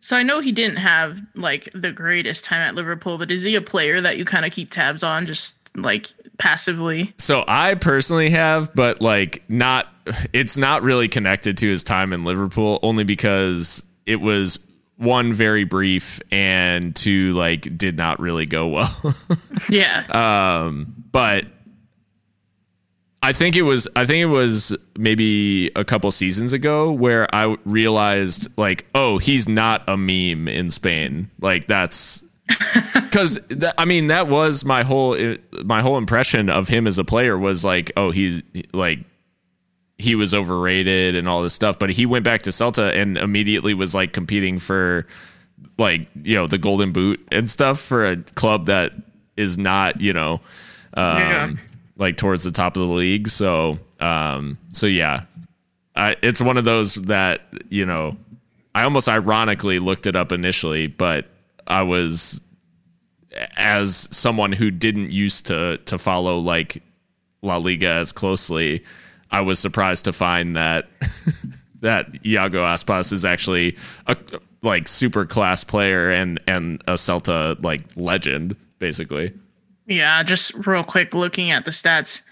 [0.00, 3.54] So I know he didn't have like the greatest time at Liverpool, but is he
[3.54, 7.14] a player that you kind of keep tabs on just like passively?
[7.18, 9.86] So I personally have, but like not
[10.32, 14.58] it's not really connected to his time in Liverpool only because it was
[14.96, 19.14] one very brief and two like did not really go well.
[19.68, 20.64] yeah.
[20.66, 21.46] Um but
[23.22, 27.56] I think it was I think it was maybe a couple seasons ago where I
[27.64, 31.30] realized like oh he's not a meme in Spain.
[31.40, 32.24] Like that's
[32.94, 35.16] because th- I mean that was my whole
[35.64, 38.42] my whole impression of him as a player was like oh he's
[38.72, 38.98] like
[39.98, 41.78] he was overrated and all this stuff.
[41.78, 45.06] But he went back to Celta and immediately was like competing for
[45.78, 48.92] like you know the golden boot and stuff for a club that
[49.36, 50.40] is not you know
[50.94, 51.52] um, yeah
[52.02, 53.28] like towards the top of the league.
[53.28, 55.22] So, um, so yeah,
[55.94, 58.16] I, it's one of those that you know,
[58.74, 61.26] I almost ironically looked it up initially, but
[61.68, 62.40] I was
[63.56, 66.82] as someone who didn't used to to follow like
[67.42, 68.82] La Liga as closely,
[69.30, 70.88] I was surprised to find that
[71.82, 73.76] that Iago Aspas is actually
[74.08, 74.16] a
[74.62, 79.32] like super class player and and a Celta like legend basically.
[79.86, 82.22] Yeah, just real quick looking at the stats.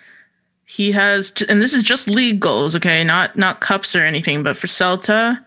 [0.64, 3.02] He has and this is just league goals, okay?
[3.02, 5.42] Not not cups or anything, but for Celta,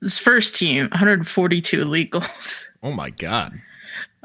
[0.00, 2.68] this first team, 142 league goals.
[2.82, 3.60] Oh my god.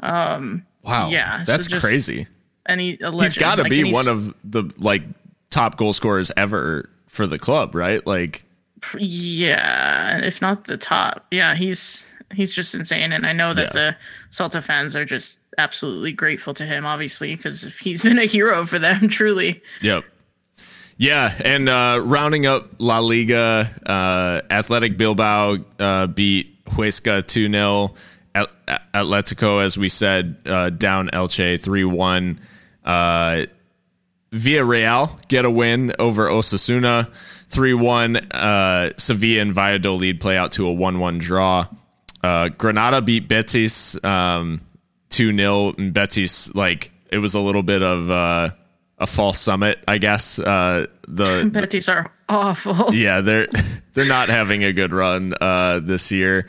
[0.00, 1.08] Um wow.
[1.10, 1.44] Yeah.
[1.44, 2.26] That's so crazy.
[2.66, 5.02] Any He's got to like, be one of the like
[5.50, 8.06] top goal scorers ever for the club, right?
[8.06, 8.44] Like
[8.98, 11.26] yeah, if not the top.
[11.30, 13.90] Yeah, he's he's just insane and I know that yeah.
[13.90, 13.96] the
[14.30, 18.78] Celta fans are just absolutely grateful to him, obviously, because he's been a hero for
[18.78, 19.62] them, truly.
[19.80, 20.04] Yep.
[20.98, 27.94] Yeah, and uh, rounding up La Liga, uh, Athletic Bilbao uh, beat Huesca 2 0.
[28.94, 32.40] Atletico, as we said, uh, down Elche 3 1.
[32.84, 33.46] Uh,
[34.32, 37.12] Villarreal get a win over Osasuna
[37.48, 38.16] 3 1.
[38.16, 41.66] Uh, Sevilla and Valladolid play out to a 1 1 draw.
[42.22, 44.02] Granada beat Betis.
[44.04, 44.60] Um,
[45.12, 48.50] 2 0 and Betis like it was a little bit of uh,
[48.98, 50.38] a false summit, I guess.
[50.38, 52.94] Uh, the Betis are awful.
[52.94, 53.48] Yeah, they're
[53.92, 56.48] they're not having a good run uh, this year.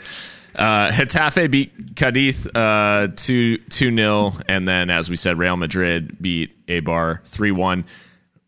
[0.56, 4.32] Uh, Getafe beat Cadiz uh, 2 2 0.
[4.48, 7.86] And then, as we said, Real Madrid beat Eibar 3 1.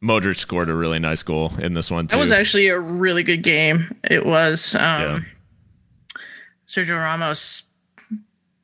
[0.04, 2.16] Modric scored a really nice goal in this one, too.
[2.16, 3.96] That was actually a really good game.
[4.04, 4.76] It was.
[4.76, 5.20] Um, yeah.
[6.68, 7.64] Sergio Ramos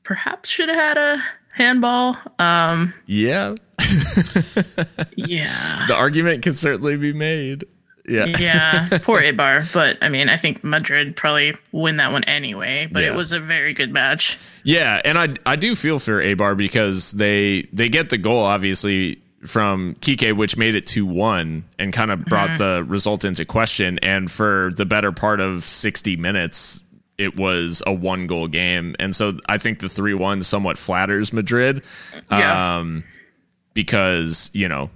[0.04, 2.18] perhaps should have had a handball.
[2.39, 3.56] Um, yeah.
[5.16, 5.86] yeah.
[5.88, 7.66] The argument can certainly be made.
[8.08, 8.26] Yeah.
[8.39, 8.88] yeah.
[9.04, 9.72] Poor Eibar.
[9.74, 12.88] But I mean, I think Madrid probably win that one anyway.
[12.91, 13.14] But yeah.
[13.14, 14.38] it was a very good match.
[14.64, 15.02] Yeah.
[15.06, 19.95] And I, I do feel for Eibar because they they get the goal, obviously, from
[19.95, 22.58] Kike, which made it 2 1 and kind of brought mm-hmm.
[22.58, 23.99] the result into question.
[23.99, 26.80] And for the better part of 60 minutes,
[27.18, 28.95] it was a one goal game.
[28.99, 31.84] And so I think the 3 1 somewhat flatters Madrid.
[32.32, 32.78] Yeah.
[32.78, 33.03] Um,
[33.74, 34.89] because, you know,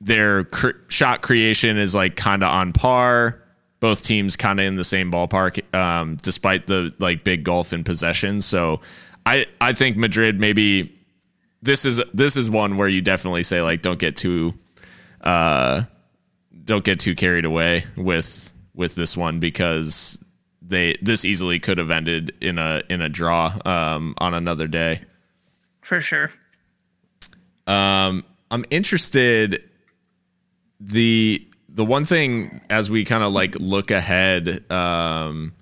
[0.00, 3.42] their cr- shot creation is like kind of on par.
[3.80, 7.84] Both teams kind of in the same ballpark, um, despite the like big gulf in
[7.84, 8.40] possession.
[8.40, 8.80] So
[9.24, 10.98] I, I think Madrid maybe
[11.62, 14.54] this is this is one where you definitely say like don't get too
[15.22, 15.82] uh
[16.64, 20.18] don't get too carried away with with this one because
[20.68, 25.00] they this easily could have ended in a in a draw um, on another day.
[25.80, 26.30] For sure.
[27.66, 29.62] Um, I'm interested.
[30.80, 35.52] The the one thing as we kind of like look ahead um,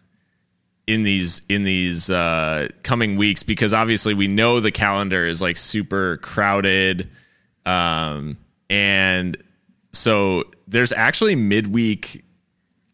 [0.86, 5.56] in these in these uh, coming weeks because obviously we know the calendar is like
[5.56, 7.08] super crowded
[7.64, 8.36] um,
[8.70, 9.36] and
[9.92, 12.24] so there's actually midweek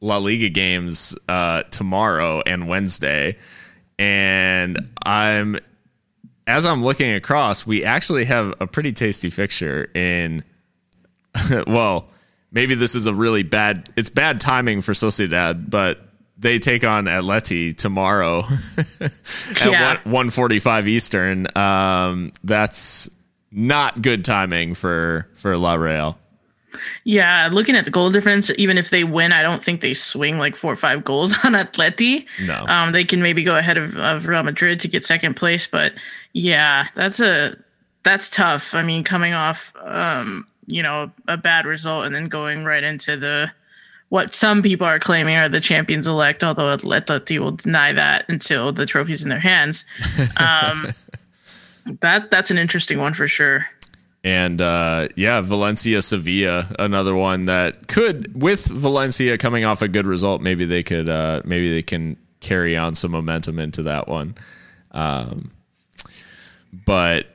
[0.02, 3.36] La Liga games uh, tomorrow and Wednesday,
[3.98, 5.56] and I'm
[6.46, 10.44] as I'm looking across, we actually have a pretty tasty fixture in.
[11.66, 12.08] well,
[12.50, 13.88] maybe this is a really bad.
[13.96, 16.00] It's bad timing for Sociedad, but
[16.36, 18.40] they take on Atleti tomorrow
[19.00, 19.98] at Yeah.
[20.04, 21.46] one forty five Eastern.
[21.56, 23.08] Um, that's
[23.52, 26.18] not good timing for for La Real.
[27.04, 30.38] Yeah, looking at the goal difference, even if they win, I don't think they swing
[30.38, 32.26] like four or five goals on Atleti.
[32.42, 32.64] No.
[32.68, 35.94] Um, they can maybe go ahead of, of Real Madrid to get second place, but
[36.32, 37.56] yeah, that's a
[38.04, 38.74] that's tough.
[38.74, 43.16] I mean, coming off um, you know, a bad result and then going right into
[43.16, 43.50] the
[44.08, 48.70] what some people are claiming are the champions elect, although Atleti will deny that until
[48.70, 49.84] the trophy's in their hands.
[50.38, 50.88] Um,
[52.00, 53.66] that that's an interesting one for sure.
[54.24, 60.06] And uh, yeah, Valencia Sevilla, another one that could, with Valencia coming off a good
[60.06, 64.36] result, maybe they could, uh, maybe they can carry on some momentum into that one.
[64.92, 65.50] Um,
[66.86, 67.26] but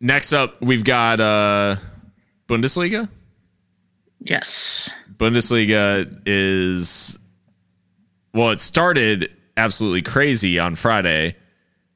[0.00, 1.76] next up, we've got uh,
[2.48, 3.08] Bundesliga.
[4.20, 4.90] Yes.
[5.18, 7.18] Bundesliga is
[8.34, 11.36] well, it started absolutely crazy on Friday.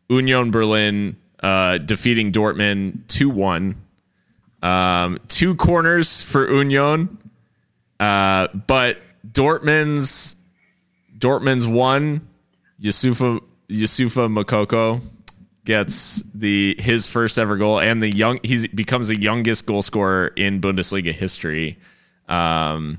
[0.09, 3.77] Union Berlin uh, defeating Dortmund two one.
[4.61, 7.17] Um, two corners for Union,
[8.01, 10.35] uh, but Dortmund's
[11.17, 12.27] Dortmund's one.
[12.81, 15.01] Youssoufa Youssoufa Moukoko
[15.65, 20.33] gets the his first ever goal and the young he becomes the youngest goal scorer
[20.35, 21.79] in Bundesliga history.
[22.29, 22.99] Um,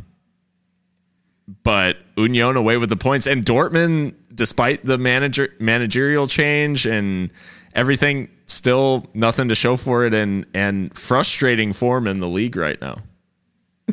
[1.63, 7.33] but Union away with the points and Dortmund, despite the manager managerial change and
[7.75, 12.79] everything, still nothing to show for it and and frustrating form in the league right
[12.81, 12.97] now.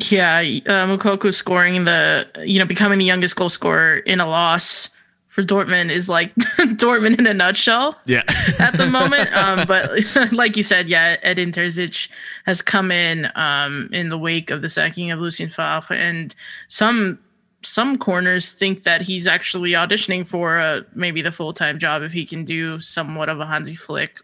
[0.09, 4.89] Yeah, uh, Moukoko scoring the, you know, becoming the youngest goal scorer in a loss
[5.37, 8.23] for Dortmund is like Dortmund in a nutshell Yeah,
[8.59, 9.31] at the moment.
[9.35, 9.89] um, but
[10.31, 12.09] like you said, yeah, Edin Terzic
[12.45, 16.33] has come in um, in the wake of the sacking of Lucien Favre, and
[16.67, 17.19] some
[17.67, 22.13] some corners think that he's actually auditioning for uh, maybe the full time job if
[22.13, 24.17] he can do somewhat of a Hansi Flick.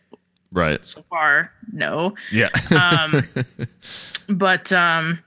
[0.51, 0.83] right.
[0.83, 2.15] So far, no.
[2.31, 3.21] Yeah, Um,
[4.29, 5.19] but um,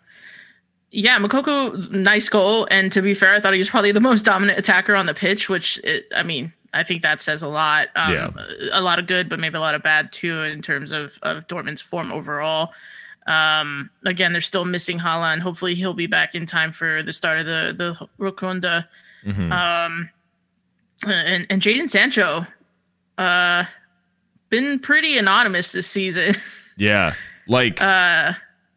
[0.90, 2.66] yeah, Moukoko, nice goal.
[2.70, 5.14] And to be fair, I thought he was probably the most dominant attacker on the
[5.14, 7.88] pitch, which it, I mean, I think that says a lot.
[7.96, 8.30] Um, Yeah.
[8.72, 11.46] A lot of good, but maybe a lot of bad too in terms of, of
[11.48, 12.72] Dortmund's form overall.
[13.26, 15.40] Um, again, they're still missing Haaland.
[15.40, 18.86] Hopefully, he'll be back in time for the start of the the Rückrunde.
[19.24, 19.52] Mhm.
[19.52, 20.10] Um,
[21.06, 22.46] and and Jadon Sancho,
[23.18, 23.64] uh,
[24.48, 26.34] been pretty anonymous this season.
[26.76, 27.14] yeah.
[27.48, 28.32] Like uh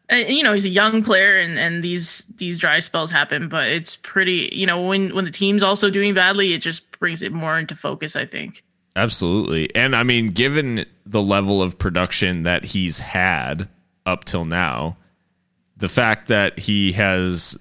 [0.08, 3.66] and, you know he's a young player and and these these dry spells happen but
[3.66, 7.32] it's pretty you know when when the team's also doing badly it just brings it
[7.32, 8.62] more into focus i think
[8.96, 9.74] Absolutely.
[9.74, 13.68] And I mean, given the level of production that he's had
[14.06, 14.96] up till now,
[15.76, 17.58] the fact that he has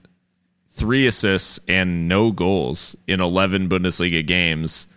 [0.70, 4.88] three assists and no goals in 11 Bundesliga games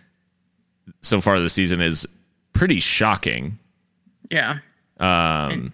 [1.01, 2.07] so far this season is
[2.53, 3.57] pretty shocking.
[4.29, 4.59] yeah
[4.99, 5.73] Um,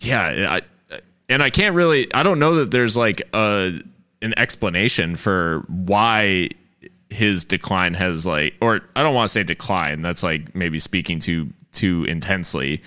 [0.00, 0.60] yeah,
[0.90, 0.98] I,
[1.28, 2.12] and I can't really.
[2.14, 3.80] I don't know that there's like a
[4.22, 6.50] an explanation for why
[7.10, 10.02] his decline has like, or I don't want to say decline.
[10.02, 12.82] That's like maybe speaking too too intensely,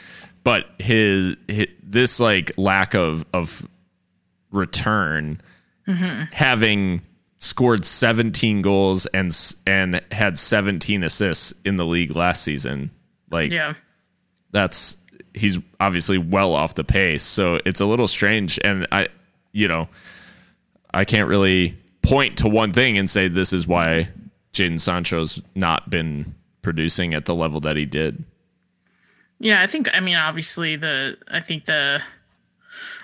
[0.47, 3.67] but his, his this like lack of of
[4.49, 5.41] return,
[5.85, 6.23] mm-hmm.
[6.31, 7.01] having
[7.37, 9.37] scored 17 goals and
[9.67, 12.91] and had 17 assists in the league last season,
[13.29, 13.73] like yeah
[14.51, 14.95] that's
[15.33, 17.23] he's obviously well off the pace.
[17.23, 18.57] So it's a little strange.
[18.63, 19.07] And I,
[19.51, 19.89] you know,
[20.93, 24.09] I can't really point to one thing and say this is why
[24.53, 28.23] Jadon Sancho's not been producing at the level that he did.
[29.39, 32.01] Yeah i think i mean obviously the i think the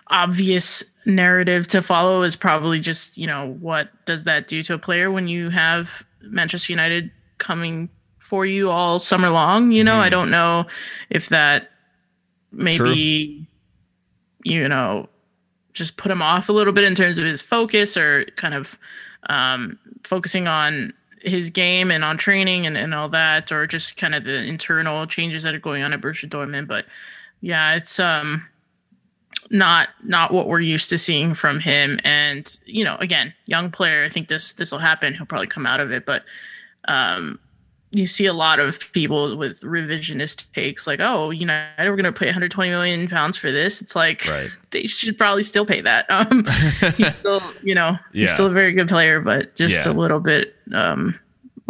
[0.08, 4.80] obvious narrative to follow is probably just you know what does that do to a
[4.80, 9.98] player when you have manchester united coming for you all summer long you know?
[9.98, 10.66] I don't know
[11.10, 11.70] if that
[12.54, 13.46] maybe
[14.44, 15.10] you know
[15.74, 18.78] just put him off a little bit in terms of his focus or kind of
[19.30, 20.94] um, focusing on
[21.24, 25.08] his game and on training and, and all that, or just kind of the internal
[25.08, 26.68] changes that are going on at Borussia Dortmund.
[26.68, 26.86] But
[27.42, 28.46] yeah, it's um
[29.50, 32.00] not not what we're used to seeing from him.
[32.04, 34.04] And you know, again, young player.
[34.04, 35.14] I think this this will happen.
[35.14, 36.24] He'll probably come out of it, but
[36.88, 37.40] um,
[37.96, 42.04] you see a lot of people with revisionist takes like, oh, you know, we're going
[42.06, 43.82] to pay 120 million pounds for this.
[43.82, 44.50] It's like Right.
[44.72, 46.06] they should probably still pay that.
[46.10, 46.44] Um,
[46.98, 48.22] he's still, you know, Yeah.
[48.22, 49.92] he's still a very good player, but just Yeah.
[49.92, 51.18] a little bit um,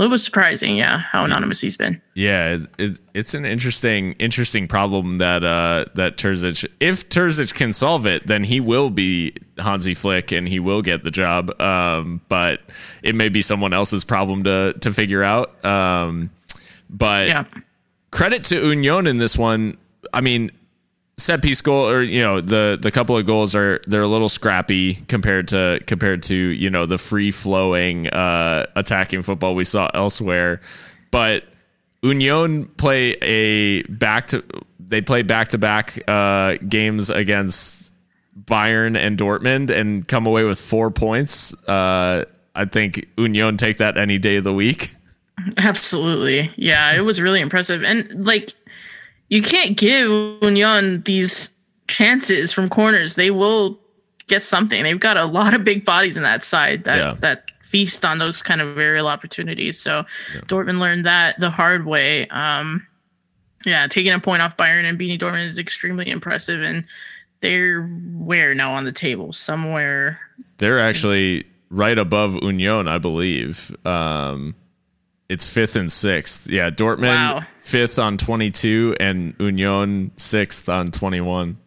[0.02, 2.02] little bit surprising, yeah, how anonymous he's been.
[2.16, 6.66] Yeah, it, it, it's an interesting interesting problem that uh, that Terzic.
[6.80, 11.04] If Terzic can solve it, then he will be Hansi Flick and he will get
[11.04, 11.60] the job.
[11.62, 12.62] Um, but
[13.04, 15.64] it may be someone else's problem to to figure out.
[15.64, 16.30] Um,
[16.90, 17.46] but Yeah.
[18.12, 19.78] credit to Union in this one.
[20.14, 20.52] I mean,
[21.18, 24.30] set piece goal or you know the the couple of goals are they're a little
[24.30, 29.90] scrappy compared to compared to you know the free flowing uh, attacking football we saw
[29.94, 30.62] elsewhere,
[31.12, 31.44] but
[32.02, 34.44] Union play a back to
[34.80, 37.94] they play back to back uh games against
[38.46, 41.54] Bayern and Dortmund and come away with four points.
[41.68, 44.90] Uh, I think Union take that any day of the week.
[45.58, 46.52] Absolutely.
[46.56, 47.84] Yeah, it was really impressive.
[47.84, 48.54] And like
[49.34, 50.10] you can't give
[50.44, 51.52] Union these
[51.88, 53.16] chances from corners.
[53.16, 53.80] They will
[54.28, 54.84] get something.
[54.84, 57.14] They've got a lot of big bodies in that side that Yeah.
[57.22, 59.80] that feast on those kind of aerial opportunities.
[59.80, 60.06] So
[60.46, 62.28] Dortmund learned that the hard way.
[62.28, 62.86] Um
[63.66, 66.86] yeah, taking a point off Bayern and beating Dortmund is extremely impressive and
[67.40, 67.82] they're
[68.30, 69.34] where now on the table?
[69.34, 70.20] Somewhere
[70.60, 73.76] They're actually right above Union, I believe.
[73.84, 74.54] Um,
[75.30, 76.50] it's fifth and sixth.
[76.50, 77.46] Yeah, Dortmund Wow.
[77.60, 81.58] fifth on twenty two, and Union sixth on twenty one.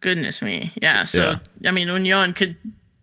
[0.00, 2.54] goodness me yeah so i mean union could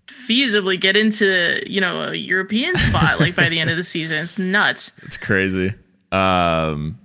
[0.07, 4.20] feasibly get into you know a european spot like by the end of the season
[4.24, 5.72] it's nuts It's crazy.
[6.14, 6.99] Um,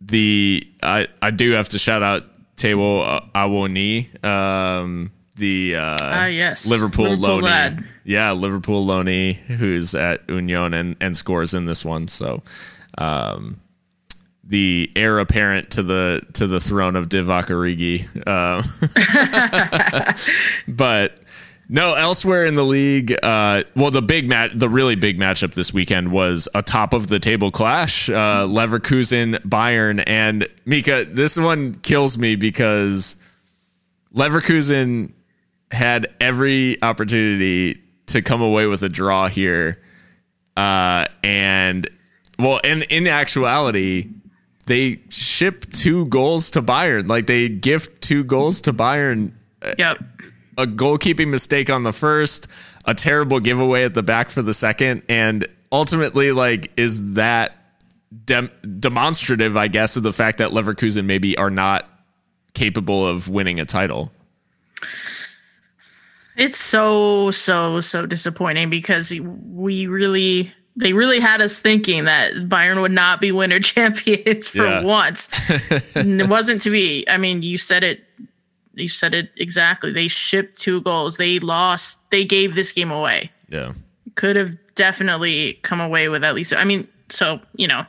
[0.00, 2.24] the I I do have to shout out
[3.02, 6.66] uh, Awoniyi, um, the uh, Ah, yes.
[6.66, 7.84] Liverpool, Liverpool lad.
[8.10, 12.08] Yeah, Liverpool Loney, who's at Union and, and scores in this one.
[12.08, 12.42] So,
[12.98, 13.60] um,
[14.42, 18.02] the heir apparent to the to the throne of Divock Origi.
[18.26, 18.64] Um,
[20.74, 21.20] but
[21.68, 25.72] no, elsewhere in the league, uh, well, the big match, the really big matchup this
[25.72, 31.04] weekend was a top of the table clash, uh, Leverkusen Bayern, and Mika.
[31.04, 33.14] This one kills me because
[34.12, 35.12] Leverkusen
[35.70, 37.80] had every opportunity
[38.10, 39.76] to come away with a draw here,
[40.56, 41.88] uh, and
[42.38, 44.08] well, in in actuality,
[44.66, 47.08] they ship two goals to Bayern.
[47.08, 49.32] Like they gift two goals to Bayern
[49.78, 49.98] yep
[50.60, 52.48] a goalkeeping mistake on the first,
[52.84, 57.56] a terrible giveaway at the back for the second, and ultimately, like, is that
[58.26, 61.88] dem- demonstrative, I guess, of the fact that Leverkusen maybe are not
[62.54, 64.12] capable of winning a title?
[66.40, 72.80] It's so so so disappointing because we really they really had us thinking that Bayern
[72.80, 74.82] would not be winter champions for Yeah.
[74.84, 75.28] once.
[75.96, 77.04] It wasn't to be.
[77.08, 78.02] I mean, you said it.
[78.74, 79.92] You said it exactly.
[79.92, 81.16] They shipped two goals.
[81.18, 82.00] They lost.
[82.10, 83.30] They gave this game away.
[83.50, 83.72] Yeah.
[84.14, 86.54] Could have definitely come away with at least.
[86.54, 87.84] I mean, so you know,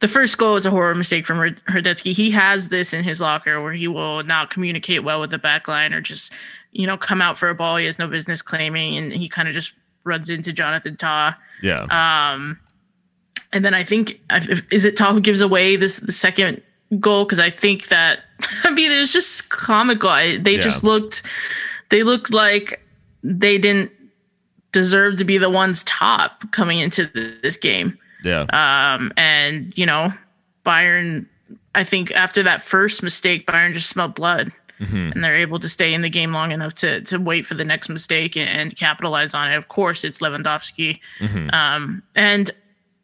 [0.00, 2.12] the first goal was a horror mistake from Herd- Hradecky.
[2.12, 5.68] He has this in his locker where he will not communicate well with the back
[5.68, 6.32] line or just
[6.74, 9.48] you know come out for a ball he has no business claiming, and he kind
[9.48, 9.72] of just
[10.04, 11.34] runs into Jonathan Tah.
[11.62, 11.80] Yeah.
[12.34, 12.58] Um,
[13.54, 16.60] and then I think if, is it Tah who gives away this the second
[17.00, 18.18] goal because I think that
[18.64, 20.10] I mean it was just comical.
[20.10, 20.60] I, they Yeah.
[20.60, 21.22] just looked
[21.88, 22.84] they looked like
[23.22, 23.90] they didn't
[24.72, 27.96] deserve to be the ones top coming into th- this game.
[28.24, 28.42] yeah.
[28.52, 30.12] Um, and you know,
[30.66, 31.26] Bayern.
[31.76, 35.94] I think after that first mistake, Bayern just smelled blood, and they're able to stay
[35.94, 39.34] in the game long enough to to wait for the next mistake and, and capitalize
[39.34, 39.56] on it.
[39.56, 41.00] Of course, it's Lewandowski,
[41.52, 42.50] um, and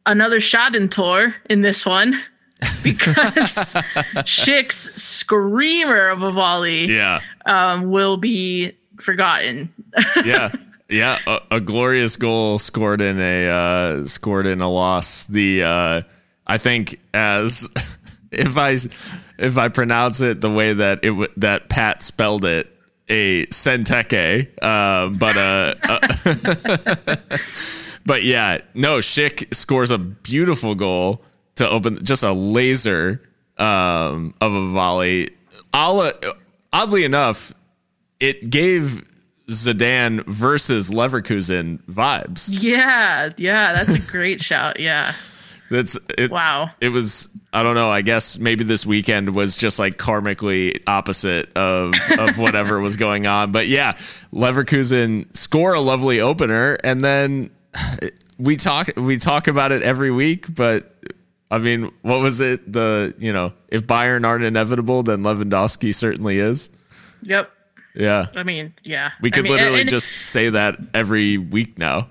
[0.06, 2.12] another Schadentor in Tor in this one
[2.82, 3.74] because
[4.26, 7.20] Schick's screamer of a volley yeah.
[7.46, 9.72] um, will be forgotten.
[10.24, 10.50] yeah,
[10.88, 15.24] yeah, a, a glorious goal scored in a uh, scored in a loss.
[15.26, 16.02] The uh,
[16.46, 17.68] I think as
[18.32, 18.76] if I
[19.41, 22.68] if I pronounce it the way that it w- that Pat spelled it,
[23.09, 25.99] a Senteke, uh, but uh, uh
[28.07, 31.22] but yeah, no, Schick scores a beautiful goal
[31.57, 33.22] to open just a laser
[33.59, 35.30] um, of a volley.
[35.74, 36.12] Alla,
[36.72, 37.53] oddly enough,
[38.20, 39.05] it gave
[39.49, 42.49] Zidane versus Leverkusen vibes.
[42.53, 44.78] Yeah, yeah, that's a great shout.
[44.78, 45.12] Yeah,
[45.70, 46.30] That's it.
[46.30, 46.70] wow.
[46.80, 47.28] It was.
[47.53, 47.90] I don't know.
[47.90, 53.26] I guess maybe this weekend was just like karmically opposite of of whatever was going
[53.26, 53.51] on.
[53.51, 53.92] But yeah,
[54.32, 57.51] Leverkusen score a lovely opener, and then
[58.38, 60.55] we talk we talk about it every week.
[60.55, 60.94] But
[61.51, 62.72] I mean, what was it?
[62.72, 66.70] The you know, if Bayern aren't inevitable, then Lewandowski certainly is.
[67.22, 67.51] Yep.
[67.96, 68.26] Yeah.
[68.36, 69.11] I mean, yeah.
[69.20, 72.09] We could I mean, literally and- just say that every week now.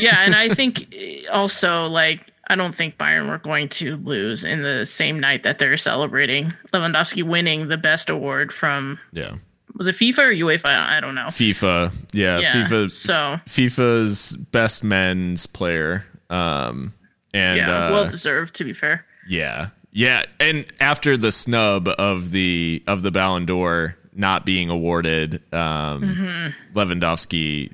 [0.00, 0.92] yeah, and I think
[1.30, 5.58] also like I don't think Bayern were going to lose in the same night that
[5.58, 9.34] they're celebrating Lewandowski winning the best award from Yeah.
[9.76, 10.68] was it FIFA or UEFA?
[10.68, 11.26] I don't know.
[11.26, 11.92] FIFA.
[12.12, 16.04] Yeah, Yeah, FIFA so- FIFA's best men's player.
[16.28, 16.92] Um
[17.32, 19.06] and yeah, uh, well deserved to be fair.
[19.28, 19.68] Yeah.
[19.92, 26.02] Yeah, and after the snub of the of the Ballon d'Or not being awarded, um,
[26.02, 26.78] Mm-hmm.
[26.78, 27.72] Lewandowski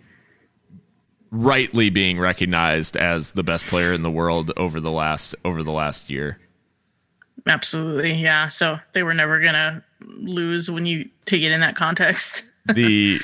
[1.37, 5.73] rightly being recognized as the best player in the world over the last over the
[5.73, 6.39] last year.
[7.47, 8.47] Absolutely, yeah.
[8.47, 12.45] So they were never gonna lose when you take it in that context.
[12.75, 13.21] The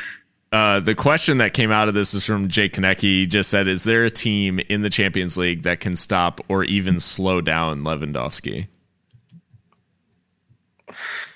[0.52, 3.26] uh, the question that came out of this is from Jake Konecki.
[3.26, 7.00] Just said, "Is there a team in the Champions League that can stop or even
[7.00, 8.68] slow down Lewandowski?"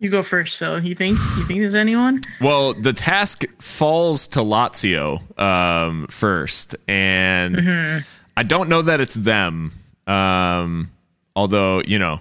[0.00, 0.82] You go first, Phil.
[0.82, 1.18] You think?
[1.18, 2.20] You think there's anyone?
[2.40, 8.02] Well, the task falls to Lazio um, first, and
[8.34, 9.72] I don't know that it's them.
[10.06, 10.90] Um,
[11.36, 12.20] although you know,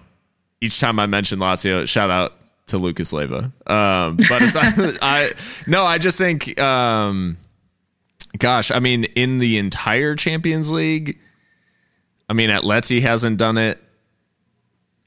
[0.60, 2.34] each time I mention Lazio, shout out
[2.68, 3.52] to Lucas Leiva.
[3.66, 4.58] Um, but it's,
[5.02, 5.32] I
[5.66, 7.38] no, I just think, um,
[8.38, 11.18] gosh, I mean, in the entire Champions League,
[12.28, 13.82] I mean, Atleti hasn't done it.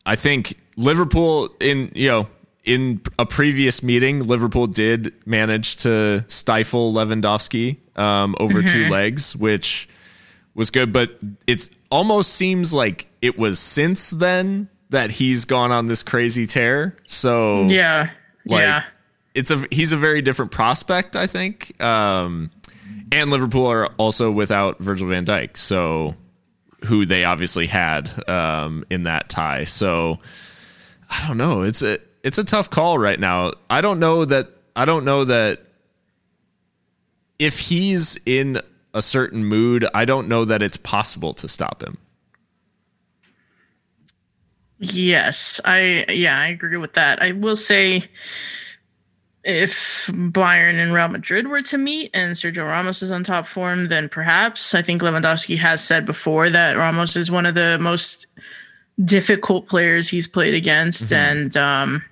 [0.07, 2.27] I think Liverpool in you know
[2.64, 9.88] in a previous meeting, Liverpool did manage to stifle Lewandowski um, over two legs, which
[10.54, 10.92] was good.
[10.92, 16.46] But it almost seems like it was since then that he's gone on this crazy
[16.46, 16.96] tear.
[17.06, 18.10] So Yeah,
[18.46, 18.84] like yeah.
[19.34, 21.80] it's a he's a very different prospect, I think.
[21.82, 22.50] Um,
[23.10, 26.14] and Liverpool are also without Virgil van Dijk, so
[26.84, 29.64] who they obviously had um, in that tie.
[29.64, 30.18] So
[31.10, 31.62] I don't know.
[31.62, 33.53] It's a it's a tough call right now.
[33.70, 35.61] I don't know that I don't know that
[37.39, 38.61] if he's in
[38.95, 41.99] a certain mood, I don't know that it's possible to stop him.
[44.79, 47.23] Yes, I yeah, I agree with that.
[47.23, 48.05] I will say
[49.45, 53.89] if Bayern and Real Madrid were to meet and Sergio Ramos is on top form,
[53.89, 58.27] then perhaps I think Lewandowski has said before that Ramos is one of the most
[59.05, 62.05] difficult players he's played against and um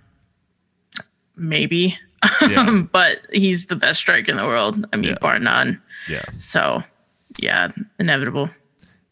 [1.40, 1.98] maybe
[2.42, 2.82] Yeah.
[2.92, 4.84] but he's the best striker in the world.
[4.92, 5.16] I mean, Yeah.
[5.20, 5.80] bar none.
[6.08, 6.24] Yeah.
[6.38, 6.82] So,
[7.38, 7.68] yeah,
[7.98, 8.50] inevitable.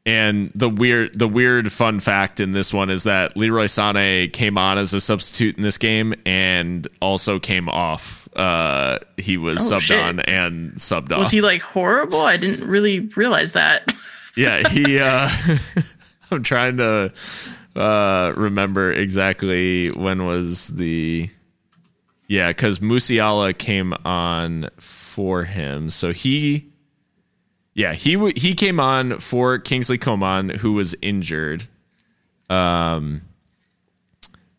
[0.06, 4.56] And the weird, the weird fun fact in this one is that Leroy Sané came
[4.56, 8.26] on as a substitute in this game and also came off.
[8.34, 10.00] Uh, he was Oh, subbed shit.
[10.00, 11.18] on and subbed off.
[11.18, 12.22] Was he like horrible?
[12.22, 13.92] I didn't really realize that.
[14.36, 14.98] yeah, he.
[15.00, 15.28] Uh,
[16.30, 17.10] I'm trying to
[17.74, 21.28] uh, remember exactly when was the.
[22.28, 26.70] Yeah, because Musiala came on for him, so he.
[27.74, 31.64] Yeah, he w- he came on for Kingsley Coman, who was injured.
[32.50, 33.22] Um,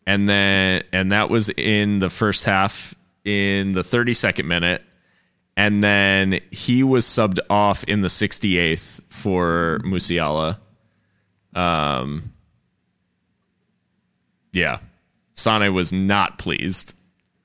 [0.06, 2.94] and then and that was in the first half
[3.24, 4.82] in the 32nd minute
[5.60, 10.56] and then he was subbed off in the 68th for Musiala.
[11.54, 12.32] Um,
[14.52, 14.78] yeah,
[15.34, 16.94] Sane was not pleased,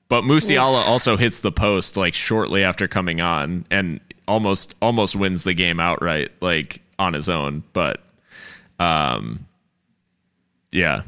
[0.08, 5.44] but Musiala also hits the post like shortly after coming on and almost almost wins
[5.44, 7.62] the game outright, like on his own.
[7.72, 8.00] But,
[8.78, 9.46] um,
[10.70, 11.02] yeah,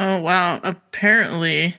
[0.00, 0.60] Oh wow!
[0.64, 1.76] Apparently,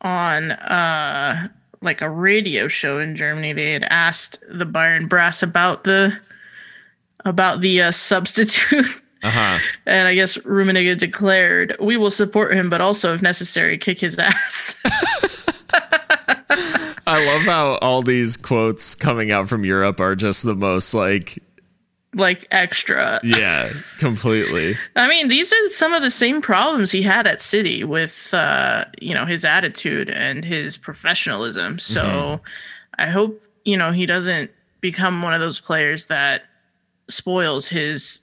[0.00, 1.48] on uh
[1.80, 6.16] like a radio show in Germany, they had asked the Bayern brass about the
[7.24, 8.86] about the uh, substitute,
[9.24, 9.58] uh huh.
[9.86, 14.16] and I guess Rummenigge declared, "We will support him, but also, if necessary, kick his
[14.20, 14.80] ass."
[17.12, 21.38] I love how all these quotes coming out from Europe are just the most like,
[22.14, 23.20] like extra.
[23.22, 24.78] yeah, completely.
[24.96, 28.86] I mean, these are some of the same problems he had at City with, uh,
[28.98, 31.78] you know, his attitude and his professionalism.
[31.78, 32.40] So
[32.98, 36.44] I hope, you know, he doesn't become one of those players that
[37.08, 38.21] spoils his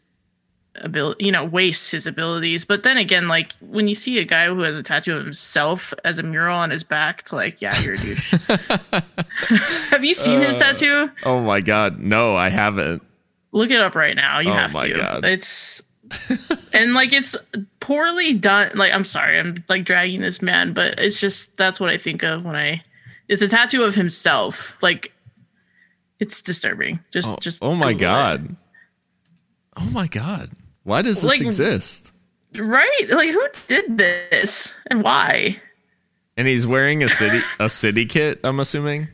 [0.82, 2.66] ability, you know, wastes his abilities.
[2.66, 5.94] But then again, like when you see a guy who has a tattoo of himself
[6.04, 8.18] as a mural on his back, it's like, yeah, you're a dude.
[9.92, 11.12] Have you seen his uh, tattoo?
[11.24, 13.02] Oh my god, no, I haven't.
[13.52, 14.40] Look it up right now.
[14.40, 14.94] You Oh have my to.
[14.96, 15.26] God.
[15.26, 15.82] It's
[16.74, 17.36] and like it's
[17.80, 18.72] poorly done.
[18.76, 22.24] Like I'm sorry, I'm like dragging this man, but it's just that's what I think
[22.24, 22.84] of when I.
[23.28, 24.76] It's a tattoo of himself.
[24.82, 25.14] Like
[26.20, 27.00] it's disturbing.
[27.12, 27.60] Just Oh, just.
[27.62, 28.00] oh my Google it.
[28.00, 28.56] god.
[29.78, 30.52] Oh my god.
[30.84, 32.14] Why does this Like- exist?
[32.58, 33.06] Right?
[33.10, 35.62] Like who did this and why?
[36.36, 39.08] And he's wearing a city a city kit, I'm assuming.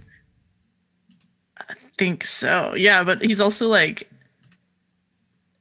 [1.57, 2.73] I think so.
[2.75, 4.09] Yeah, but he's also like.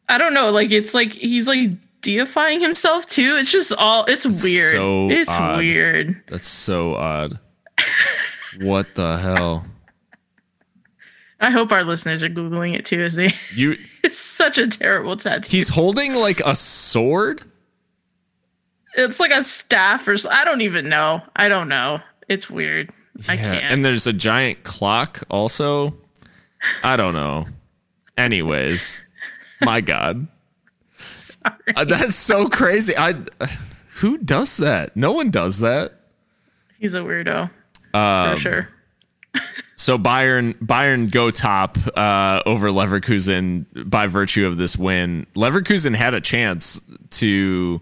[0.09, 0.51] I don't know.
[0.51, 1.71] Like it's like he's like
[2.03, 3.37] deifying himself too.
[3.37, 4.05] It's just all.
[4.05, 4.73] It's weird.
[4.75, 5.59] so it's odd.
[5.59, 6.23] weird.
[6.29, 7.39] That's so odd.
[8.61, 9.65] what the hell?
[11.45, 13.33] I hope our listeners are googling it too, as they.
[13.55, 15.55] You It's such a terrible tattoo.
[15.55, 17.43] he's holding like a sword?
[18.97, 21.21] it's like a staff or I don't even know.
[21.37, 21.99] I don't know.
[22.29, 22.91] It's weird.
[23.29, 23.73] I can't.
[23.73, 25.95] And there's a giant clock also.
[26.83, 27.47] I don't know.
[28.17, 29.03] Anyways,
[29.61, 30.27] my god.
[30.99, 31.55] Sorry.
[31.77, 32.97] Uh, that's so crazy.
[32.97, 33.15] I
[33.97, 34.97] who does that?
[34.97, 36.01] No one does that.
[36.79, 37.51] He's a weirdo
[37.93, 38.69] Um, for sure.
[39.77, 45.27] So Bayern Bayern go top uh, over Leverkusen by virtue of this win.
[45.35, 46.81] Leverkusen had a chance
[47.11, 47.81] to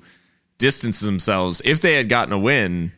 [0.59, 2.93] distance themselves if they had gotten a win.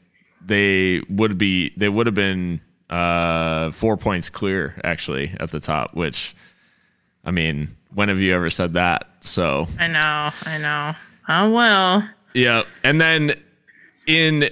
[0.44, 2.60] They would be they would have been
[2.90, 5.94] uh, four points clear actually at the top.
[5.94, 6.36] Which
[7.24, 9.08] I mean, when have you ever said that?
[9.20, 9.98] So I know.
[10.46, 10.94] I know.
[11.28, 12.08] Oh well.
[12.34, 13.32] yeah, and then
[14.06, 14.48] in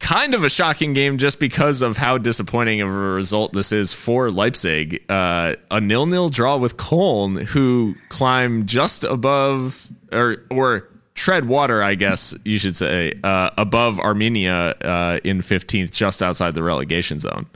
[0.00, 3.92] kind of a shocking game just because of how disappointing of a result this is
[3.92, 5.04] for Leipzig.
[5.08, 11.96] Uh, a nil-nil draw with Köln, who climb just above or or tread water, I
[11.96, 17.46] guess you should say, uh, above Arminia uh, in 15th, just outside the relegation zone.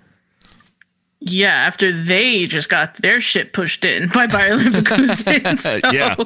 [1.25, 5.59] Yeah, after they just got their shit pushed in by Bayer Leverkusen.
[5.83, 6.17] so Yeah.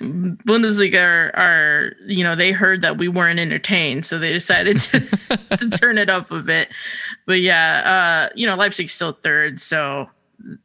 [0.00, 5.00] Bundesliga are, are, you know, they heard that we weren't entertained, so they decided to,
[5.56, 6.68] to turn it up a bit.
[7.24, 10.10] But yeah, uh, you know, Leipzig's still third, so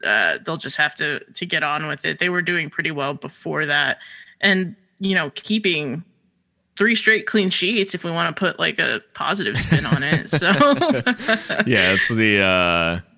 [0.03, 2.19] uh, they'll just have to to get on with it.
[2.19, 3.99] They were doing pretty well before that,
[4.41, 6.03] and you know, keeping
[6.77, 10.29] three straight clean sheets if we want to put like a positive spin on it.
[10.29, 10.47] So
[11.65, 13.08] yeah, it's the uh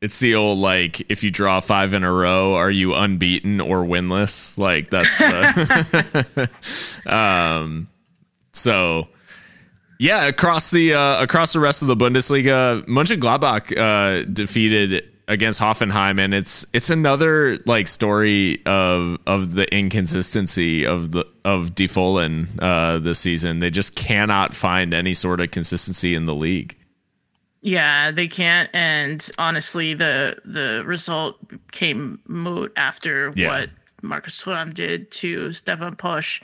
[0.00, 3.84] it's the old like if you draw five in a row, are you unbeaten or
[3.84, 4.56] winless?
[4.58, 6.50] Like that's the
[7.06, 7.88] um
[8.52, 9.08] so
[9.98, 16.18] yeah, across the uh, across the rest of the Bundesliga, Mönchengladbach uh, defeated against Hoffenheim,
[16.18, 22.48] and it's it's another like story of of the inconsistency of the of De Fohlen
[22.62, 23.58] uh, this season.
[23.58, 26.76] They just cannot find any sort of consistency in the league.
[27.62, 28.70] Yeah, they can't.
[28.72, 31.36] And honestly, the the result
[31.72, 33.48] came moot after Yeah.
[33.48, 33.70] what
[34.02, 36.40] Marcus Thuram did to Stefan Posch.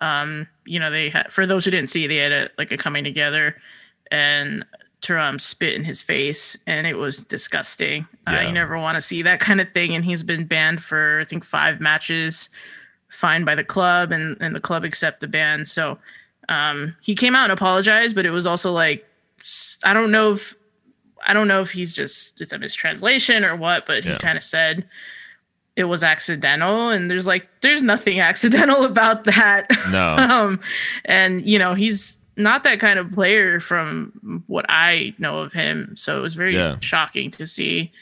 [0.00, 2.76] Um, you know, they had for those who didn't see, they had a like a
[2.76, 3.56] coming together,
[4.10, 4.64] and
[5.02, 8.06] Thuram spit in his face, and it was disgusting.
[8.26, 9.94] Uh, you never want to see that kind of thing.
[9.94, 12.48] And he's been banned for I think five matches,
[13.08, 15.64] fined by the club, and and the club accept the ban.
[15.64, 15.98] So
[16.48, 19.04] um, he came out and apologized, but it was also like
[19.84, 20.56] I don't know if
[21.26, 24.12] I don't know if he's just it's a mistranslation or what, but Yeah.
[24.12, 24.86] he kind of said
[25.76, 29.66] it was accidental, and there's like there's nothing accidental about that.
[29.90, 30.16] No.
[30.18, 30.60] um,
[31.04, 35.94] and you know he's not that kind of player from what I know of him,
[35.96, 36.76] so it was very Yeah.
[36.80, 37.92] shocking to see.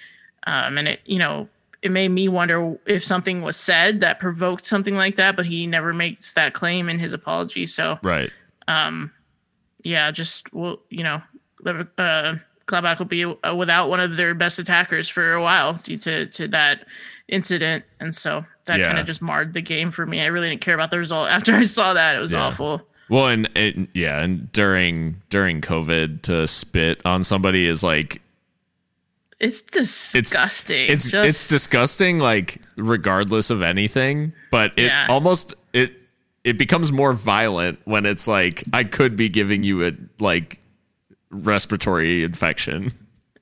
[0.46, 1.48] Um, and it you know
[1.82, 5.66] it made me wonder if something was said that provoked something like that, but he
[5.66, 7.66] never makes that claim in his apology.
[7.66, 8.30] So Right.
[8.68, 9.12] Um
[9.84, 11.20] yeah, just well, you know,
[11.66, 12.36] uh,
[12.66, 16.26] Gladbach will be uh, without one of their best attackers for a while due to
[16.26, 16.86] to that
[17.28, 18.86] incident, and so that Yeah.
[18.88, 20.20] kind of just marred the game for me.
[20.20, 22.44] I really didn't care about the result after I saw that; it was Yeah.
[22.46, 22.86] awful.
[23.08, 28.22] Well, and it, yeah, and during during COVID to spit on somebody is like
[29.40, 30.88] It's disgusting.
[30.88, 35.06] it's Just- it's disgusting like regardless of anything, but it Yeah.
[35.10, 35.92] almost it
[36.44, 40.60] it becomes more violent when it's like I could be giving you a like
[41.32, 42.90] respiratory infection.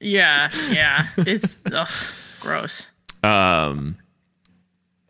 [0.01, 1.05] yeah, yeah.
[1.19, 1.89] It's ugh,
[2.41, 2.89] gross.
[3.23, 3.99] Um,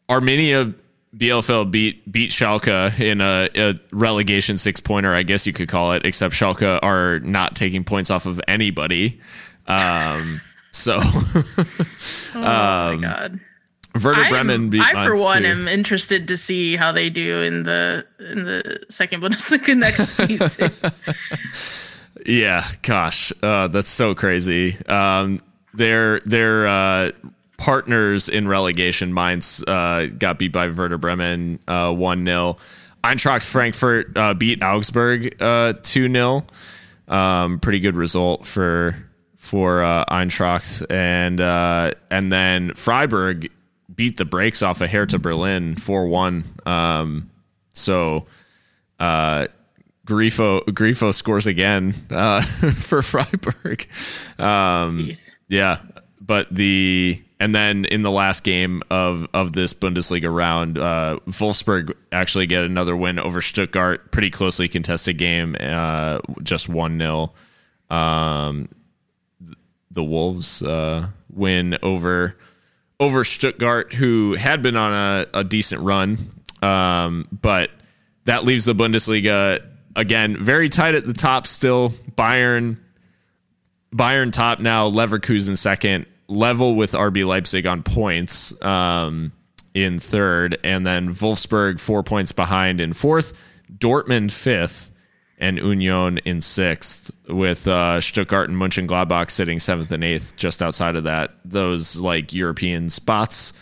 [0.08, 0.74] Arminia
[1.16, 5.92] Bielefeld beat beat Schalke in a, a relegation six pointer, I guess you could call
[5.92, 6.04] it.
[6.04, 9.20] Except Schalke are not taking points off of anybody.
[9.66, 10.40] Um,
[10.72, 10.98] so
[12.34, 13.40] Oh my god.
[14.04, 15.48] Werder Bremen beat I for one too.
[15.48, 20.70] am interested to see how they do in the in the second Bundesliga next season.
[22.26, 24.74] Yeah, gosh, uh, that's so crazy.
[24.86, 25.40] Um,
[25.74, 27.10] their their uh,
[27.56, 32.56] partners in relegation, Mainz, uh, got beat by Werder Bremen one 0
[33.02, 35.38] Eintracht Frankfurt uh, beat Augsburg
[35.82, 36.40] two 0
[37.08, 38.96] Um, pretty good result for
[39.36, 43.50] for uh, Eintracht, and uh, and then Freiburg
[43.94, 46.44] beat the brakes off of Hertha Berlin four one.
[46.66, 47.30] Um,
[47.72, 48.26] so.
[50.10, 52.40] Grifo Grifo scores again uh,
[52.74, 53.86] for Freiburg.
[54.40, 55.12] Um,
[55.48, 55.78] yeah,
[56.20, 61.94] but the and then in the last game of of this Bundesliga round, uh, Wolfsburg
[62.10, 64.10] actually get another win over Stuttgart.
[64.10, 67.32] Pretty closely contested game, uh, just one 0
[67.88, 68.68] um,
[69.92, 72.36] The Wolves uh, win over
[72.98, 76.18] over Stuttgart, who had been on a, a decent run,
[76.62, 77.70] um, but
[78.24, 81.46] that leaves the Bundesliga again very tight at the top.
[81.46, 82.78] Still, Bayern
[83.94, 89.32] Bayern top now, Leverkusen second, level with RB Leipzig on points um,
[89.74, 93.32] in third, and then Wolfsburg four points behind in fourth,
[93.78, 94.92] Dortmund fifth,
[95.38, 100.96] and Union in sixth, with uh, Stuttgart and Mönchengladbach sitting seventh and eighth, just outside
[100.96, 103.52] of that those like European spots.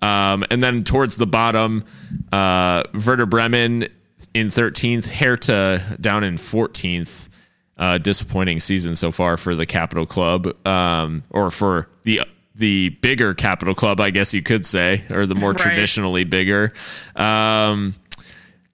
[0.00, 1.82] Um, and then towards the bottom,
[2.30, 3.88] uh, Werder Bremen
[4.32, 7.28] in 13th, Hertha down in 14th
[7.76, 12.20] uh, disappointing season so far for the Capital Club, um, or for the
[12.56, 15.58] the bigger Capital Club, I guess you could say, or the more right.
[15.58, 16.72] traditionally bigger.
[17.16, 17.94] Um,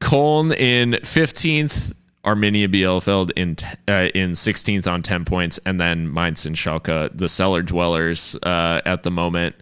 [0.01, 1.95] Köln in fifteenth,
[2.25, 3.57] Arminia Bielefeld in
[3.89, 8.83] uh, in sixteenth on ten points, and then Mainz and Schalke, the cellar dwellers uh,
[8.85, 9.57] at the moment,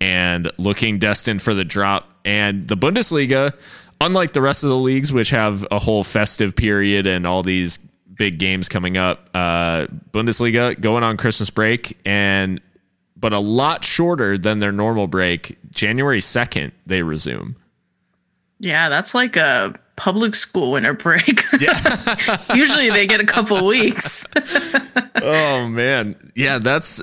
[0.00, 2.10] and looking destined for the drop.
[2.24, 3.52] And the Bundesliga,
[4.04, 7.78] unlike the rest of the leagues, which have a whole festive period and all these
[8.16, 9.30] big games coming up.
[9.34, 12.60] Uh, Bundesliga going on Christmas break, and
[13.16, 15.58] but a lot shorter than their normal break.
[15.70, 17.56] January second, they resume.
[18.60, 21.44] Yeah, that's like a public school winter break.
[21.60, 21.78] Yeah.
[22.54, 24.26] Usually they get a couple weeks.
[25.22, 27.00] oh man, yeah, that's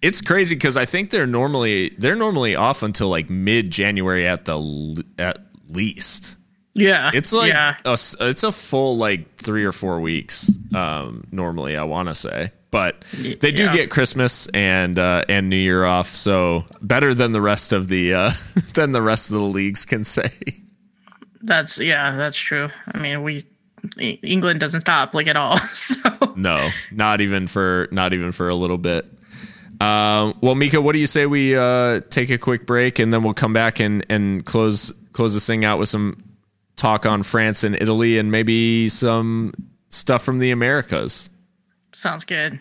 [0.00, 4.44] it's crazy because I think they're normally they're normally off until like mid January at
[4.44, 5.38] the at
[5.70, 6.36] least.
[6.74, 7.76] Yeah, it's like yeah.
[7.84, 10.56] A, it's a full like three or four weeks.
[10.74, 13.00] Um, normally, I want to say, but
[13.40, 13.72] they do yeah.
[13.72, 18.14] get Christmas and uh, and New Year off, so better than the rest of the
[18.14, 18.30] uh,
[18.74, 20.28] than the rest of the leagues can say.
[21.42, 22.68] That's yeah, that's true.
[22.86, 23.42] I mean, we
[23.98, 25.58] England doesn't stop like at all.
[25.72, 29.06] So no, not even for not even for a little bit.
[29.80, 33.22] Um, well, Mika, what do you say we uh, take a quick break and then
[33.22, 36.22] we'll come back and and close close this thing out with some
[36.76, 39.52] talk on France and Italy and maybe some
[39.88, 41.30] stuff from the Americas.
[41.92, 42.58] Sounds good.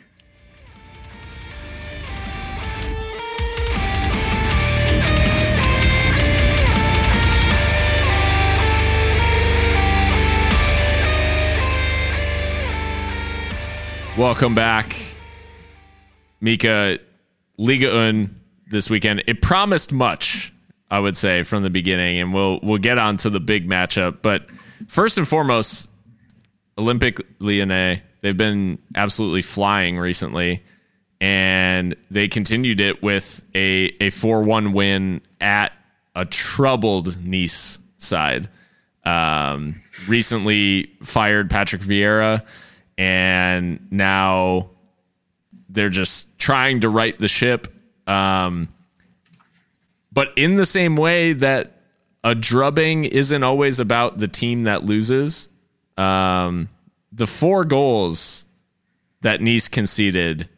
[14.17, 14.93] Welcome back.
[16.41, 16.99] Mika,
[17.57, 19.23] Liga Un this weekend.
[19.27, 20.53] It promised much
[20.91, 24.21] I would say from the beginning, and we'll we'll get on to the big matchup.
[24.21, 24.49] But
[24.87, 25.89] first and foremost,
[26.77, 30.63] Olympique Lyonnais they've been absolutely flying recently,
[31.21, 35.73] and they continued it with a a four one win at
[36.15, 38.49] a troubled Nice side.
[39.05, 42.45] Um, recently fired Patrick Vieira,
[42.97, 44.69] and now
[45.69, 47.67] they're just trying to right the ship.
[48.07, 48.69] Um,
[50.11, 51.81] but in the same way that
[52.23, 55.49] a drubbing isn't always about the team that loses,
[55.97, 56.69] um,
[57.11, 58.45] the four goals
[59.21, 60.49] that Nice conceded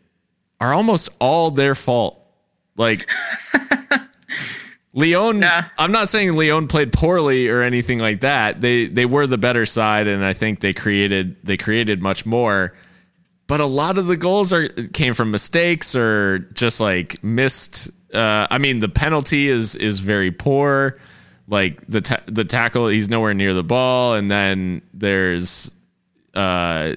[0.59, 2.27] are almost all their fault.
[2.75, 3.09] Like
[4.93, 5.69] Lyon, yeah.
[5.77, 8.61] I'm not saying Lyon played poorly or anything like that.
[8.61, 12.73] They they were the better side, and I think they created they created much more.
[13.47, 18.47] But a lot of the goals are came from mistakes or just like missed uh,
[18.49, 20.99] I mean, the penalty is is very poor.
[21.47, 25.71] Like the ta- the tackle, he's nowhere near the ball, and then there's
[26.33, 26.95] uh,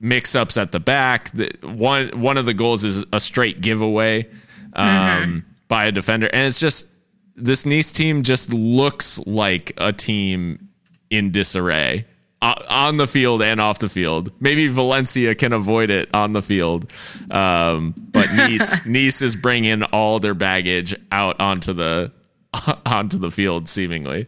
[0.00, 1.30] mix ups at the back.
[1.30, 4.26] The, one one of the goals is a straight giveaway
[4.74, 5.38] um, mm-hmm.
[5.68, 6.88] by a defender, and it's just
[7.36, 10.68] this Nice team just looks like a team
[11.10, 12.04] in disarray
[12.44, 14.30] on the field and off the field.
[14.40, 16.92] Maybe Valencia can avoid it on the field,
[17.30, 22.12] um, but Nice Nice is bringing all their baggage out onto the
[22.86, 24.26] onto the field, seemingly.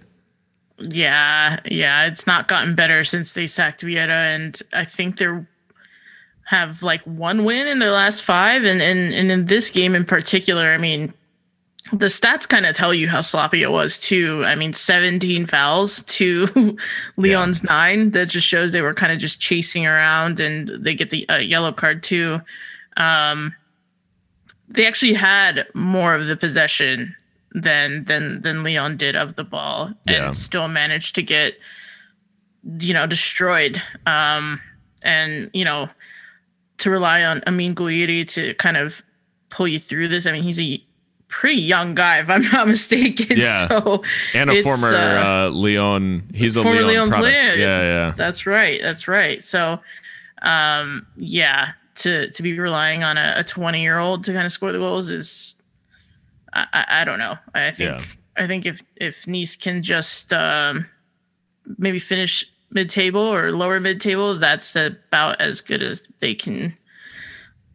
[0.79, 5.47] Yeah, yeah, it's not gotten better since they sacked Vieira, and I think they're
[6.45, 10.05] have like one win in their last five, and and and in this game in
[10.05, 11.13] particular, I mean,
[11.93, 14.43] the stats kind of tell you how sloppy it was too.
[14.45, 16.77] I mean, 17 fouls to
[17.17, 17.71] Lyon's yeah.
[17.71, 18.11] nine.
[18.11, 21.39] That just shows they were kind of just chasing around, and they get the uh,
[21.39, 22.41] yellow card too.
[22.97, 23.55] Um,
[24.69, 27.15] they actually had more of the possession
[27.53, 31.55] than than than Lyon did of the ball, and still managed to get
[32.79, 33.81] you know destroyed.
[34.07, 34.61] Um,
[35.05, 35.89] and you know
[36.79, 39.03] to rely on Amine Gouiri to kind of
[39.51, 40.27] pull you through this.
[40.27, 40.83] I mean, he's a
[41.37, 43.37] pretty young guy, if I'm not mistaken.
[43.37, 43.69] Yeah.
[43.69, 44.03] So
[44.33, 46.23] and a former uh, uh, Lyon.
[46.35, 47.55] He's a former Lyon, Lyon player.
[47.55, 48.13] Yeah, yeah.
[48.17, 48.81] That's right.
[48.83, 49.43] That's right.
[49.43, 49.79] So,
[50.41, 54.73] um, yeah, to to be relying on a 20 year old to kind of score
[54.73, 55.57] the goals is,
[56.55, 57.37] I, I, I don't know.
[57.55, 58.05] I think Yeah.
[58.43, 60.87] I think if if Nice can just um,
[61.77, 66.75] maybe finish mid table or lower mid table, that's about as good as they can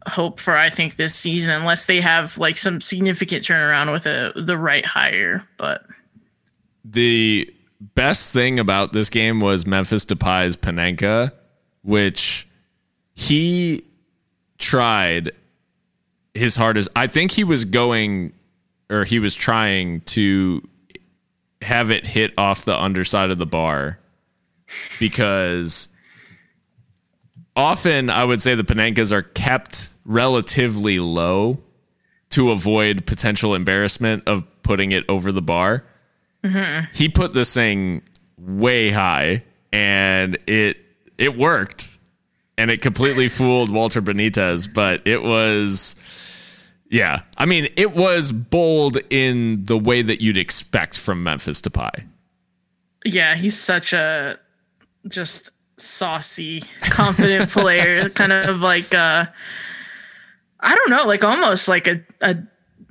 [0.06, 0.56] hope for.
[0.56, 4.84] I think this season, unless they have like some significant turnaround with a the right
[4.84, 5.84] hire, but.
[6.84, 7.52] the
[7.94, 11.32] best thing about this game was Memphis Depay's Panenka,
[11.82, 12.48] which
[13.14, 13.82] he
[14.58, 15.32] tried
[16.34, 16.88] his hardest.
[16.96, 18.32] I think he was going
[18.90, 20.66] or he was trying to
[21.62, 23.98] have it hit off the underside of the bar
[24.98, 25.88] because
[27.56, 31.58] often I would say the Panenkas are kept relatively low
[32.30, 35.84] to avoid potential embarrassment of putting it over the bar.
[36.42, 36.86] Mm-hmm.
[36.92, 38.02] He put this thing
[38.38, 40.78] way high and it
[41.18, 41.98] it worked.
[42.58, 45.96] And it completely fooled Walter Benitez but it was
[46.90, 47.20] yeah.
[47.38, 52.06] I mean it was bold in the way that you'd expect from Memphis Depay
[53.04, 54.38] Yeah, he's such a
[55.08, 55.50] just
[55.82, 58.08] saucy, confident player.
[58.10, 59.26] kind of like uh
[60.60, 62.36] I don't know, like almost like a, a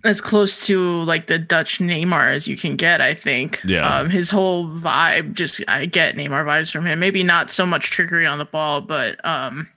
[0.04, 3.62] as close to like the Dutch Neymar as you can get, I think.
[3.66, 3.88] Yeah.
[3.88, 7.00] Um his whole vibe just I get Neymar vibes from him.
[7.00, 9.68] Maybe not so much trickery on the ball, but um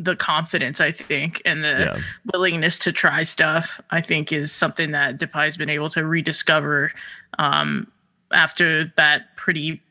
[0.00, 1.98] the confidence I think and the Yeah.
[2.32, 6.92] willingness to try stuff I think is something that Depay's been able to rediscover
[7.38, 7.90] um
[8.32, 9.82] after that pretty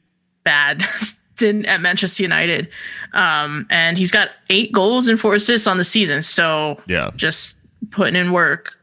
[0.44, 0.84] bad
[1.38, 2.68] stint at Manchester United.
[3.14, 6.22] Um, and he's got eight goals and four assists on the season.
[6.22, 7.56] So yeah just
[7.92, 8.74] putting in work.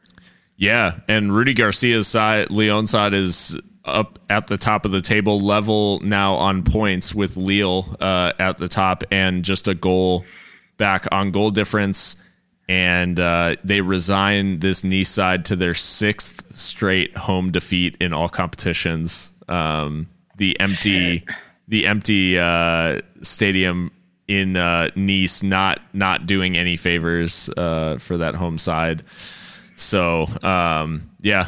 [0.56, 5.40] Yeah, and Rudy Garcia's side, Lyon's side is up at the top of the table,
[5.40, 10.24] level now on points with Lille uh, at the top, and just a goal
[10.76, 12.16] back on goal difference.
[12.68, 18.28] And uh, they resign this Nice side to their sixth straight home defeat in all
[18.28, 19.32] competitions.
[19.48, 21.24] Um, the empty,
[21.68, 23.90] the empty uh, stadium
[24.28, 29.02] in uh, Nice not not doing any favors uh, for that home side.
[29.76, 31.46] So um, yeah,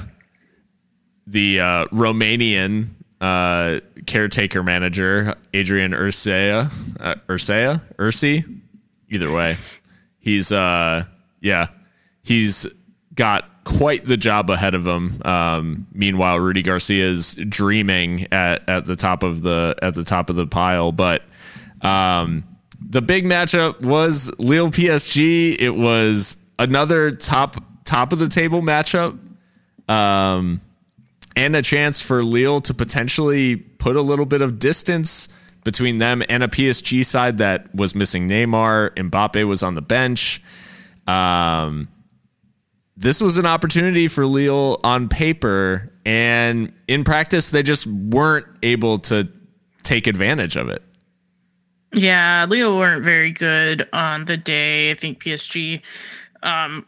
[1.26, 2.88] the uh, Romanian
[3.20, 6.70] uh, caretaker manager Adrian Ursea,
[7.00, 8.60] uh, Ursea, Ursi,
[9.08, 9.56] either way,
[10.18, 11.04] he's uh,
[11.40, 11.66] yeah,
[12.22, 12.66] he's
[13.14, 15.20] got quite the job ahead of him.
[15.24, 20.30] Um, meanwhile, Rudy Garcia is dreaming at, at the top of the at the top
[20.30, 21.22] of the pile, but.
[21.82, 22.44] Um,
[22.88, 25.56] the big matchup was Lille PSG.
[25.58, 29.18] It was another top top of the table matchup,
[29.88, 30.60] um,
[31.34, 35.28] and a chance for Lille to potentially put a little bit of distance
[35.64, 38.90] between them and a PSG side that was missing Neymar.
[38.94, 40.42] Mbappe was on the bench.
[41.06, 41.88] Um,
[42.96, 48.98] this was an opportunity for Lille on paper, and in practice, they just weren't able
[48.98, 49.28] to
[49.82, 50.82] take advantage of it.
[51.92, 54.90] Yeah, Lille weren't very good on the day.
[54.90, 55.82] I think PSG
[56.42, 56.86] um,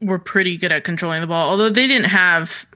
[0.00, 2.66] were pretty good at controlling the ball, although they didn't have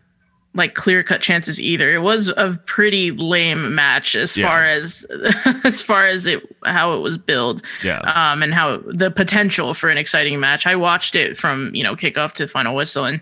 [0.56, 1.92] like clear cut chances either.
[1.92, 4.46] It was a pretty lame match as Yeah.
[4.48, 5.04] far as
[5.64, 7.62] as far as it how it was billed.
[7.82, 7.98] Yeah.
[8.00, 10.66] Um, and how the potential for an exciting match.
[10.66, 13.20] I watched it from you know kickoff to final whistle, and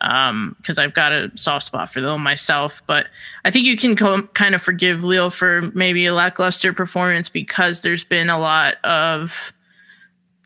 [0.00, 2.80] um, because I've got a soft spot for them myself.
[2.86, 3.08] But
[3.44, 7.82] I think you can co- kind of forgive Lille for maybe a lackluster performance because
[7.82, 9.52] there's been a lot of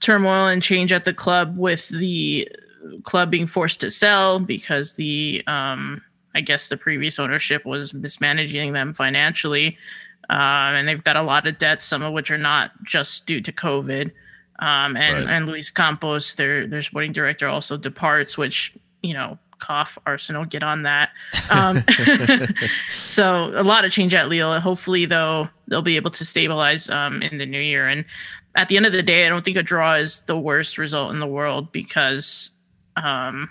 [0.00, 2.48] turmoil and change at the club with the
[3.04, 6.02] club being forced to sell because the um,
[6.34, 9.76] I guess the previous ownership was mismanaging them financially,
[10.30, 10.38] um,
[10.74, 13.52] and they've got a lot of debts, some of which are not just due to
[13.52, 14.10] COVID.
[14.59, 15.34] Um, and Right.
[15.34, 18.72] and Luis Campos, their their sporting director, also departs, which
[19.02, 21.10] you know, cough Arsenal, get on that.
[21.50, 21.76] Um,
[22.88, 24.60] so a lot of change at Lille.
[24.60, 27.88] Hopefully, though, they'll be able to stabilize um, in the new year.
[27.88, 28.04] And
[28.54, 31.12] at the end of the day, I don't think a draw is the worst result
[31.12, 32.50] in the world because
[32.96, 33.48] um,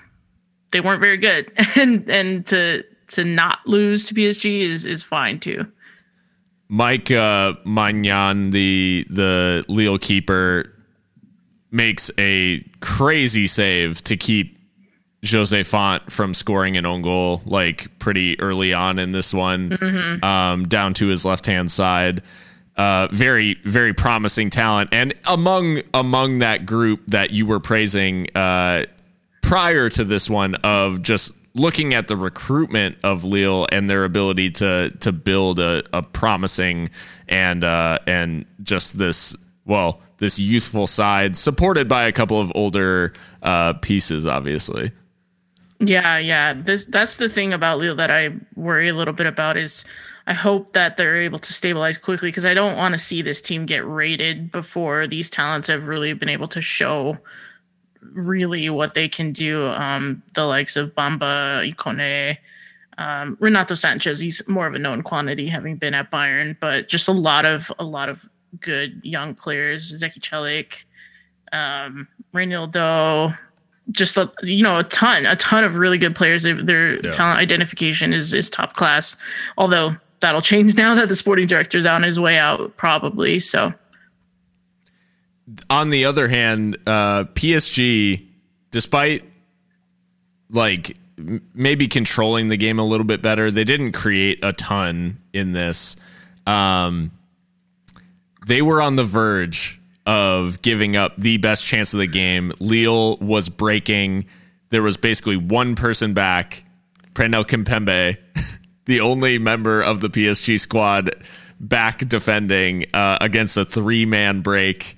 [0.72, 5.40] they weren't very good, and and to to not lose to PSG is is fine
[5.40, 5.66] too.
[6.70, 10.74] Mike uh, Maignan, the the Lille keeper,
[11.70, 14.58] makes a crazy save to keep
[15.30, 19.78] Jose Fonte from scoring an own goal, like pretty early on in this one,
[20.24, 22.24] um, down to his left hand side.
[22.78, 28.86] Uh, very very promising talent, and among among that group that you were praising uh,
[29.52, 34.50] prior to this one of just looking at the recruitment of Lille and their ability
[34.50, 36.88] to to build a, a promising
[37.28, 43.12] and uh, and just this well this youthful side supported by a couple of older
[43.42, 44.90] uh, pieces, obviously.
[45.82, 46.54] Yeah, yeah.
[46.54, 49.84] This that's the thing about Lille that I worry a little bit about is
[50.28, 53.42] I hope that they're able to stabilize quickly because I don't want to see this
[53.42, 57.18] team get rated before these talents have really been able to show
[58.02, 59.68] really what they can do.
[59.68, 62.38] Um, the likes of Bamba, Ikone,
[62.98, 64.22] um, Renato Sanches.
[64.22, 67.72] He's more of a known quantity, having been at Bayern, but just a lot of
[67.80, 68.28] a lot of
[68.60, 69.92] good young players.
[69.92, 70.84] Zeki Celik,
[71.52, 73.38] um, Reinildo,
[73.92, 76.44] just a, you know a ton, a ton of really good players.
[76.44, 77.12] Their, their yeah.
[77.12, 79.16] talent identification is is top class.
[79.58, 83.40] Although that'll change now that the sporting director's on his way out, probably.
[83.40, 83.74] So
[85.70, 88.26] on the other hand, uh, PSG,
[88.72, 89.24] despite
[90.52, 90.98] like
[91.54, 95.96] maybe controlling the game a little bit better, they didn't create a ton in this.
[96.48, 97.12] Um,
[98.48, 102.52] they were on the verge of giving up the best chance of the game.
[102.60, 104.26] Lille was breaking.
[104.70, 106.64] There was basically one person back,
[107.14, 108.18] Presnel Kimpembe,
[108.86, 111.12] the only member of the PSG squad
[111.60, 114.96] back defending uh, against a three man break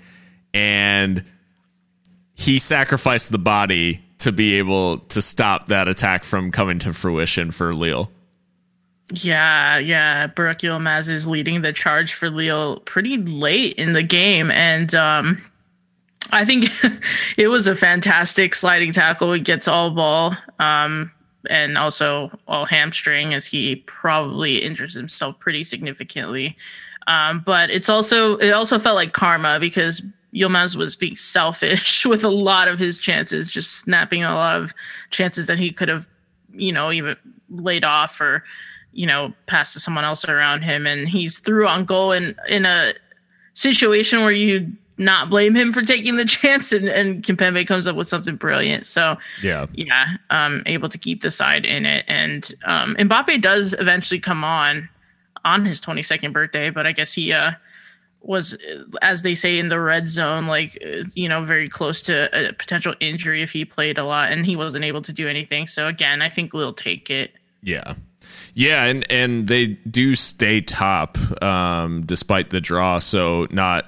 [0.54, 1.24] and
[2.36, 7.52] he sacrificed the body to be able to stop that attack from coming to fruition
[7.52, 8.10] for Lille.
[9.12, 10.28] Yeah, yeah.
[10.28, 14.50] Burak Yilmaz is leading the charge for Lille pretty late in the game.
[14.52, 15.42] And um,
[16.32, 16.72] I think
[17.38, 19.34] it was a fantastic sliding tackle.
[19.34, 21.12] He gets all ball um,
[21.50, 26.56] and also all hamstring as he probably injures himself pretty significantly.
[27.08, 30.02] Um, but it's also it also felt like karma because
[30.34, 34.74] Yilmaz was being selfish with a lot of his chances, just snapping a lot of
[35.10, 36.08] chances that he could have,
[36.54, 37.16] you know, even
[37.50, 38.44] laid off or,
[38.92, 40.88] you know, passed to someone else around him.
[40.88, 42.94] And he's through on goal in in a
[43.54, 47.96] situation where you not blame him for taking the chance and, and Kimpembe comes up
[47.96, 48.86] with something brilliant.
[48.86, 52.06] So yeah, yeah, um, able to keep the side in it.
[52.08, 54.90] And um, Mbappe does eventually come on
[55.46, 57.52] on his 22nd birthday, but I guess he uh
[58.24, 58.58] was
[59.02, 60.78] as they say in the red zone like
[61.14, 64.56] you know very close to a potential injury if he played a lot and he
[64.56, 67.32] wasn't able to do anything so again i think we'll take it
[67.62, 67.94] yeah
[68.54, 73.86] yeah and and they do stay top um despite the draw so not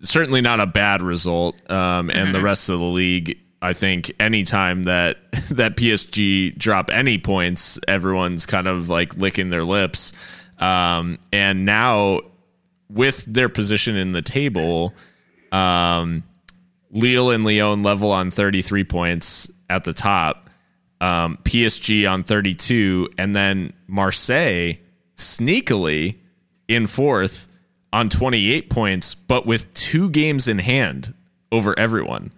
[0.00, 2.32] certainly not a bad result um and mm-hmm.
[2.32, 5.16] the rest of the league I think anytime that
[5.50, 10.12] that PSG drop any points, everyone's kind of like licking their lips.
[10.60, 12.20] Um, and now
[12.90, 14.94] with their position in the table,
[15.52, 16.22] um,
[16.90, 20.48] Lille and Lyon level on 33 points at the top,
[21.00, 24.74] um, PSG on 32, and then Marseille
[25.16, 26.16] sneakily
[26.66, 27.48] in fourth
[27.92, 31.14] on 28 points, but with two games in hand
[31.52, 32.30] over everyone.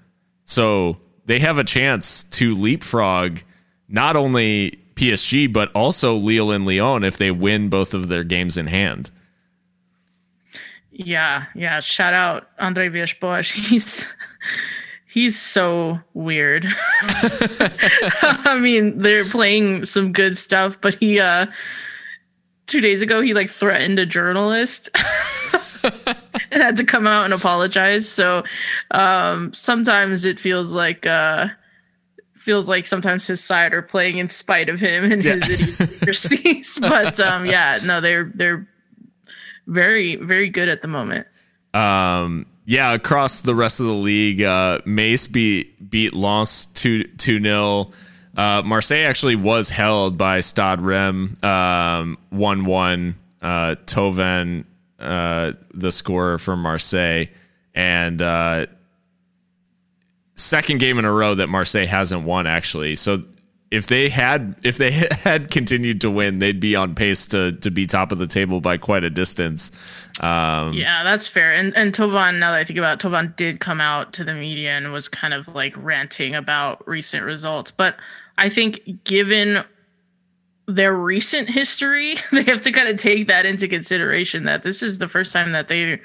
[0.45, 3.41] So they have a chance to leapfrog
[3.89, 8.57] not only PSG, but also Lille and Lyon if they win both of their games
[8.57, 9.11] in hand.
[11.05, 11.81] Yeah, yeah.
[11.81, 13.51] Shout out Andre Villas-Boas.
[13.53, 14.13] He's
[15.07, 16.67] he's so weird.
[17.03, 21.47] I mean, they're playing some good stuff, but he uh
[22.67, 24.91] two days ago he like threatened a journalist
[26.53, 28.09] and had to come out and apologize.
[28.09, 28.45] So
[28.91, 31.49] um sometimes it feels like uh
[32.35, 36.79] feels like sometimes his side are playing in spite of him and his idiosyncrasies.
[36.81, 38.69] but um yeah, no, they're they're
[39.71, 41.27] very very good at the moment.
[41.73, 47.41] Um, yeah, across the rest of the league, uh, Metz beat beat Lens two two
[47.41, 47.93] nil.
[48.37, 53.17] Uh, Marseille actually was held by Stade Reims um, one one.
[53.43, 54.65] Uh, Thauvin,
[54.99, 57.25] uh, the scorer for Marseille,
[57.75, 58.67] and uh,
[60.35, 62.97] second game in a row that Marseille hasn't won actually.
[62.97, 63.23] So
[63.71, 64.91] if they had if they
[65.23, 68.61] had continued to win, they'd be on pace to to be top of the table
[68.61, 69.71] by quite a distance.
[70.23, 71.53] Um, yeah, that's fair.
[71.53, 74.35] And and Thauvin, now that I think about it, Thauvin did come out to the
[74.35, 77.71] media and was kind of like ranting about recent results.
[77.71, 77.97] But
[78.39, 79.65] I think given
[80.67, 84.99] their recent history, they have to kind of take that into consideration that this is
[84.99, 86.01] the first time that they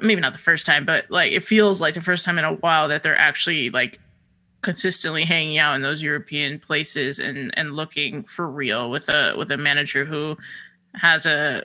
[0.00, 2.54] maybe not the first time, but like it feels like the first time in a
[2.54, 4.00] while that they're actually like
[4.64, 9.50] consistently hanging out in those European places and and looking for real with a with
[9.52, 10.36] a manager who
[10.94, 11.64] has a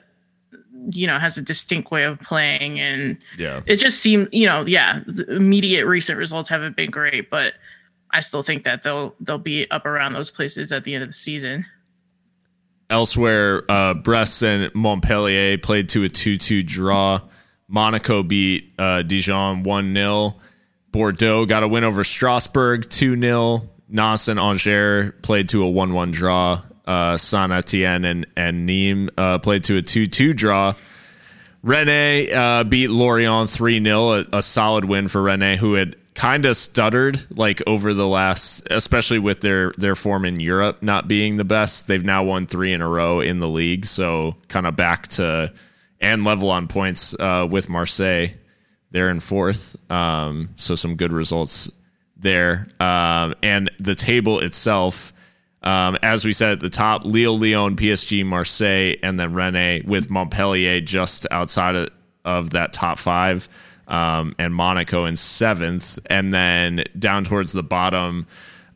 [0.90, 4.64] you know has a distinct way of playing and yeah it just seemed you know
[4.66, 7.54] yeah the immediate recent results haven't been great but
[8.12, 11.08] I still think that they'll they'll be up around those places at the end of
[11.10, 11.66] the season.
[12.88, 17.20] Elsewhere, uh, Brest and Montpellier played to a 2 2 draw.
[17.68, 20.36] Monaco beat uh, Dijon 1 0.
[20.92, 23.68] Bordeaux got a win over Strasbourg 2 0.
[23.88, 26.62] Nice and Angers played to a 1 1 draw.
[26.86, 30.74] Uh, Saint Etienne and, and Nîmes uh, played to a 2 2 draw.
[31.62, 36.44] Rennes uh, beat Lorient 3 0, a, a solid win for Rennes, who had kind
[36.44, 41.36] of stuttered like over the last especially with their their form in Europe not being
[41.36, 44.74] the best they've now won 3 in a row in the league so kind of
[44.74, 45.50] back to
[46.00, 48.26] and level on points uh, with Marseille
[48.90, 51.70] they're in fourth um, so some good results
[52.16, 55.12] there um, and the table itself
[55.62, 60.10] um, as we said at the top Lille Lyon PSG Marseille and then Rennes with
[60.10, 61.90] Montpellier just outside of,
[62.24, 63.48] of that top 5
[63.90, 68.26] um, and Monaco in seventh, and then down towards the bottom,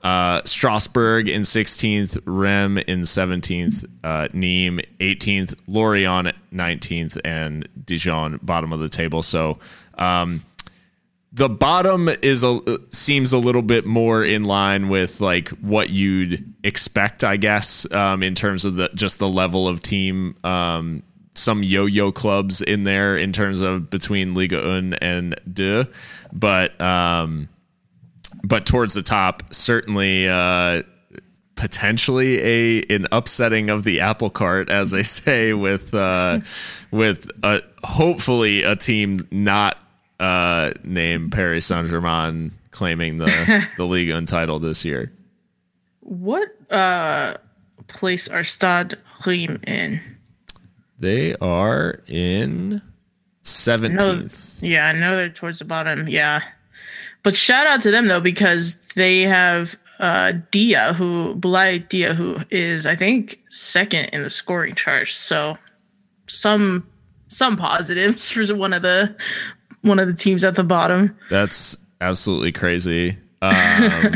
[0.02, 8.72] uh, Strasbourg in 16th, Reims in 17th, uh, Nîmes 18th, Lorient 19th, and Dijon bottom
[8.72, 9.22] of the table.
[9.22, 9.58] So
[9.98, 10.42] um,
[11.34, 12.60] the bottom is a
[12.90, 18.22] seems a little bit more in line with like what you'd expect, I guess, um,
[18.22, 20.36] in terms of the just the level of team.
[20.44, 21.02] Um,
[21.36, 25.88] some yo-yo clubs in there in terms of between Liga Un and De,
[26.32, 27.48] but um,
[28.44, 30.84] but towards the top, certainly uh,
[31.56, 36.38] potentially a an upsetting of the apple cart, as they say, with uh,
[36.92, 39.83] with a, hopefully a team not
[40.20, 45.12] uh, named Paris Saint Germain claiming the the league Un title this year.
[46.00, 47.34] What uh,
[47.88, 48.96] place are Stade
[49.26, 50.00] Reims in?
[50.98, 52.82] They are in
[53.42, 54.62] seventeenth.
[54.62, 56.08] Yeah, I know they're towards the bottom.
[56.08, 56.42] Yeah,
[57.22, 62.38] but shout out to them though because they have uh Dia, who Boulaye Dia, who
[62.50, 65.08] is I think second in the scoring chart.
[65.08, 65.56] So
[66.26, 66.86] some
[67.28, 69.16] some positives for one of the
[69.84, 71.16] one of the teams at the bottom.
[71.30, 73.16] That's absolutely crazy.
[73.42, 74.14] Um,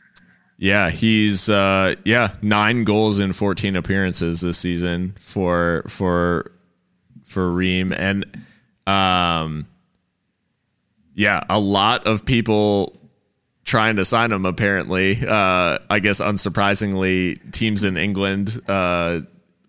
[0.58, 6.52] yeah, he's uh, yeah nine goals in fourteen appearances this season for for
[7.24, 8.24] for Reims and
[8.86, 9.66] um,
[11.14, 12.96] yeah, a lot of people
[13.64, 14.46] trying to sign him.
[14.46, 19.20] Apparently, uh, I guess unsurprisingly, teams in England uh,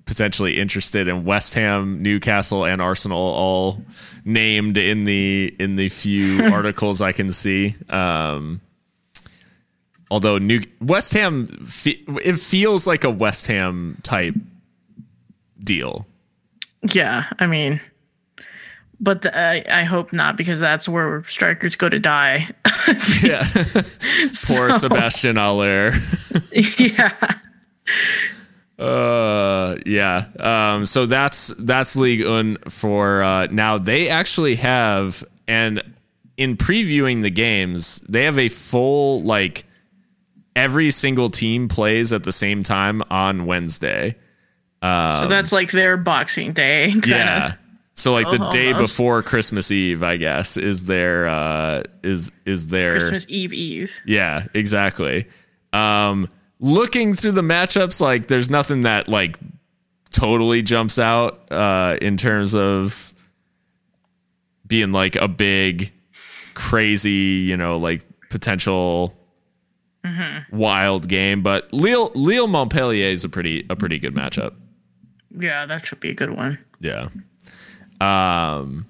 [0.06, 3.82] potentially interested in West Ham, Newcastle, and Arsenal all
[4.26, 7.76] named in the in the few articles I can see.
[7.90, 8.62] Um,
[10.12, 11.48] although New West Ham,
[11.86, 14.36] it feels like a West Ham type
[15.64, 16.06] deal.
[16.92, 17.80] Yeah, I mean,
[19.00, 22.50] but the, I, I hope not because that's where strikers go to die.
[23.24, 23.44] yeah,
[24.48, 25.92] poor Sebastian Haller.
[26.78, 27.36] yeah.
[28.80, 30.26] Uh yeah.
[30.40, 35.82] Um so that's that's League Un for uh now they actually have and
[36.38, 39.66] in previewing the games, they have a full like
[40.56, 44.16] every single team plays at the same time on Wednesday.
[44.82, 46.92] Um, so that's like their Boxing Day.
[46.92, 47.10] Kinda.
[47.10, 47.54] Yeah.
[47.96, 48.98] So like the oh, day almost.
[48.98, 53.92] before Christmas Eve, I guess, is their uh is is their Christmas Eve Eve.
[54.06, 55.28] Yeah, exactly.
[55.74, 56.28] Um
[56.64, 59.38] looking through the matchups, like there's nothing that like
[60.10, 63.14] totally jumps out uh, in terms of
[64.66, 65.92] being like a big,
[66.54, 69.14] crazy, you know, like potential
[70.04, 70.58] mm-hmm.
[70.58, 71.44] wild game.
[71.44, 74.56] But Lille Lille Montpellier is a pretty a pretty good matchup.
[75.38, 76.58] Yeah, that should be a good one.
[76.80, 77.10] Yeah.
[78.00, 78.88] Um.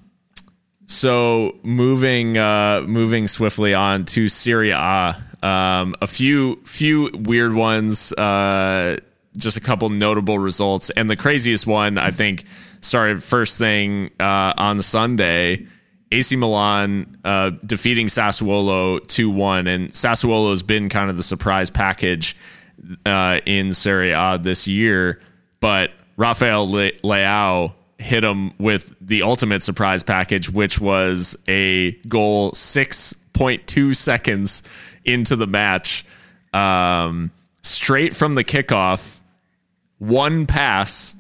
[0.86, 5.18] So moving uh moving swiftly on to Serie A.
[5.44, 8.14] Um, a few few weird ones.
[8.14, 8.98] Uh,
[9.38, 12.46] just a couple notable results, and the craziest one I think
[12.82, 15.66] started first thing uh, on Sunday.
[16.12, 21.70] AC Milan uh, defeating Sassuolo two one, and Sassuolo has been kind of the surprise
[21.70, 22.38] package
[23.06, 25.20] uh, in Serie A this year.
[25.60, 32.52] But Rafael Le- Leao hit him with the ultimate surprise package, which was a goal
[32.54, 34.62] six point two seconds
[35.06, 36.06] into the match,
[36.54, 37.32] um,
[37.62, 39.20] straight from the kickoff,
[40.00, 41.16] one pass,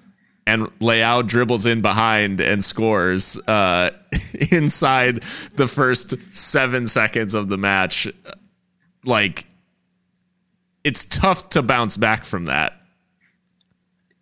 [0.45, 3.91] and Leao dribbles in behind and scores uh,
[4.51, 5.21] inside
[5.55, 8.07] the first seven seconds of the match.
[9.05, 9.45] Like,
[10.83, 12.73] it's tough to bounce back from that.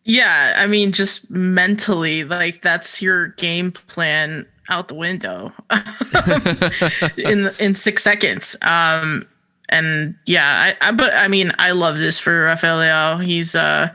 [0.04, 5.54] Yeah, I mean, just mentally, like that's your game plan out the window
[7.18, 8.56] in in six seconds.
[8.64, 9.28] Um,
[9.72, 13.26] and yeah, I, I but I mean, I love this for Rafael Leao.
[13.26, 13.90] He's uh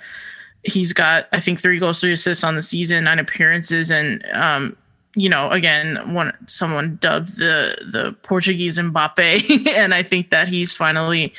[0.64, 4.76] he's got I think three goals, three assists on the season, nine appearances, and um
[5.16, 10.74] you know, again, one someone dubbed the the Portuguese Mbappe, and I think that he's
[10.74, 11.32] finally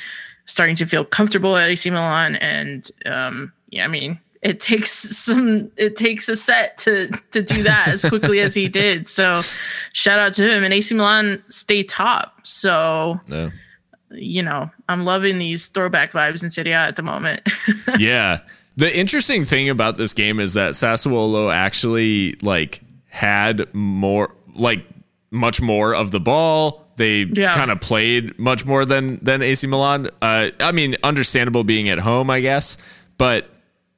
[0.45, 2.37] starting to feel comfortable at AC Milan.
[2.37, 7.63] And um, yeah, I mean, it takes some it takes a set to to do
[7.63, 9.07] that as quickly as he did.
[9.07, 9.41] So
[9.93, 12.39] shout out to him and AC Milan stay top.
[12.43, 13.49] So yeah.
[14.11, 17.41] You know, I'm loving these throwback vibes in Serie A at the moment.
[17.97, 18.39] yeah.
[18.75, 24.85] The interesting thing about this game is that Sassuolo actually like had more like
[25.31, 26.85] much more of the ball.
[26.95, 27.53] They yeah.
[27.53, 30.09] kind of played much more than than AC Milan.
[30.21, 32.77] Uh, I mean, understandable being at home, I guess,
[33.17, 33.49] but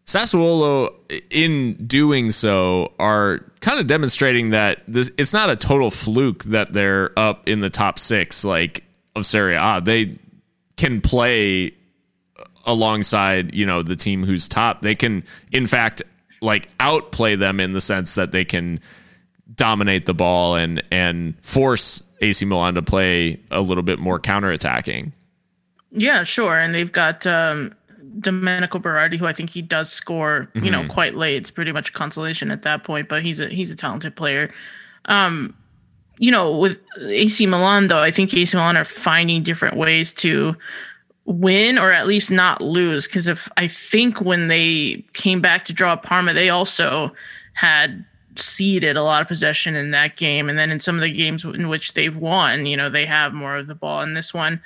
[0.10, 0.91] Sassuolo,
[1.30, 6.73] in doing so, are kind of demonstrating that this it's not a total fluke that
[6.73, 8.84] they're up in the top six like
[9.19, 9.81] of Serie A.
[9.83, 10.17] They
[10.77, 11.73] can play
[12.65, 14.81] alongside you know the team who's top.
[14.81, 16.01] They can, in fact,
[16.41, 18.79] like outplay them in the sense that they can
[19.55, 25.11] dominate the ball and and force AC Milan to play a little bit more counterattacking.
[25.91, 26.57] Yeah, sure.
[26.57, 27.73] And they've got um,
[28.19, 30.71] Domenico Berardi, who I think he does score, you mm-hmm.
[30.71, 31.37] know, quite late.
[31.37, 34.51] It's pretty much consolation at that point, but he's a he's a talented player.
[35.05, 35.55] Um,
[36.19, 40.55] you know, with AC Milan though, I think AC Milan are finding different ways to
[41.25, 43.07] win or at least not lose.
[43.07, 47.13] Because if I think when they came back to draw Parma, they also
[47.53, 48.05] had
[48.35, 51.45] ceded a lot of possession in that game, and then in some of the games
[51.45, 54.01] in which they've won, you know, they have more of the ball.
[54.01, 54.61] In this one,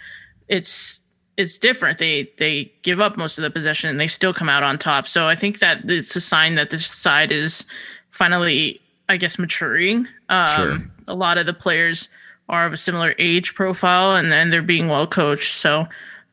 [0.47, 1.01] it's
[1.37, 1.99] it's different.
[1.99, 5.07] They they give up most of the possession and they still come out on top.
[5.07, 7.65] So I think that it's a sign that this side is
[8.09, 10.07] finally, I guess, maturing.
[10.29, 10.77] Um, sure.
[11.07, 12.09] A lot of the players
[12.49, 15.55] are of a similar age profile and then they're being well coached.
[15.55, 15.87] So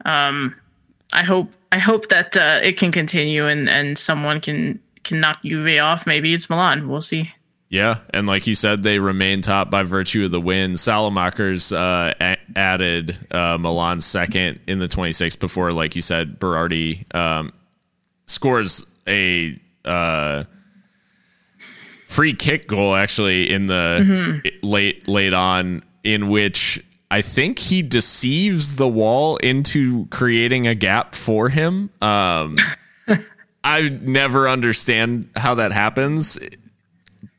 [0.04, 0.54] um,
[1.12, 5.42] I hope I hope that uh, it can continue and and someone can can knock
[5.42, 6.06] Juve off.
[6.06, 6.88] Maybe it's Milan.
[6.88, 7.32] We'll see.
[7.68, 10.72] Yeah, and like you said, they remain top by virtue of the win.
[10.72, 17.14] Saelemaekers uh, a- added uh, Milan second in the 26th before, like you said, Berardi
[17.14, 17.52] um,
[18.26, 20.42] scores a uh,
[22.10, 24.66] free kick goal actually in the mm-hmm.
[24.66, 31.14] late late on, in which I think he deceives the wall into creating a gap
[31.14, 31.90] for him.
[32.02, 32.56] Um,
[33.64, 36.38] I never understand how that happens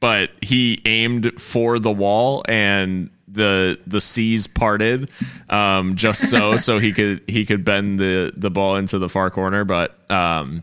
[0.01, 5.09] but he aimed for the wall and the the seas parted
[5.49, 9.29] um, just so so he could he could bend the the ball into the far
[9.29, 10.61] corner but um,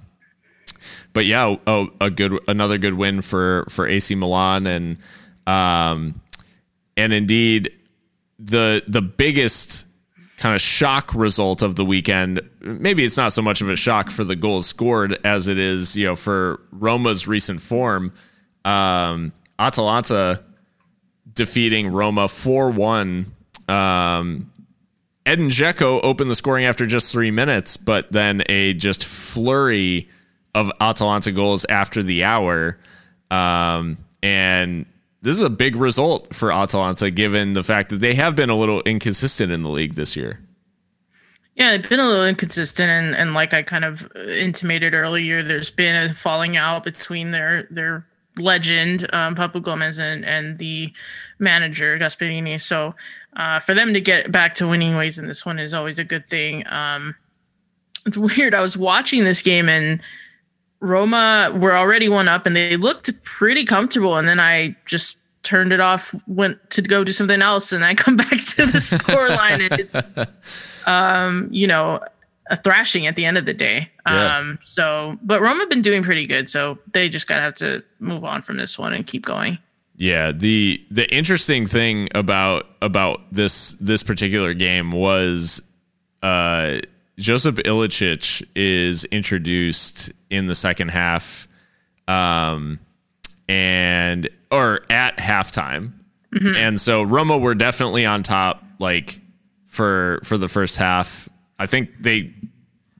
[1.18, 1.56] but yeah
[2.00, 4.98] a good another good win for for AC Milan and
[5.48, 6.20] um,
[6.96, 7.72] and indeed
[8.38, 9.84] the the biggest
[10.36, 14.12] kind of shock result of the weekend maybe it's not so much of a shock
[14.12, 18.12] for the goals scored as it is you know for Roma's recent form
[18.64, 20.40] um, Atalanta
[21.32, 23.26] defeating Roma 4 1.
[23.66, 24.52] Um,
[25.26, 30.08] Edin Dzeko opened the scoring after just three minutes, but then a just flurry
[30.54, 32.78] of Atalanta goals after the hour.
[33.30, 34.86] Um, and
[35.22, 38.56] this is a big result for Atalanta given the fact that they have been a
[38.56, 40.40] little inconsistent in the league this year.
[41.54, 45.72] Yeah, they've been a little inconsistent, and, and like I kind of intimated earlier, there's
[45.72, 48.06] been a falling out between their their
[48.38, 50.92] legend, um, Gomez, and, and the
[51.40, 52.60] manager, Gasperini.
[52.60, 52.94] So
[53.36, 56.04] uh, for them to get back to winning ways in this one is always a
[56.04, 56.64] good thing.
[56.68, 57.16] Um,
[58.06, 58.54] it's weird.
[58.54, 60.00] I was watching this game and
[60.80, 64.16] Roma were already one up and they looked pretty comfortable.
[64.16, 67.94] And then I just turned it off, went to go do something else, and I
[67.94, 72.00] come back to the score line and it's, um, you know,
[72.50, 73.90] a thrashing at the end of the day.
[74.06, 74.38] Yeah.
[74.38, 78.24] Um, so, but Roma been doing pretty good, so they just gotta have to move
[78.24, 79.59] on from this one and keep going.
[79.96, 85.60] Yeah, the the interesting thing about about this this particular game was
[86.22, 86.78] uh,
[87.18, 91.48] Joseph Ilicic is introduced in the second half,
[92.06, 92.78] um,
[93.48, 95.92] and or at halftime,
[96.34, 96.54] mm-hmm.
[96.56, 99.20] and so Roma were definitely on top, like
[99.66, 101.28] for for the first half
[101.58, 102.32] I think they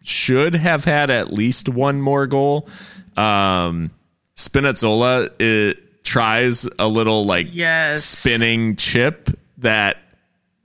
[0.03, 2.69] should have had at least one more goal.
[3.17, 3.91] Um,
[4.37, 8.05] Spinazzola it tries a little like yes.
[8.05, 9.29] spinning chip
[9.59, 9.99] that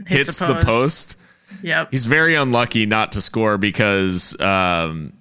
[0.06, 0.60] hits, hits the, post.
[0.60, 1.20] the, post.
[1.62, 1.90] Yep.
[1.92, 5.14] He's very unlucky not to score because um,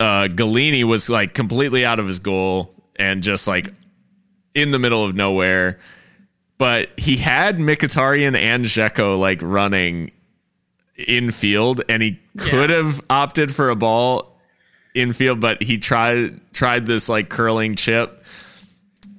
[0.00, 3.68] uh, Gollini was like completely out of his goal and just like
[4.54, 5.78] in the middle of nowhere
[6.58, 10.12] but he had Mkhitaryan and Dzeko like running
[10.96, 12.76] in field, and he could Yeah.
[12.76, 14.40] have opted for a ball
[14.94, 18.24] in field, but he tried tried this like curling chip,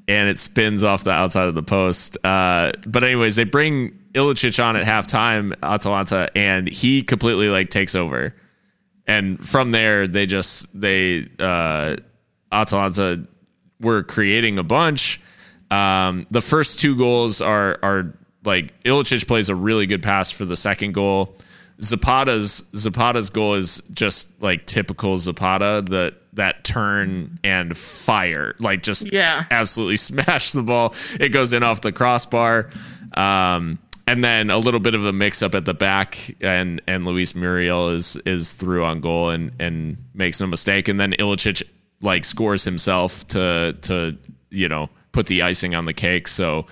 [0.08, 2.18] and it spins off the outside of the post.
[2.24, 7.94] Uh, but anyways, they bring Ilicic on at halftime, Atalanta, and he completely like takes
[7.96, 8.36] over.
[9.08, 11.98] And from there, they just they uh,
[12.52, 13.26] Atalanta
[13.82, 15.22] were creating a bunch.
[15.70, 18.14] Um, the first two goals are are
[18.44, 21.36] like Ilicic plays a really good pass for the second goal.
[21.82, 29.12] Zapata's Zapata's goal is just like typical Zapata that that turn and fire like just
[29.12, 29.46] Yeah.
[29.52, 30.94] absolutely smash the ball.
[31.20, 32.70] It goes in off the crossbar.
[33.16, 37.06] Um, and then a little bit of a mix up at the back and and
[37.06, 41.64] Luis Muriel is is through on goal and and makes no mistake and then Ilicic
[42.02, 44.18] like scores himself to to
[44.50, 46.28] you know put the icing on the cake.
[46.28, 46.66] So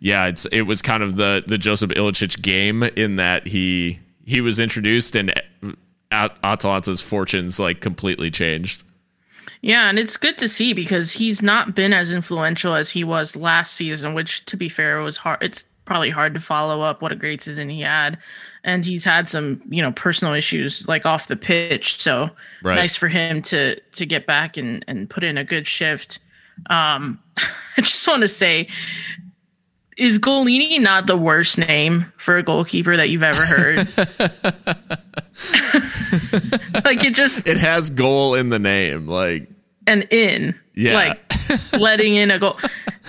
[0.00, 4.40] yeah, it's it was kind of the the Joseph Ilicic game in that he he
[4.40, 5.32] was introduced and
[6.10, 8.84] At- Atalanta's fortunes like completely changed.
[9.62, 13.36] Yeah, and it's good to see because he's not been as influential as he was
[13.36, 15.42] last season, which to be fair was hard.
[15.42, 18.16] It's probably hard to follow up what a great season he had.
[18.62, 22.00] And he's had some, you know, personal issues like off the pitch.
[22.00, 22.30] So
[22.62, 22.76] Right.
[22.76, 26.20] nice for him to to get back and and put in a good shift.
[26.66, 27.18] Um
[27.76, 28.68] I just want to say
[29.96, 33.78] is Gollini not the worst name for a goalkeeper that you've ever heard?
[36.84, 39.48] like it just It has goal in the name, like
[39.88, 40.54] an in.
[40.76, 40.94] Yeah.
[40.94, 41.18] Like
[41.80, 42.56] letting in a goal.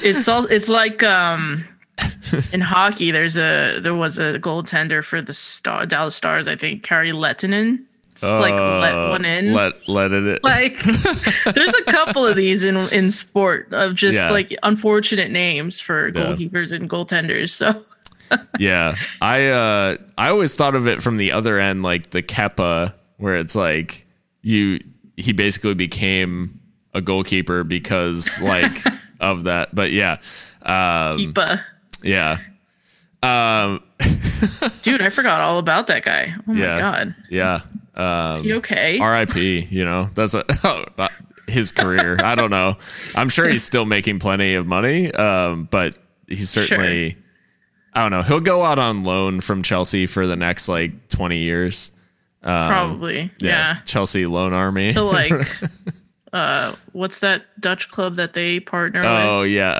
[0.03, 1.64] It's all it's like um
[2.53, 6.84] in hockey there's a there was a goaltender for the Star Dallas Stars, I think,
[6.84, 7.84] Kari Lehtonen.
[8.11, 9.53] It's like let uh, one in.
[9.53, 10.28] Let let it.
[10.28, 10.40] In.
[10.44, 10.78] Like
[11.56, 14.30] there's a couple of these in in sport of just Yeah.
[14.32, 16.14] like unfortunate names for Yeah.
[16.14, 17.49] goalkeepers and goaltenders.
[17.49, 17.84] So
[18.60, 22.94] yeah, I uh I always thought of it from the other end, like the Kepa,
[23.18, 24.06] where it's like
[24.44, 24.80] you
[25.18, 26.60] he basically became
[26.94, 28.84] a goalkeeper because like
[29.19, 29.73] of that.
[29.73, 30.18] But yeah,
[30.64, 31.61] um, Kepa.
[32.03, 32.38] Yeah,
[33.23, 33.84] um,
[34.82, 36.34] Dude, I forgot all about that guy.
[36.48, 36.73] Oh Yeah.
[36.73, 37.15] my god.
[37.30, 37.60] yeah.
[37.94, 38.98] Um, Is he okay?
[38.99, 39.68] R.I.P.
[39.69, 40.44] You know, that's a,
[41.48, 42.18] his career.
[42.23, 42.78] I don't know.
[43.15, 45.95] I'm sure he's still making plenty of money, um, but
[46.28, 47.18] he's certainly.
[47.94, 48.22] I don't know.
[48.22, 51.91] He'll go out on loan from Chelsea for the next like 20 years.
[52.41, 53.30] Probably.
[53.40, 53.80] yeah.
[53.86, 54.94] Chelsea loan army.
[54.94, 55.34] to like
[56.34, 59.10] uh what's that Dutch club that they partner with?
[59.10, 59.52] oh with?
[59.52, 59.72] yeah,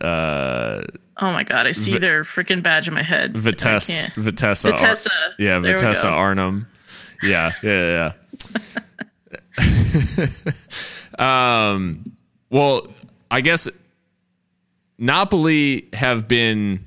[0.00, 0.82] uh, uh,
[1.20, 3.36] Oh my god, I see their freaking badge in my head.
[3.36, 4.14] Vitesse, can't.
[4.16, 4.72] Vitesse, Ar-
[5.38, 6.04] yeah, There we Vitesse.
[6.04, 6.66] Arnhem.
[7.22, 8.50] Yeah, yeah, yeah.
[11.72, 12.04] um,
[12.48, 12.86] well,
[13.30, 13.68] I guess
[14.98, 16.86] Napoli have been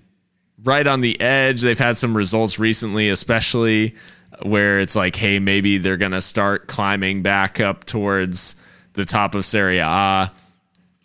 [0.64, 1.62] right on the edge.
[1.62, 3.96] They've had some results recently, especially
[4.42, 8.56] where it's like, hey, maybe they're going to start climbing back up towards
[8.94, 10.32] the top of Serie A.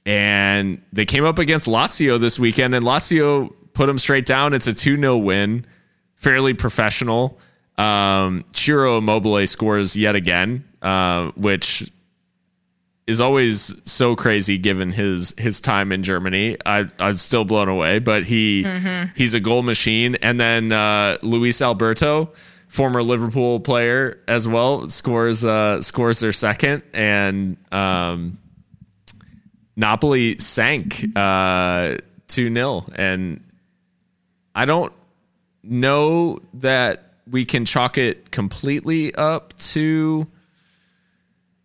[0.08, 4.54] And they came up against Lazio this weekend, and Lazio put them straight down.
[4.54, 5.66] It's a 2 0 win,
[6.16, 7.38] fairly professional.
[7.76, 11.92] Um, Ciro Immobile scores yet again, uh, which
[13.06, 16.56] is always so crazy given his his time in Germany.
[16.64, 18.62] I I'm still blown away, but he
[19.14, 20.14] he's a goal machine.
[20.22, 22.32] And then uh, Luis Alberto,
[22.68, 28.38] former Liverpool player as well, scores uh, scores their second, and um,
[29.78, 31.96] Napoli sank uh,
[32.26, 33.42] two 0 and
[34.54, 34.92] I don't
[35.62, 40.26] know that we can chalk it completely up to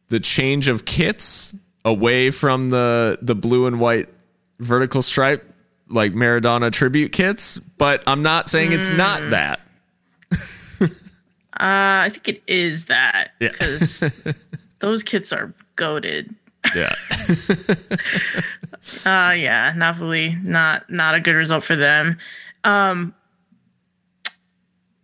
[0.10, 4.06] the change of kits away from the the blue and white
[4.60, 5.50] vertical stripe
[5.90, 9.60] like Maradona tribute kits, but I'm not saying it's not that.
[11.54, 13.50] Uh I think it is that Yeah.
[13.50, 14.46] because
[14.80, 16.34] those kits are goaded.
[16.76, 16.94] Yeah.
[19.06, 22.18] Uh yeah, Napoli not not a good result for them.
[22.66, 23.14] Um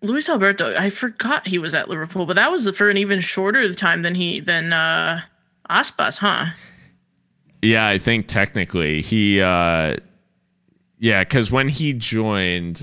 [0.02, 3.74] Luis Alberto, I forgot he was at Liverpool, but that was for an even shorter
[3.74, 5.22] time than he than uh
[5.70, 6.48] Aspas, huh?
[7.62, 9.96] Yeah, I think technically he uh
[11.00, 12.82] yeah, cuz when he joined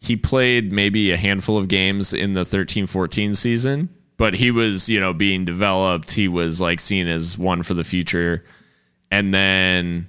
[0.00, 5.00] he played maybe a handful of games in the 13-14 season, but he was, you
[5.00, 6.10] know, being developed.
[6.10, 8.44] He was like seen as one for the future.
[9.10, 10.08] And then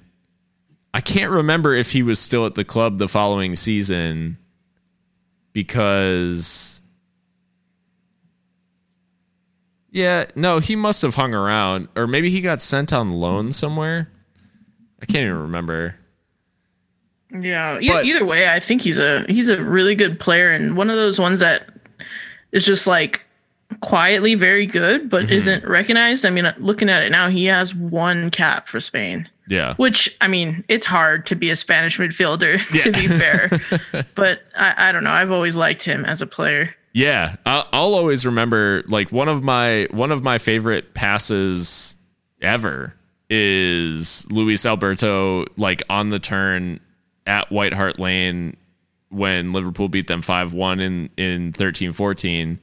[0.94, 4.38] I can't remember if he was still at the club the following season
[5.52, 6.80] because
[9.90, 14.10] yeah, no, he must have hung around or maybe he got sent on loan somewhere.
[15.00, 15.96] I can't even remember.
[17.30, 17.78] Yeah.
[17.78, 20.96] E- either way, I think he's a he's a really good player and one of
[20.96, 21.68] those ones that
[22.52, 23.24] is just like
[23.80, 25.32] quietly very good, but mm-hmm.
[25.32, 26.24] isn't recognized.
[26.24, 29.28] I mean, looking at it now, he has one cap for Spain.
[29.48, 29.74] Yeah.
[29.76, 32.82] Which I mean, it's hard to be a Spanish midfielder yeah.
[32.82, 35.10] to be fair, but I, I don't know.
[35.10, 36.74] I've always liked him as a player.
[36.92, 41.96] Yeah, I'll, I'll always remember like one of my one of my favorite passes
[42.40, 42.94] ever
[43.30, 46.80] is Luis Alberto like on the turn
[47.26, 48.56] at White Hart Lane
[49.10, 52.58] when Liverpool beat them 5-1 in in 13-14.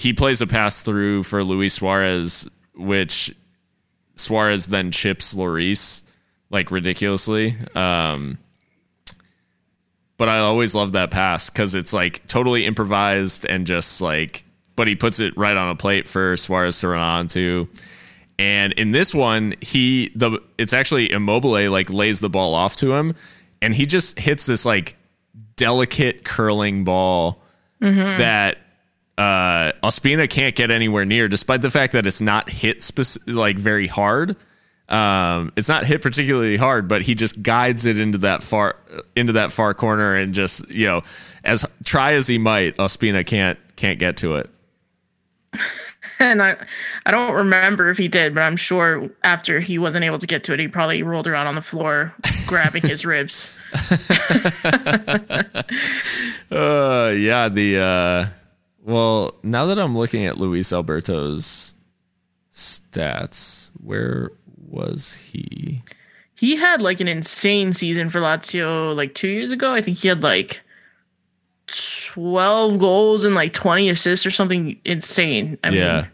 [0.00, 2.48] He plays a pass through for Luis Suarez
[2.80, 3.34] which
[4.16, 6.02] Suarez then chips Lloris
[6.48, 7.54] like ridiculously.
[7.74, 8.38] Um,
[10.16, 14.44] but I always love that pass because it's like totally improvised and just like,
[14.74, 17.68] but he puts it right on a plate for Suarez to run onto.
[18.38, 22.94] And in this one, he the it's actually Immobile like lays the ball off to
[22.94, 23.14] him,
[23.60, 24.96] and he just hits this like
[25.56, 27.42] delicate curling ball
[27.82, 28.18] mm-hmm.
[28.18, 28.56] that
[29.20, 33.58] uh, Ospina can't get anywhere near, despite the fact that it's not hit spec- like
[33.58, 34.34] very hard.
[34.88, 38.76] Um, it's not hit particularly hard, but he just guides it into that far
[39.14, 41.02] into that far corner and just you know,
[41.44, 44.48] as try as he might, Ospina can't can't get to it.
[46.18, 46.56] and I
[47.04, 50.44] I don't remember if he did, but I'm sure after he wasn't able to get
[50.44, 52.14] to it, he probably rolled around on the floor
[52.46, 53.54] grabbing his ribs.
[56.50, 58.39] uh yeah, the uh
[58.82, 61.74] well, now that I'm looking at Luis Alberto's
[62.52, 64.32] stats, where
[64.68, 65.82] was he?
[66.34, 69.72] He had like an insane season for Lazio like two years ago.
[69.74, 70.62] I think he had like
[71.66, 75.58] 12 goals and like 20 assists or something insane.
[75.62, 76.00] I yeah.
[76.00, 76.10] mean,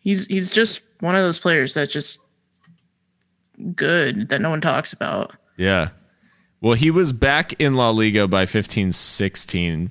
[0.00, 2.20] he's he's just one of those players that's just
[3.74, 5.32] good that no one talks about.
[5.56, 5.90] Yeah.
[6.60, 9.90] Well, he was back in La Liga by 15 16,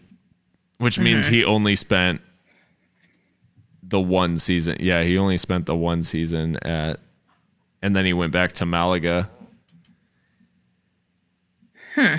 [0.80, 1.36] which means mm-hmm.
[1.36, 2.22] he only spent
[3.84, 4.78] the one season.
[4.80, 7.00] Yeah, he only spent the one season at
[7.82, 9.30] and then he went back to Malaga.
[11.96, 12.16] Hmm.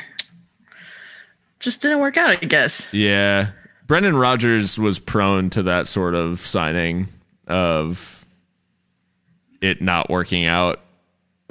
[1.59, 2.93] Just didn't work out, I guess.
[2.93, 3.51] Yeah.
[3.87, 7.09] Brendan Rodgers was prone to that sort of signing
[7.47, 8.25] of
[9.61, 10.81] it not working out.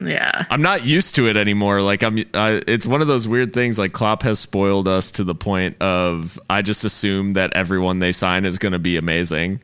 [0.00, 0.44] yeah.
[0.50, 1.80] I'm not used to it anymore.
[1.80, 5.24] Like I'm uh, it's one of those weird things like Klopp has spoiled us to
[5.24, 9.60] the point of I just assume that everyone they sign is going to be amazing.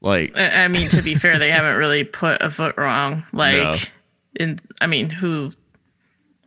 [0.00, 3.24] Like, I mean, to be fair, they haven't really put a foot wrong.
[3.32, 3.76] Like, no.
[4.40, 5.52] in I mean, who?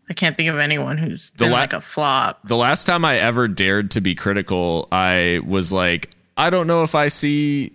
[0.10, 2.42] I can't think of anyone who's the la- like a flop.
[2.48, 6.84] The last time I ever dared to be critical, I was like, I don't know
[6.84, 7.72] if I see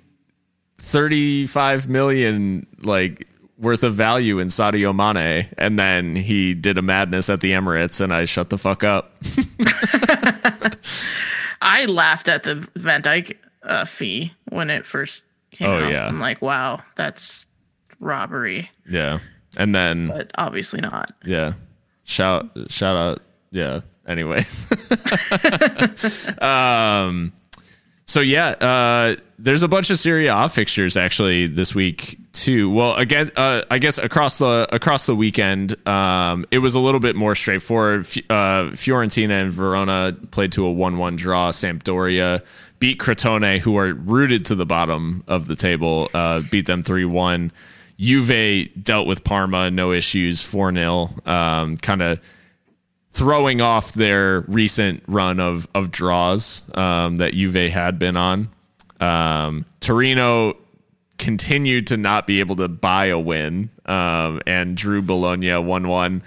[0.79, 3.27] 35 million like
[3.61, 8.01] worth of value in Sadio Mane, and then he did a madness at the Emirates,
[8.01, 9.15] and I shut the fuck up.
[11.63, 15.89] I laughed at the Van Dijk uh, fee when it first came oh know?
[15.89, 16.07] yeah.
[16.07, 17.45] I'm like, wow, that's
[18.01, 18.71] robbery.
[18.89, 19.19] Yeah.
[19.57, 21.11] And then But obviously not.
[21.25, 21.55] Yeah.
[22.05, 23.21] Shout shout out.
[23.51, 23.81] Yeah.
[24.07, 24.71] Anyways.
[26.43, 27.33] um
[28.07, 32.71] so yeah, uh, there's a bunch of Serie A fixtures actually this week too.
[32.71, 37.01] Well, again, uh, I guess across the across the weekend, um, it was a little
[37.01, 38.01] bit more straightforward.
[38.01, 41.51] F- uh, Fiorentina and Verona played to a one-one draw.
[41.51, 42.45] Sampdoria
[42.79, 47.05] beat Crotone, who are rooted to the bottom of the table, uh, beat them three
[47.05, 47.53] one.
[47.99, 52.21] Juve dealt with Parma, no issues, four 0 um, Kind of
[53.13, 58.49] throwing off their recent run of of draws um, that Juve had been on.
[59.01, 60.57] Um, Torino
[61.21, 66.23] continued to not be able to buy a win um, and drew Bologna one one.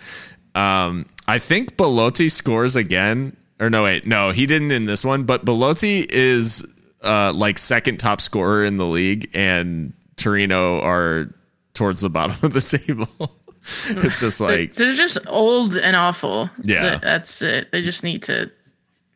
[0.55, 3.35] Um, I think Belotti scores again.
[3.59, 5.23] Or no, wait, no, he didn't in this one.
[5.23, 6.65] But Belotti is
[7.01, 11.33] uh, like second top scorer in the league, and Torino are
[11.73, 13.31] towards the bottom of the table.
[14.05, 16.49] it's just like they're, they're, just old and awful.
[16.61, 17.71] Yeah, that's it.
[17.71, 18.51] They just need to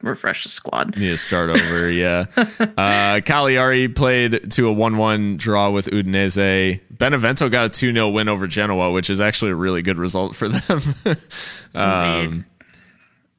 [0.02, 0.98] refresh the squad.
[0.98, 1.90] Need to start over.
[1.92, 2.26] yeah.
[2.38, 6.82] uh, Cagliari played to a one-one draw with Udinese.
[6.92, 10.36] Benevento got a two 0 win over Genoa, which is actually a really good result
[10.36, 10.82] for them.
[11.76, 12.46] um, Indeed.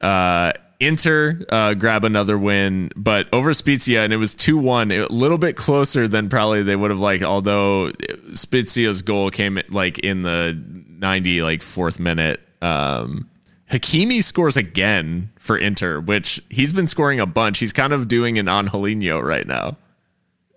[0.01, 5.07] Uh, Inter uh, grab another win, but over Spezia, and it was 2 1, a
[5.07, 7.91] little bit closer than probably they would have liked, although
[8.33, 10.57] Spezia's goal came like in the
[10.99, 12.39] 90, like fourth minute.
[12.61, 13.29] Um,
[13.69, 17.59] Hakimi scores again for Inter, which he's been scoring a bunch.
[17.59, 19.77] He's kind of doing an Angelino right now.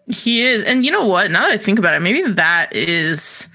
[0.09, 0.65] He is.
[0.65, 1.31] And you know what?
[1.31, 3.49] Now that I think about it, maybe that is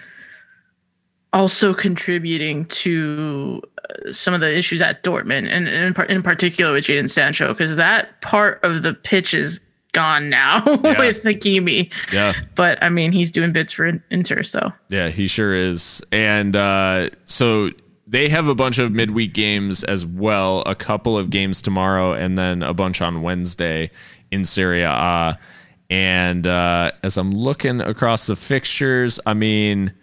[1.33, 3.61] also contributing to
[4.07, 7.09] uh, some of the issues at Dortmund, and, and in, par- in particular with Jadon
[7.09, 9.59] Sancho, because that part of the pitch is
[9.91, 10.99] gone now Yeah.
[10.99, 11.91] with Hakimi.
[12.13, 12.33] Yeah.
[12.55, 16.01] But I mean, he's doing bits for Inter, so Yeah, he sure is.
[16.11, 17.71] And uh, so
[18.07, 22.37] they have a bunch of midweek games as well, a couple of games tomorrow, and
[22.37, 23.91] then a bunch on Wednesday
[24.31, 24.83] in Serie.
[24.83, 25.37] A.
[25.89, 29.93] And uh, as I'm looking across the fixtures, I mean,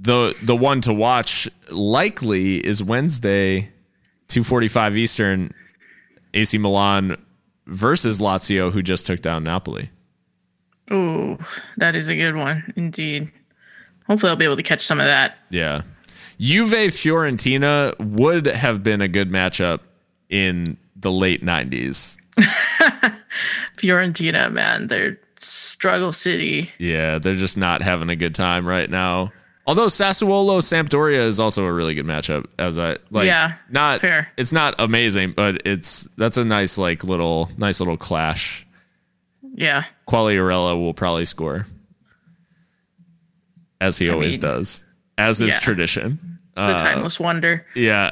[0.00, 3.70] the the one to watch likely is Wednesday,
[4.28, 5.54] 2:45 Eastern,
[6.34, 7.16] AC Milan
[7.66, 9.90] versus Lazio, who just took down Napoli.
[10.90, 11.38] Oh,
[11.76, 13.30] that is a good one indeed.
[14.08, 15.38] Hopefully, I'll be able to catch some of that.
[15.50, 15.82] Yeah.
[16.42, 19.78] Juve Fiorentina would have been a good matchup
[20.28, 22.16] in the late 90s.
[23.78, 26.68] Fiorentina, man, they're struggle city.
[26.78, 29.32] Yeah, they're just not having a good time right now.
[29.68, 34.28] Although Sassuolo Sampdoria is also a really good matchup as I like Yeah, not fair.
[34.36, 38.66] it's not amazing, but it's that's a nice like little nice little clash.
[39.54, 41.68] Yeah, Quagliarella will probably score.
[43.80, 44.84] As he always mean, does.
[45.18, 45.58] As is yeah.
[45.60, 46.31] tradition.
[46.54, 47.64] The Uh, timeless wonder.
[47.74, 48.10] Yeah.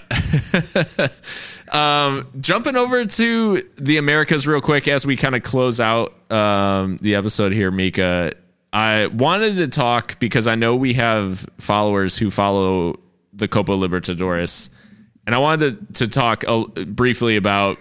[1.73, 6.97] um, jumping over to the Americas real quick as we kind of close out um,
[6.99, 8.33] the episode here, Mika.
[8.73, 12.99] I wanted to talk because I know we have followers who follow
[13.33, 14.71] the Copa Libertadores,
[15.27, 17.79] and I wanted to, to talk a, briefly about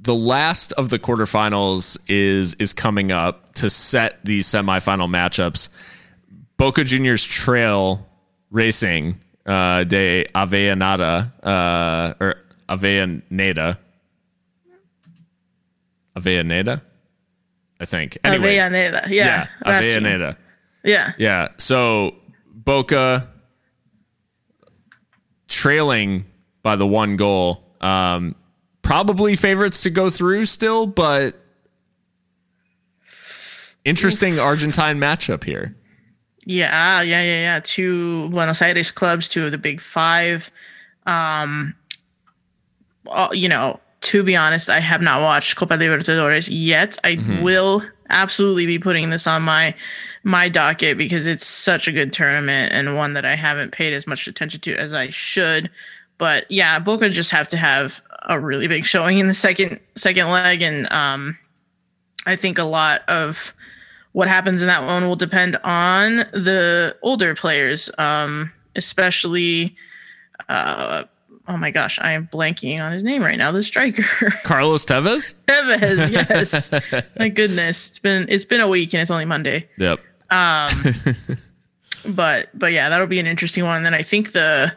[0.00, 5.68] the last of the quarterfinals is is coming up to set these semifinal matchups.
[6.56, 8.08] Boca Juniors Trail
[8.50, 12.34] Racing uh, de Avellaneda uh, or
[12.68, 13.78] Avellaneda,
[16.16, 16.82] Avellaneda,
[17.80, 18.18] I think.
[18.24, 19.08] Anyways, Avellaneda.
[19.08, 20.36] yeah, Yeah, Avellaneda.
[20.84, 21.48] Yeah, Yeah.
[21.58, 22.16] So
[22.52, 23.28] Boca
[25.48, 26.24] trailing
[26.62, 27.62] by the one goal.
[27.80, 28.34] Um,
[28.82, 31.34] probably favorites to go through still, but
[33.84, 35.76] interesting Argentine matchup here.
[36.44, 37.60] Yeah, yeah, yeah, yeah.
[37.62, 40.50] Two Buenos Aires clubs, two of the big five.
[41.06, 41.74] Um,
[43.32, 46.98] you know, to be honest, I have not watched Copa Libertadores yet.
[47.04, 49.74] I will absolutely be putting this on my
[50.24, 54.06] my docket because it's such a good tournament and one that I haven't paid as
[54.06, 55.70] much attention to as I should.
[56.18, 60.30] But yeah, Boca just have to have a really big showing in the second second
[60.30, 61.38] leg, and um,
[62.26, 63.54] I think a lot of
[64.12, 69.74] what happens in that one will depend on the older players, um, especially.
[70.48, 71.04] Uh,
[71.48, 73.52] oh my gosh, I am blanking on his name right now.
[73.52, 75.34] The striker, Carlos Tevez?
[75.46, 76.12] Tevez.
[76.82, 79.68] Yes, my goodness, it's been it's been a week and it's only Monday.
[79.78, 80.00] Yep.
[80.30, 80.68] Um,
[82.04, 83.76] But but yeah, that'll be an interesting one.
[83.76, 84.72] And then I think the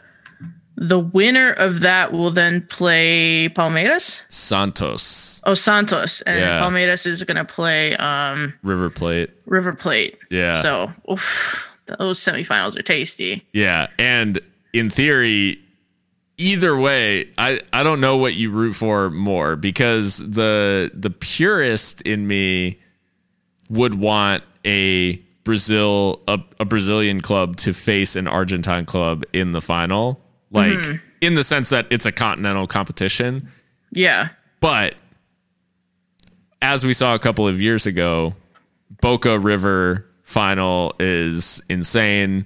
[0.77, 4.23] the winner of that will then play Palmeiras.
[4.29, 6.61] Santos, Oh, Santos, and Yeah.
[6.61, 9.29] Palmeiras is going to play um, River Plate.
[9.45, 10.17] River Plate.
[10.29, 10.61] Yeah.
[10.61, 11.69] So oof,
[11.99, 13.45] those semifinals are tasty.
[13.53, 14.39] Yeah, and
[14.73, 15.59] in theory,
[16.37, 22.01] either way, I I don't know what you root for more because the the purist
[22.01, 22.79] in me
[23.69, 25.15] would want a
[25.45, 30.19] Brazil a, a Brazilian club to face an Argentine club in the final,
[30.55, 33.49] like in the sense that it's a continental competition.
[33.91, 34.29] Yeah.
[34.61, 34.95] But
[36.61, 38.33] as we saw a couple of years ago,
[39.01, 42.45] Boca River final is insane.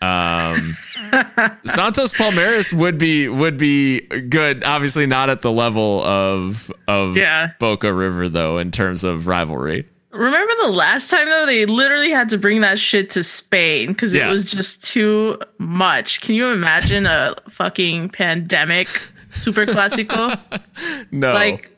[0.00, 0.76] Um,
[1.64, 4.64] Santos Palmeiras would be would be good.
[4.64, 7.52] Obviously, not at the level of of Yeah.
[7.60, 9.84] Boca River though in terms of rivalry.
[10.12, 14.12] Remember the last time though they literally had to bring that shit to Spain because
[14.14, 14.28] Yeah.
[14.28, 16.20] it was just too much.
[16.20, 20.28] Can you imagine a fucking pandemic super classical?
[21.10, 21.70] No, like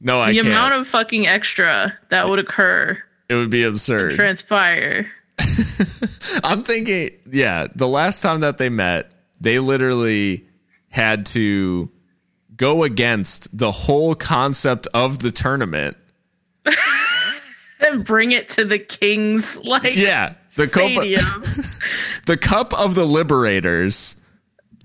[0.00, 0.48] no, I the can't.
[0.48, 4.12] amount of fucking extra that would occur, it would be absurd.
[4.14, 5.10] transpire.
[6.44, 9.10] I'm thinking, yeah, the last time that they met,
[9.40, 10.46] they literally
[10.88, 11.90] had to
[12.56, 15.96] go against the whole concept of the tournament.
[17.82, 21.24] And bring it to the Kings like Yeah, the stadium.
[22.26, 24.16] the Cup of the Liberators,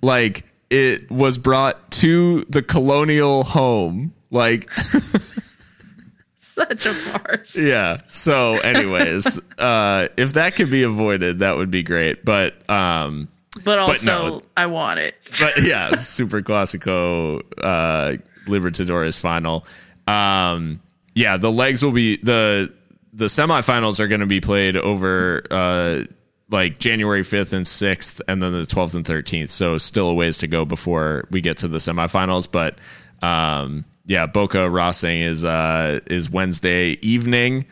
[0.02, 4.14] like it was brought to the colonial home.
[4.32, 4.70] Like,
[6.36, 7.58] Such a farce.
[7.60, 8.02] yeah.
[8.10, 12.26] So, anyways, uh, if that could be avoided, that would be great.
[12.26, 13.28] But, um,
[13.64, 14.42] But also no.
[14.56, 15.16] I want it.
[15.40, 18.18] but yeah, Super Classico uh
[18.48, 19.66] Libertadores final.
[20.08, 20.82] Um
[21.16, 22.72] yeah, the legs will be the
[23.18, 26.04] the semifinals are going to be played over uh
[26.50, 29.50] like January 5th and 6th, and then the 12th and 13th.
[29.50, 32.50] So still a ways to go before we get to the semifinals.
[32.50, 32.80] But
[33.22, 37.66] um, yeah, Boca Racing is uh, is Wednesday evening.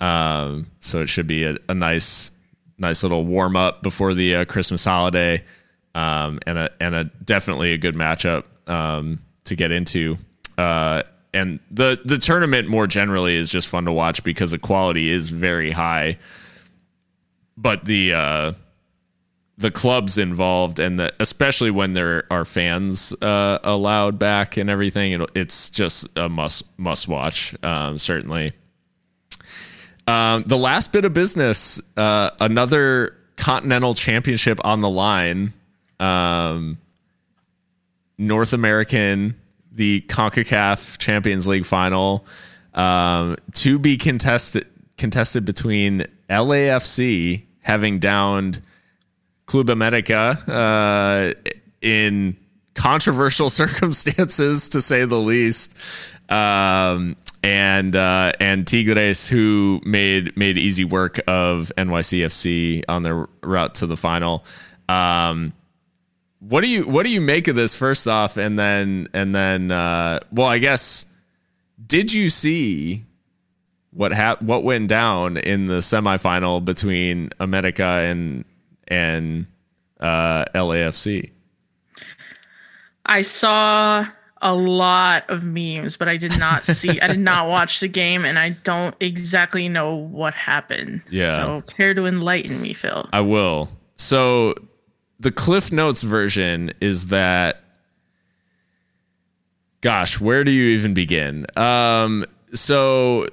[0.00, 2.30] Um, so it should be a, a nice
[2.78, 5.44] nice little warm up before the uh, Christmas holiday,
[5.94, 10.16] um, and a and a definitely a good matchup um, to get into.
[10.56, 11.02] Uh,
[11.34, 15.30] and the the tournament more generally is just fun to watch because the quality is
[15.30, 16.16] very high
[17.56, 18.52] but the uh,
[19.58, 25.12] the clubs involved and the, especially when there are fans uh, allowed back and everything,
[25.12, 27.54] it, it's just a must must watch.
[27.62, 28.52] Um, certainly.
[30.06, 35.52] Um, the last bit of business, uh, another continental championship on the line.
[36.00, 36.78] Um,
[38.18, 39.36] North American,
[39.72, 42.26] the CONCACAF Champions League final,
[42.74, 44.66] um, to be contested
[44.98, 48.60] contested between LAFC having downed
[49.46, 52.36] Club America uh, in
[52.74, 55.78] controversial circumstances, to say the least,
[56.30, 63.74] um, and uh, and Tigres, who made made easy work of NYCFC on their route
[63.76, 64.44] to the final.
[64.88, 65.52] Um,
[66.48, 69.70] what do you what do you make of this first off, and then and then
[69.70, 71.06] uh, well, I guess
[71.86, 73.04] did you see
[73.92, 78.44] what hap- what went down in the semifinal between America and
[78.88, 79.46] and
[80.00, 81.30] uh, LAFC?
[83.06, 84.06] I saw
[84.40, 87.00] a lot of memes, but I did not see.
[87.00, 91.02] I did not watch the game, and I don't exactly know what happened.
[91.08, 91.36] Yeah.
[91.36, 93.08] So care to enlighten me, Phil?
[93.12, 93.68] I will.
[93.96, 94.54] So
[95.22, 97.60] the Cliff Notes version is that.
[99.80, 101.44] Gosh, where do you even begin?
[101.56, 102.24] Um,
[102.54, 103.26] so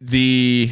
[0.00, 0.68] the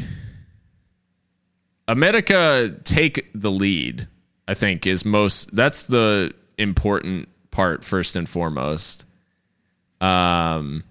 [1.86, 4.06] America take the lead,
[4.48, 9.04] I think, is most that's the important part first and foremost.
[10.00, 10.84] Um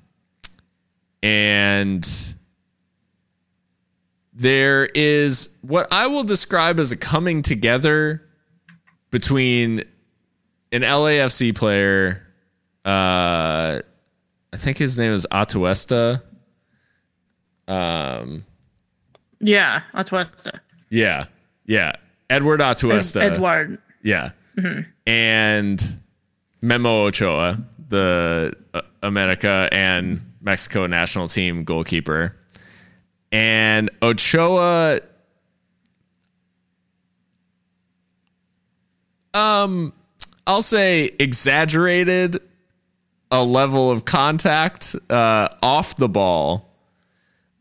[1.24, 2.08] and
[4.34, 8.27] there is what I will describe as a coming together
[9.12, 9.80] between
[10.72, 12.22] an LAFC player,
[12.86, 13.82] uh
[14.54, 16.22] I think his name is Atuesta
[17.68, 18.46] um,
[19.40, 20.60] yeah, Atuesta.
[20.90, 21.26] Yeah,
[21.66, 21.94] yeah.
[22.30, 23.22] Edward Atuesta.
[23.22, 23.80] Ed- Edward.
[24.04, 24.32] Yeah.
[24.58, 24.90] Mm-hmm.
[25.06, 25.98] And
[26.62, 27.58] Memo Ochoa,
[27.90, 32.36] the uh, America and Mexico national team goalkeeper.
[33.32, 35.00] And Ochoa
[39.38, 39.94] um
[40.46, 42.38] I'll say exaggerated
[43.30, 46.68] a level of contact uh, off the ball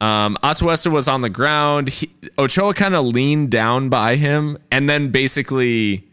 [0.00, 1.88] um, Atuesta was on the ground.
[1.88, 6.06] He, Ochoa kind of leaned down by him and then basically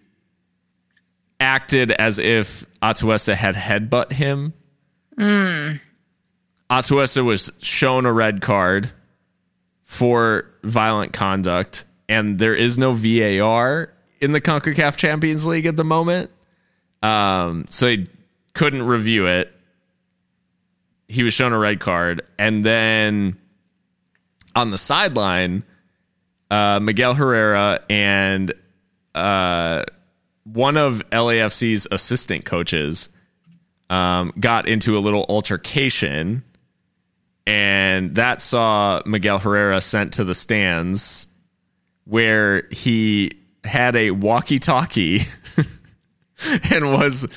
[1.39, 4.53] acted as if Atuesta had headbutt him.
[5.17, 5.81] Mm.
[6.69, 8.89] Atuesta was shown a red card
[9.83, 13.92] for violent conduct, and there is no VAR
[14.23, 16.31] in the CONCACAF Champions League at the moment.
[17.01, 18.07] Um, so he
[18.53, 19.53] couldn't review it.
[21.09, 23.37] He was shown a red card, and then
[24.55, 25.63] on the sideline,
[26.49, 28.53] uh, Miguel Herrera and
[29.13, 29.83] uh,
[30.45, 33.09] one of LAFC's assistant coaches
[33.89, 36.43] um, got into a little altercation,
[37.45, 41.27] and that saw Miguel Herrera sent to the stands
[42.05, 43.31] where he
[43.63, 45.19] had a walkie-talkie.
[46.73, 47.27] and was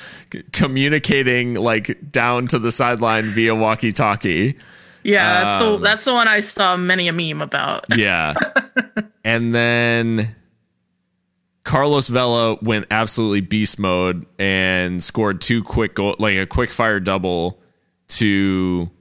[0.51, 4.57] communicating like down to the sideline via walkie-talkie
[5.07, 7.85] yeah, that's um, the that's the one I saw many a meme about.
[7.95, 8.33] yeah.
[9.23, 10.27] and then
[11.63, 16.99] Carlos Vela went absolutely beast mode and scored two quick goal like a quick fire
[16.99, 17.61] double
[18.09, 18.91] to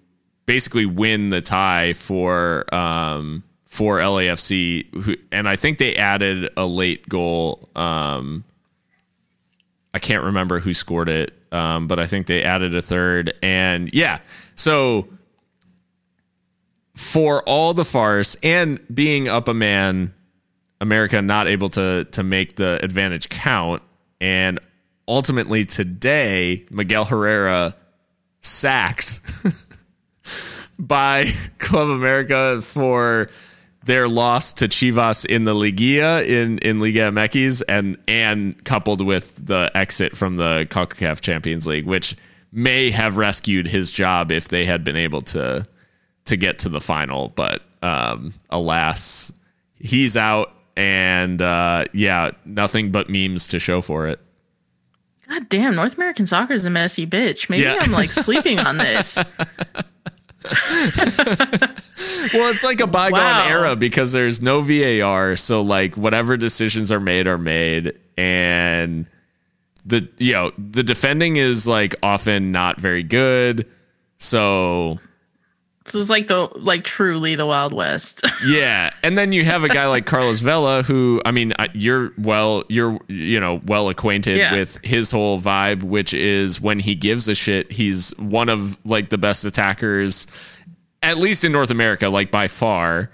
[0.46, 3.42] basically win the tie for um
[3.76, 8.44] for LAFC who, and I think they added a late goal um
[9.92, 13.90] I can't remember who scored it um but I think they added a third and
[13.92, 14.18] yeah
[14.54, 15.08] so
[16.96, 20.14] for all the farce and being up a man,
[20.80, 23.82] America not able to to make the advantage count,
[24.20, 24.58] and
[25.06, 27.74] ultimately today Miguel Herrera
[28.40, 29.20] sacked
[30.78, 31.26] by
[31.58, 33.28] Club America for
[33.86, 39.34] their loss to Chivas in the Liguilla in in Liga MX and and coupled with
[39.46, 42.16] the exit from the CONCACAF Champions League, which
[42.52, 45.66] may have rescued his job if they had been able to
[46.26, 49.32] to get to the final, but um, alas,
[49.78, 50.52] he's out.
[50.76, 54.20] and uh, yeah, nothing but memes to show for it.
[55.28, 57.48] God damn, North American soccer is a messy bitch.
[57.48, 57.76] Maybe Yeah.
[57.80, 59.16] I'm like sleeping on this.
[62.34, 63.48] Well, it's like a bygone Wow.
[63.48, 69.06] era because there's no VAR, so like whatever decisions are made are made, and
[69.84, 73.66] the you know the defending is like often not very good.
[74.18, 74.98] So
[75.84, 78.22] This is like the like truly the Wild West.
[78.46, 82.64] yeah, and then you have a guy like Carlos Vela, who I mean, you're well,
[82.68, 84.52] you're you know well acquainted Yeah.
[84.54, 89.10] with his whole vibe, which is when he gives a shit, he's one of like
[89.10, 90.26] the best attackers,
[91.06, 93.10] at least in North America, like by far.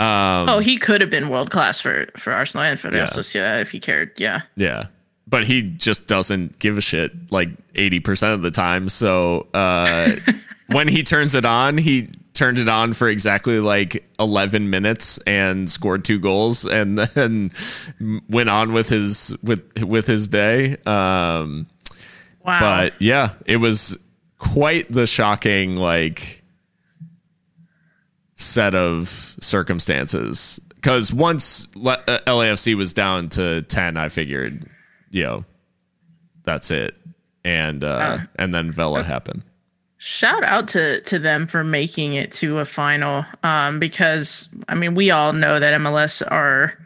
[0.00, 3.06] Um, oh, he could have been world class for for Arsenal and for Real Yeah.
[3.06, 4.10] Sociedad if he cared.
[4.18, 4.42] Yeah.
[4.56, 4.86] Yeah.
[5.28, 8.88] But he just doesn't give a shit like 80% of the time.
[8.88, 10.16] So uh,
[10.68, 15.68] when he turns it on, he turned it on for exactly like 11 minutes and
[15.68, 17.50] scored two goals and then
[18.28, 20.76] went on with his with with his day.
[20.84, 21.66] Um,
[22.44, 22.60] Wow.
[22.60, 23.98] but yeah, it was
[24.38, 26.42] quite the shocking like
[28.36, 29.08] set of
[29.40, 30.60] circumstances.
[30.76, 34.68] Because once Le- uh, LAFC was down to ten, I figured,
[35.10, 35.44] you know,
[36.44, 36.94] that's it,
[37.44, 39.42] and uh, and then Vela happened.
[39.98, 44.94] shout out to to them for making it to a final um because i mean
[44.94, 46.78] we all know that mls are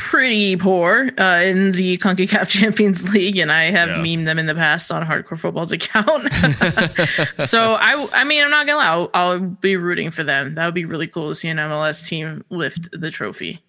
[0.00, 3.98] pretty poor uh, in the CONCACAF Champions League, and I have Yeah.
[3.98, 6.32] memed them in the past on Hardcore Football's account.
[7.46, 10.54] so I, I mean, I'm not gonna lie, I'll, I'll be rooting for them.
[10.54, 13.62] That would be really cool to see an MLS team lift the trophy.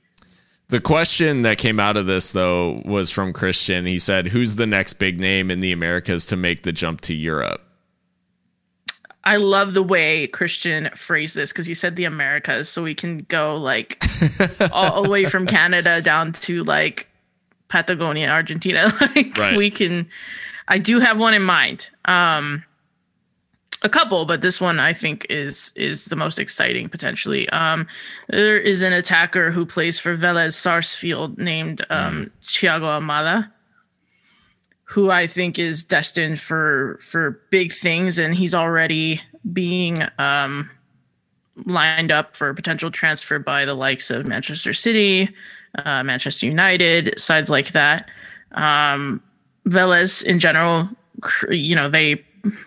[0.70, 3.86] The question that came out of this though was from Christian.
[3.86, 7.14] He said, "Who's the next big name in the Americas to make the jump to
[7.14, 7.62] Europe?"
[9.24, 13.20] I love the way Christian phrased this because he said the Americas, so we can
[13.30, 14.04] go like
[14.74, 17.08] all, the way from Canada down to like
[17.68, 18.92] Patagonia, Argentina.
[19.16, 19.58] like Right.
[19.58, 20.10] we can.
[20.68, 21.90] I do have one in mind.
[22.06, 22.64] Um,
[23.84, 27.50] a couple, but this one I think is is the most exciting potentially.
[27.50, 27.88] Um,
[28.30, 33.52] there is an attacker who plays for Vélez Sarsfield named um, Thiago Almada
[34.92, 39.22] who I think is destined for for big things, and he's already
[39.54, 40.70] being um,
[41.66, 45.30] lined up for potential transfer by the likes of Manchester City,
[45.76, 48.10] uh, Manchester United, sides like that.
[48.52, 49.24] Um,
[49.66, 50.90] Velez in general,
[51.50, 52.16] you know, they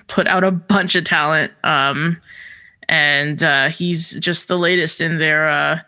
[0.06, 2.18] put out a bunch of talent, um,
[2.88, 5.78] and uh, he's just the latest in their uh,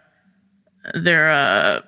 [0.93, 1.81] their uh,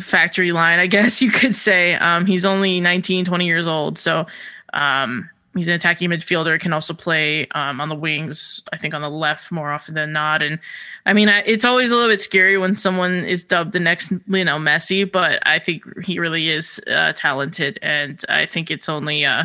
[0.00, 1.94] factory line, I guess you could say.
[1.94, 3.98] Um, he's only 19, 20 years old.
[3.98, 4.26] So
[4.72, 9.02] um, he's an attacking midfielder, can also play um, on the wings, I think on
[9.02, 10.42] the left more often than not.
[10.42, 10.58] And
[11.06, 14.10] I mean, I, it's always a little bit scary when someone is dubbed the next,
[14.10, 17.78] you know, Messi, but I think he really is uh, talented.
[17.82, 19.44] And I think it's only uh,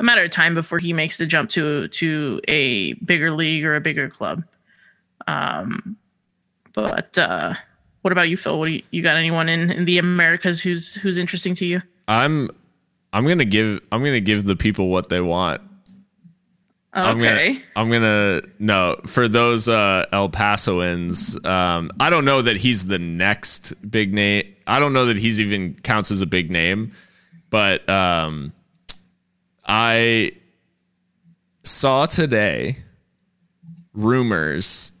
[0.00, 3.76] a matter of time before he makes the jump to, to a bigger league or
[3.76, 4.44] a bigger club.
[5.26, 5.96] Um,
[6.72, 7.54] but, uh,
[8.04, 8.58] what about you, Phil?
[8.58, 11.80] What do you, you got anyone in, in the Americas who's who's interesting to you?
[12.06, 12.50] I'm
[13.14, 15.62] I'm gonna give I'm gonna give the people what they want.
[16.92, 17.54] I'm Okay.
[17.54, 21.42] gonna, I'm gonna no for those uh, El Pasoans.
[21.46, 24.54] Um, I don't know that he's the next big name.
[24.66, 26.92] I don't know that he's even counts as a big name,
[27.48, 28.52] but um,
[29.66, 30.32] I
[31.62, 32.76] saw today
[33.94, 34.92] rumors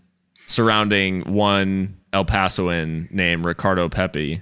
[0.46, 4.40] surrounding one El Pasoan named Ricardo Pepe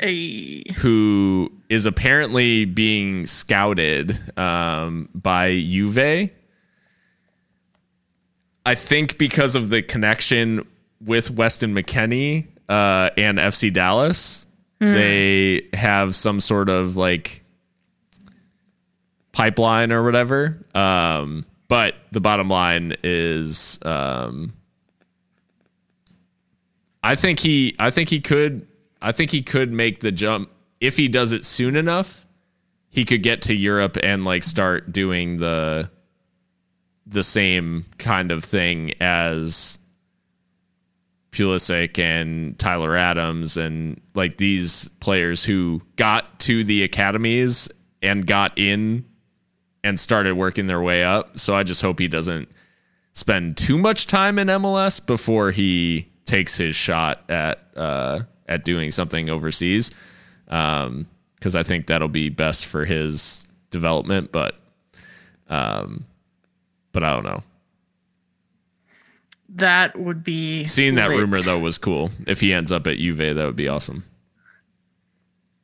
[0.00, 6.30] A, who is apparently being scouted um, by Juve.
[8.64, 10.66] I think because of the connection
[11.04, 14.46] with Weston McKennie uh, and FC Dallas,
[14.78, 17.42] they have some sort of like
[19.32, 20.54] pipeline or whatever.
[20.74, 24.52] Um, but the bottom line is, um,
[27.02, 28.66] I think he, I think he could,
[29.00, 30.50] I think he could make the jump
[30.80, 32.26] if he does it soon enough.
[32.90, 35.90] He could get to Europe and like start doing the
[37.06, 39.78] the same kind of thing as
[41.32, 47.68] Pulisic and Tyler Adams and like these players who got to the academies
[48.02, 49.04] and got in
[49.84, 51.38] and started working their way up.
[51.38, 52.48] So I just hope he doesn't
[53.12, 58.90] spend too much time in MLS before he takes his shot at uh, at doing
[58.90, 59.90] something overseas.
[60.46, 64.56] Because I think that'll be best for his development, but
[65.48, 66.06] um,
[66.92, 67.42] but I don't know.
[69.56, 72.10] That would be Seeing that rumor though was cool.
[72.26, 74.04] If he ends up at Juve, that would be awesome.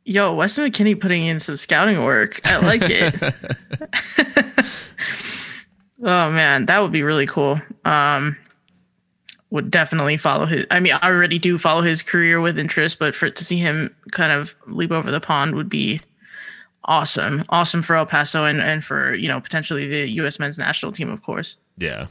[0.04, 2.40] Yo, Weston McKennie putting in some scouting work.
[2.44, 3.14] I like it.
[6.02, 7.60] oh man, that would be really cool.
[7.84, 8.36] Um,
[9.50, 10.66] would definitely follow his.
[10.70, 13.94] I mean, I already do follow his career with interest, but for to see him
[14.10, 16.00] kind of leap over the pond would be
[16.86, 17.44] awesome.
[17.48, 20.38] Awesome for El Paso and and for you know potentially the U.S.
[20.38, 21.56] men's national team, of course.
[21.76, 22.06] Yeah.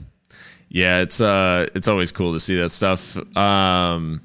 [0.69, 3.17] Yeah, it's uh it's always cool to see that stuff.
[3.37, 4.21] Um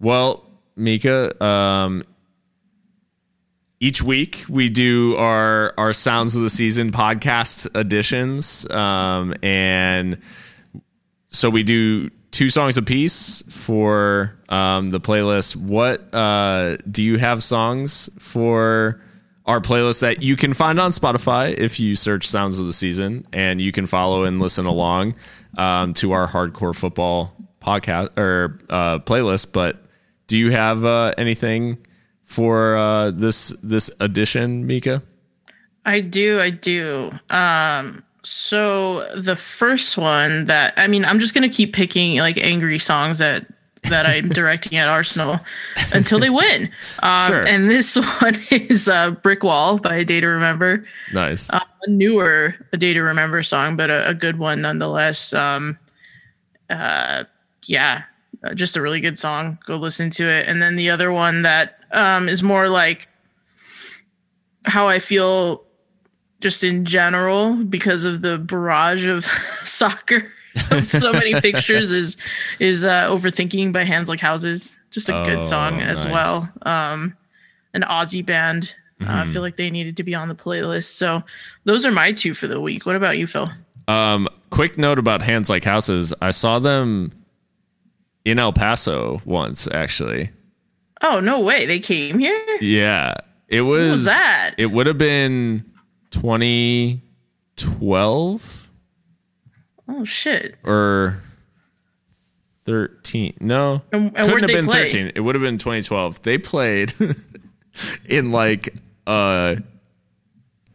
[0.00, 0.44] well,
[0.76, 2.02] Mika, um
[3.80, 10.20] each week we do our our sounds of the season podcast editions um and
[11.28, 17.18] so we do two songs a piece for um the playlist what uh do you
[17.18, 19.00] have songs for
[19.48, 23.26] our playlist that you can find on Spotify if you search Sounds of the Season,
[23.32, 25.16] and you can follow and listen along
[25.56, 29.54] um, to our hardcore football podcast or uh, playlist.
[29.54, 29.82] But
[30.26, 31.78] do you have uh, anything
[32.24, 35.02] for uh, this this edition, Mika?
[35.86, 37.10] I do, I do.
[37.30, 42.78] Um, so the first one that I mean, I'm just gonna keep picking like angry
[42.78, 43.46] songs that
[43.84, 45.40] that I'm directing at Arsenal
[45.94, 46.70] until they win.
[47.02, 47.46] Um, Sure.
[47.46, 50.84] And this one is uh, "Brick Wall" by A Day to Remember,
[51.14, 51.50] Nice.
[51.52, 55.32] uh, a newer "A Day to Remember" song, but a, a good one nonetheless.
[55.32, 55.78] Um,
[56.68, 57.24] uh,
[57.66, 58.02] yeah,
[58.44, 59.58] uh, just a really good song.
[59.64, 60.46] Go listen to it.
[60.48, 63.08] And then the other one that um, is more like
[64.66, 65.64] how I feel
[66.40, 69.24] just in general because of the barrage of
[69.64, 70.30] soccer
[70.70, 72.16] of so many pictures is
[72.58, 76.12] is uh overthinking by hands like houses just a Oh, good song as nice.
[76.12, 77.16] well um
[77.74, 79.32] an aussie band uh, i Mhm.
[79.32, 81.22] feel like they needed to be on the playlist so
[81.64, 83.48] those are my two for the week what about you phil
[83.88, 86.12] Um, quick note about Hands Like Houses.
[86.20, 87.10] I saw them
[88.26, 90.30] in El Paso once, actually.
[91.02, 93.14] oh no way they came here Yeah,
[93.48, 93.80] it was.
[93.86, 95.64] what was that It would have been
[96.10, 98.70] 2012
[99.90, 101.22] oh shit or
[102.64, 103.34] 13.
[103.40, 105.12] No, and, and couldn't have been play 13.
[105.14, 106.22] It would have been 2012.
[106.22, 106.92] They played
[108.08, 108.68] in like
[109.06, 109.56] a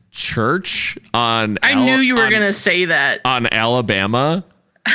[0.10, 1.60] church on.
[1.62, 4.44] i Al- knew you were on- gonna say that on Alabama.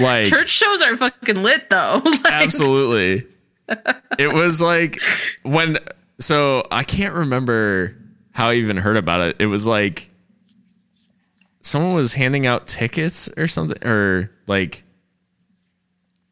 [0.00, 3.22] like church shows are fucking lit though Like, absolutely
[4.18, 4.98] it was like
[5.44, 5.78] when
[6.18, 7.96] so i can't remember
[8.34, 9.36] how i even heard about it.
[9.38, 10.10] It was like
[11.62, 14.82] someone was handing out tickets or something or like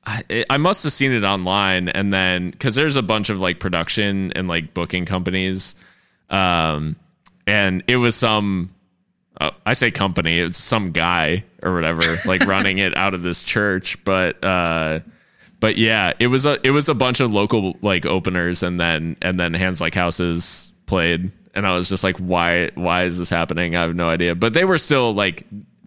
[0.05, 3.61] I, I must have seen it online and then because there's a bunch of like
[3.61, 5.77] production and like booking companies.
[6.29, 6.97] Um
[7.47, 8.71] and it was some
[9.41, 13.43] uh, I say company, it's some guy or whatever, like running it out of this
[13.43, 14.03] church.
[14.05, 15.01] But uh,
[15.61, 19.17] but yeah, it was a it was a bunch of local like openers, and then
[19.23, 23.31] and then Hands Like Houses played, and I was just like, why why is this
[23.31, 23.77] happening?
[23.77, 24.35] I have no idea.
[24.35, 25.45] But they were still like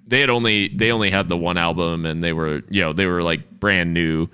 [0.07, 3.05] they had only they only had the one album, and they were you know they
[3.07, 4.27] were like brand new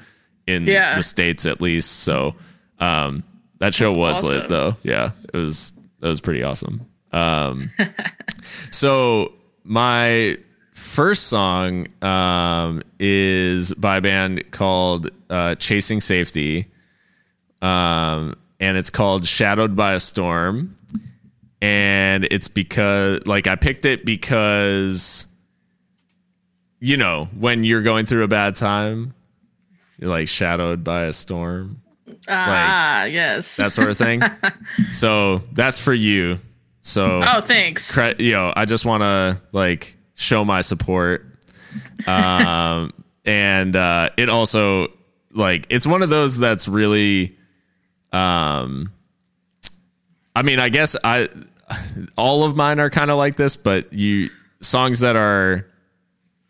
[0.47, 0.95] in Yeah.
[0.97, 2.01] the states at least.
[2.01, 2.35] So
[2.79, 3.23] um,
[3.59, 4.75] that show was lit though.
[4.83, 6.85] Yeah, it was that was pretty awesome.
[7.13, 7.71] Um,
[8.71, 9.33] so
[9.63, 10.37] my
[10.73, 16.67] first song um, is by a band called uh, Chasing Safety,
[17.61, 20.75] um, and it's called Shadowed by a Storm.
[21.61, 25.27] And it's because, like, I picked it because,
[26.79, 29.13] you know, when you're going through a bad time,
[29.99, 31.81] you're like shadowed by a storm,
[32.27, 34.21] ah yes that sort of thing.
[34.89, 36.39] so that's for you.
[36.81, 41.25] So oh thanks cre- you know, I just want to like show my support.
[42.07, 42.91] Um,
[43.25, 44.87] and uh, it also
[45.33, 47.37] like it's one of those that's really,
[48.11, 48.91] um,
[50.35, 51.29] I mean, I guess I
[52.17, 54.29] all of mine are kind of like this, but you
[54.61, 55.65] songs that are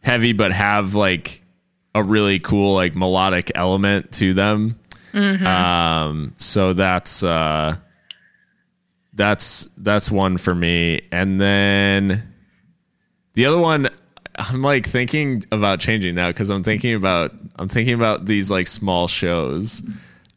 [0.03, 1.41] heavy but have like
[1.93, 4.79] a really cool like melodic element to them.
[6.03, 7.75] Um, so that's uh
[9.13, 11.01] that's that's one for me.
[11.11, 12.23] And then
[13.33, 13.89] the other one
[14.35, 18.67] i'm like thinking about changing now because i'm thinking about i'm thinking about these like
[18.67, 19.83] small shows.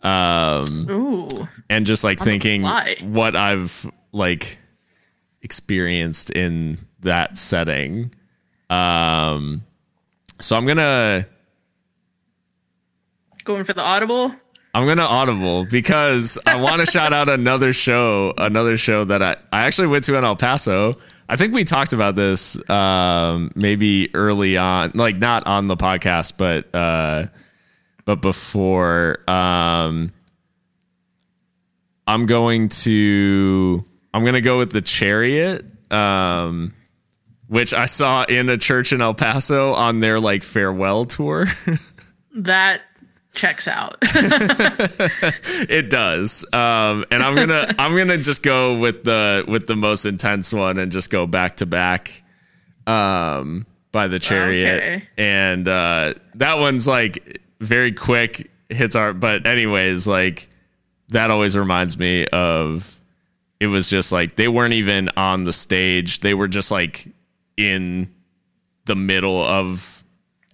[0.03, 1.29] Um ooh.
[1.71, 2.63] and just like thinking
[3.01, 4.59] what i've like
[5.45, 8.13] experienced in that setting
[8.71, 9.63] um
[10.41, 11.25] so i'm gonna
[13.45, 14.35] going for the audible
[14.77, 19.37] I'm gonna audible because I want to shout out another show, another show that I,
[19.53, 20.95] I actually went to in El Paso.
[21.29, 26.37] I think we talked about this um, maybe early on, like not on the podcast,
[26.37, 27.27] but uh,
[28.05, 29.19] but before.
[29.31, 30.13] Um,
[32.07, 33.83] I'm going to
[34.15, 36.73] I'm going to go with the Chariot, um,
[37.49, 41.47] which I saw in a church in El Paso on their like farewell tour.
[42.37, 42.83] that
[43.35, 43.99] checks out.
[44.03, 46.45] it does.
[46.53, 50.79] Um, and I'm gonna I'm gonna just go with the with the most intense one
[50.79, 52.23] and just go back to back
[52.87, 54.77] um, by the chariot.
[54.77, 55.09] Okay.
[55.19, 60.49] And uh, that one's like very quick hits our but anyways, like
[61.09, 62.94] that always reminds me of
[63.61, 66.21] it was just like they weren't even on the stage.
[66.21, 67.07] They were just like
[67.57, 68.13] in
[68.87, 70.03] the middle of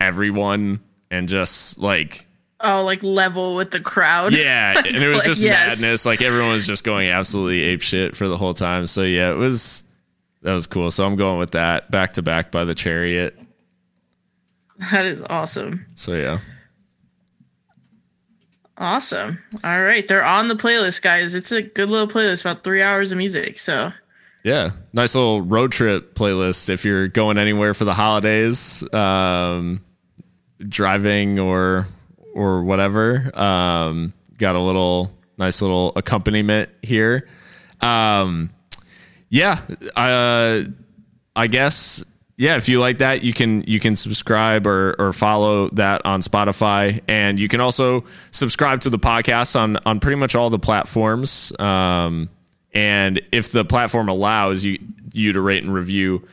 [0.00, 2.26] everyone and just like
[2.60, 4.32] oh, like level with the crowd.
[4.34, 5.80] yeah, and it was Like, just yes.
[5.80, 6.06] madness.
[6.06, 8.86] Like everyone was just going absolutely ape shit for the whole time.
[8.86, 9.82] So yeah, it was
[10.42, 10.90] that was cool.
[10.90, 13.38] So I'm going with that back to back by the chariot.
[14.92, 15.84] That is awesome.
[15.94, 16.38] So yeah.
[18.80, 19.38] Awesome.
[19.62, 20.08] All right.
[20.08, 21.34] They're on the playlist, guys.
[21.34, 23.58] It's a good little playlist, about three hours of music.
[23.58, 23.92] So
[24.42, 29.84] Yeah, nice little road trip playlist if you're going anywhere for the holidays, um,
[30.66, 31.86] driving or
[32.34, 33.30] or whatever.
[33.38, 37.28] Um, got a little nice little accompaniment here.
[37.82, 38.48] Um,
[39.28, 39.60] yeah,
[39.94, 40.62] uh,
[41.36, 42.02] I guess
[42.40, 42.56] yeah.
[42.56, 47.02] If you like that, you can you can subscribe or or follow that on Spotify,
[47.06, 51.52] and you can also subscribe to the podcast on on pretty much all the platforms.
[51.60, 52.30] Um,
[52.72, 54.78] and if the platform allows you
[55.12, 56.26] you to rate and review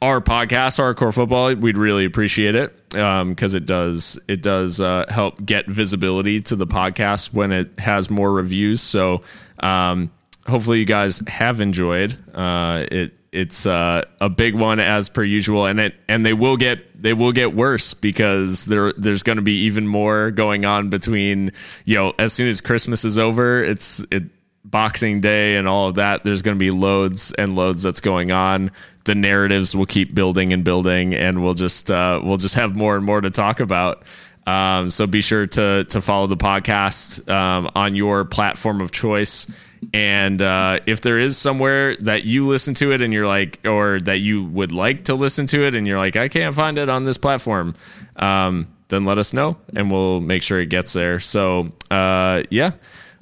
[0.00, 5.44] our podcast, Hardcore Football, we'd really appreciate it because it does it does uh, help
[5.44, 8.80] get visibility to the podcast when it has more reviews.
[8.80, 9.22] So
[9.58, 10.12] um,
[10.46, 13.12] hopefully you guys have enjoyed uh, it.
[13.36, 17.12] It's uh, a big one as per usual, and it and they will get they
[17.12, 21.50] will get worse because there there's going to be even more going on between
[21.84, 24.24] you know as soon as Christmas is over, it's it
[24.70, 28.32] Boxing Day and all of that, there's going to be loads and loads that's going
[28.32, 28.70] on.
[29.04, 32.96] The narratives will keep building and building, and we'll just uh, we'll just have more
[32.96, 34.02] and more to talk about.
[34.46, 39.46] Um, so be sure to to follow the podcast um, on your platform of choice.
[39.92, 44.00] And uh, if there is somewhere that you listen to it and you're like, or
[44.00, 46.88] that you would like to listen to it and you're like, I can't find it
[46.88, 47.74] on this platform,
[48.16, 51.20] um, then let us know and we'll make sure it gets there.
[51.20, 52.72] So uh, yeah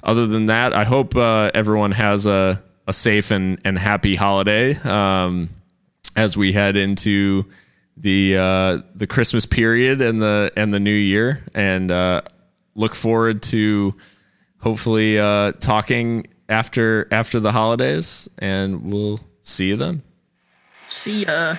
[0.05, 4.75] other than that, I hope uh, everyone has a, a safe and, and happy holiday
[4.75, 5.49] um,
[6.15, 7.45] as we head into
[7.97, 12.21] the uh, the Christmas period and the and the new year, and uh,
[12.75, 13.95] look forward to
[14.59, 20.03] hopefully uh, talking after after the holidays, and we'll see you then.
[20.87, 21.57] see ya.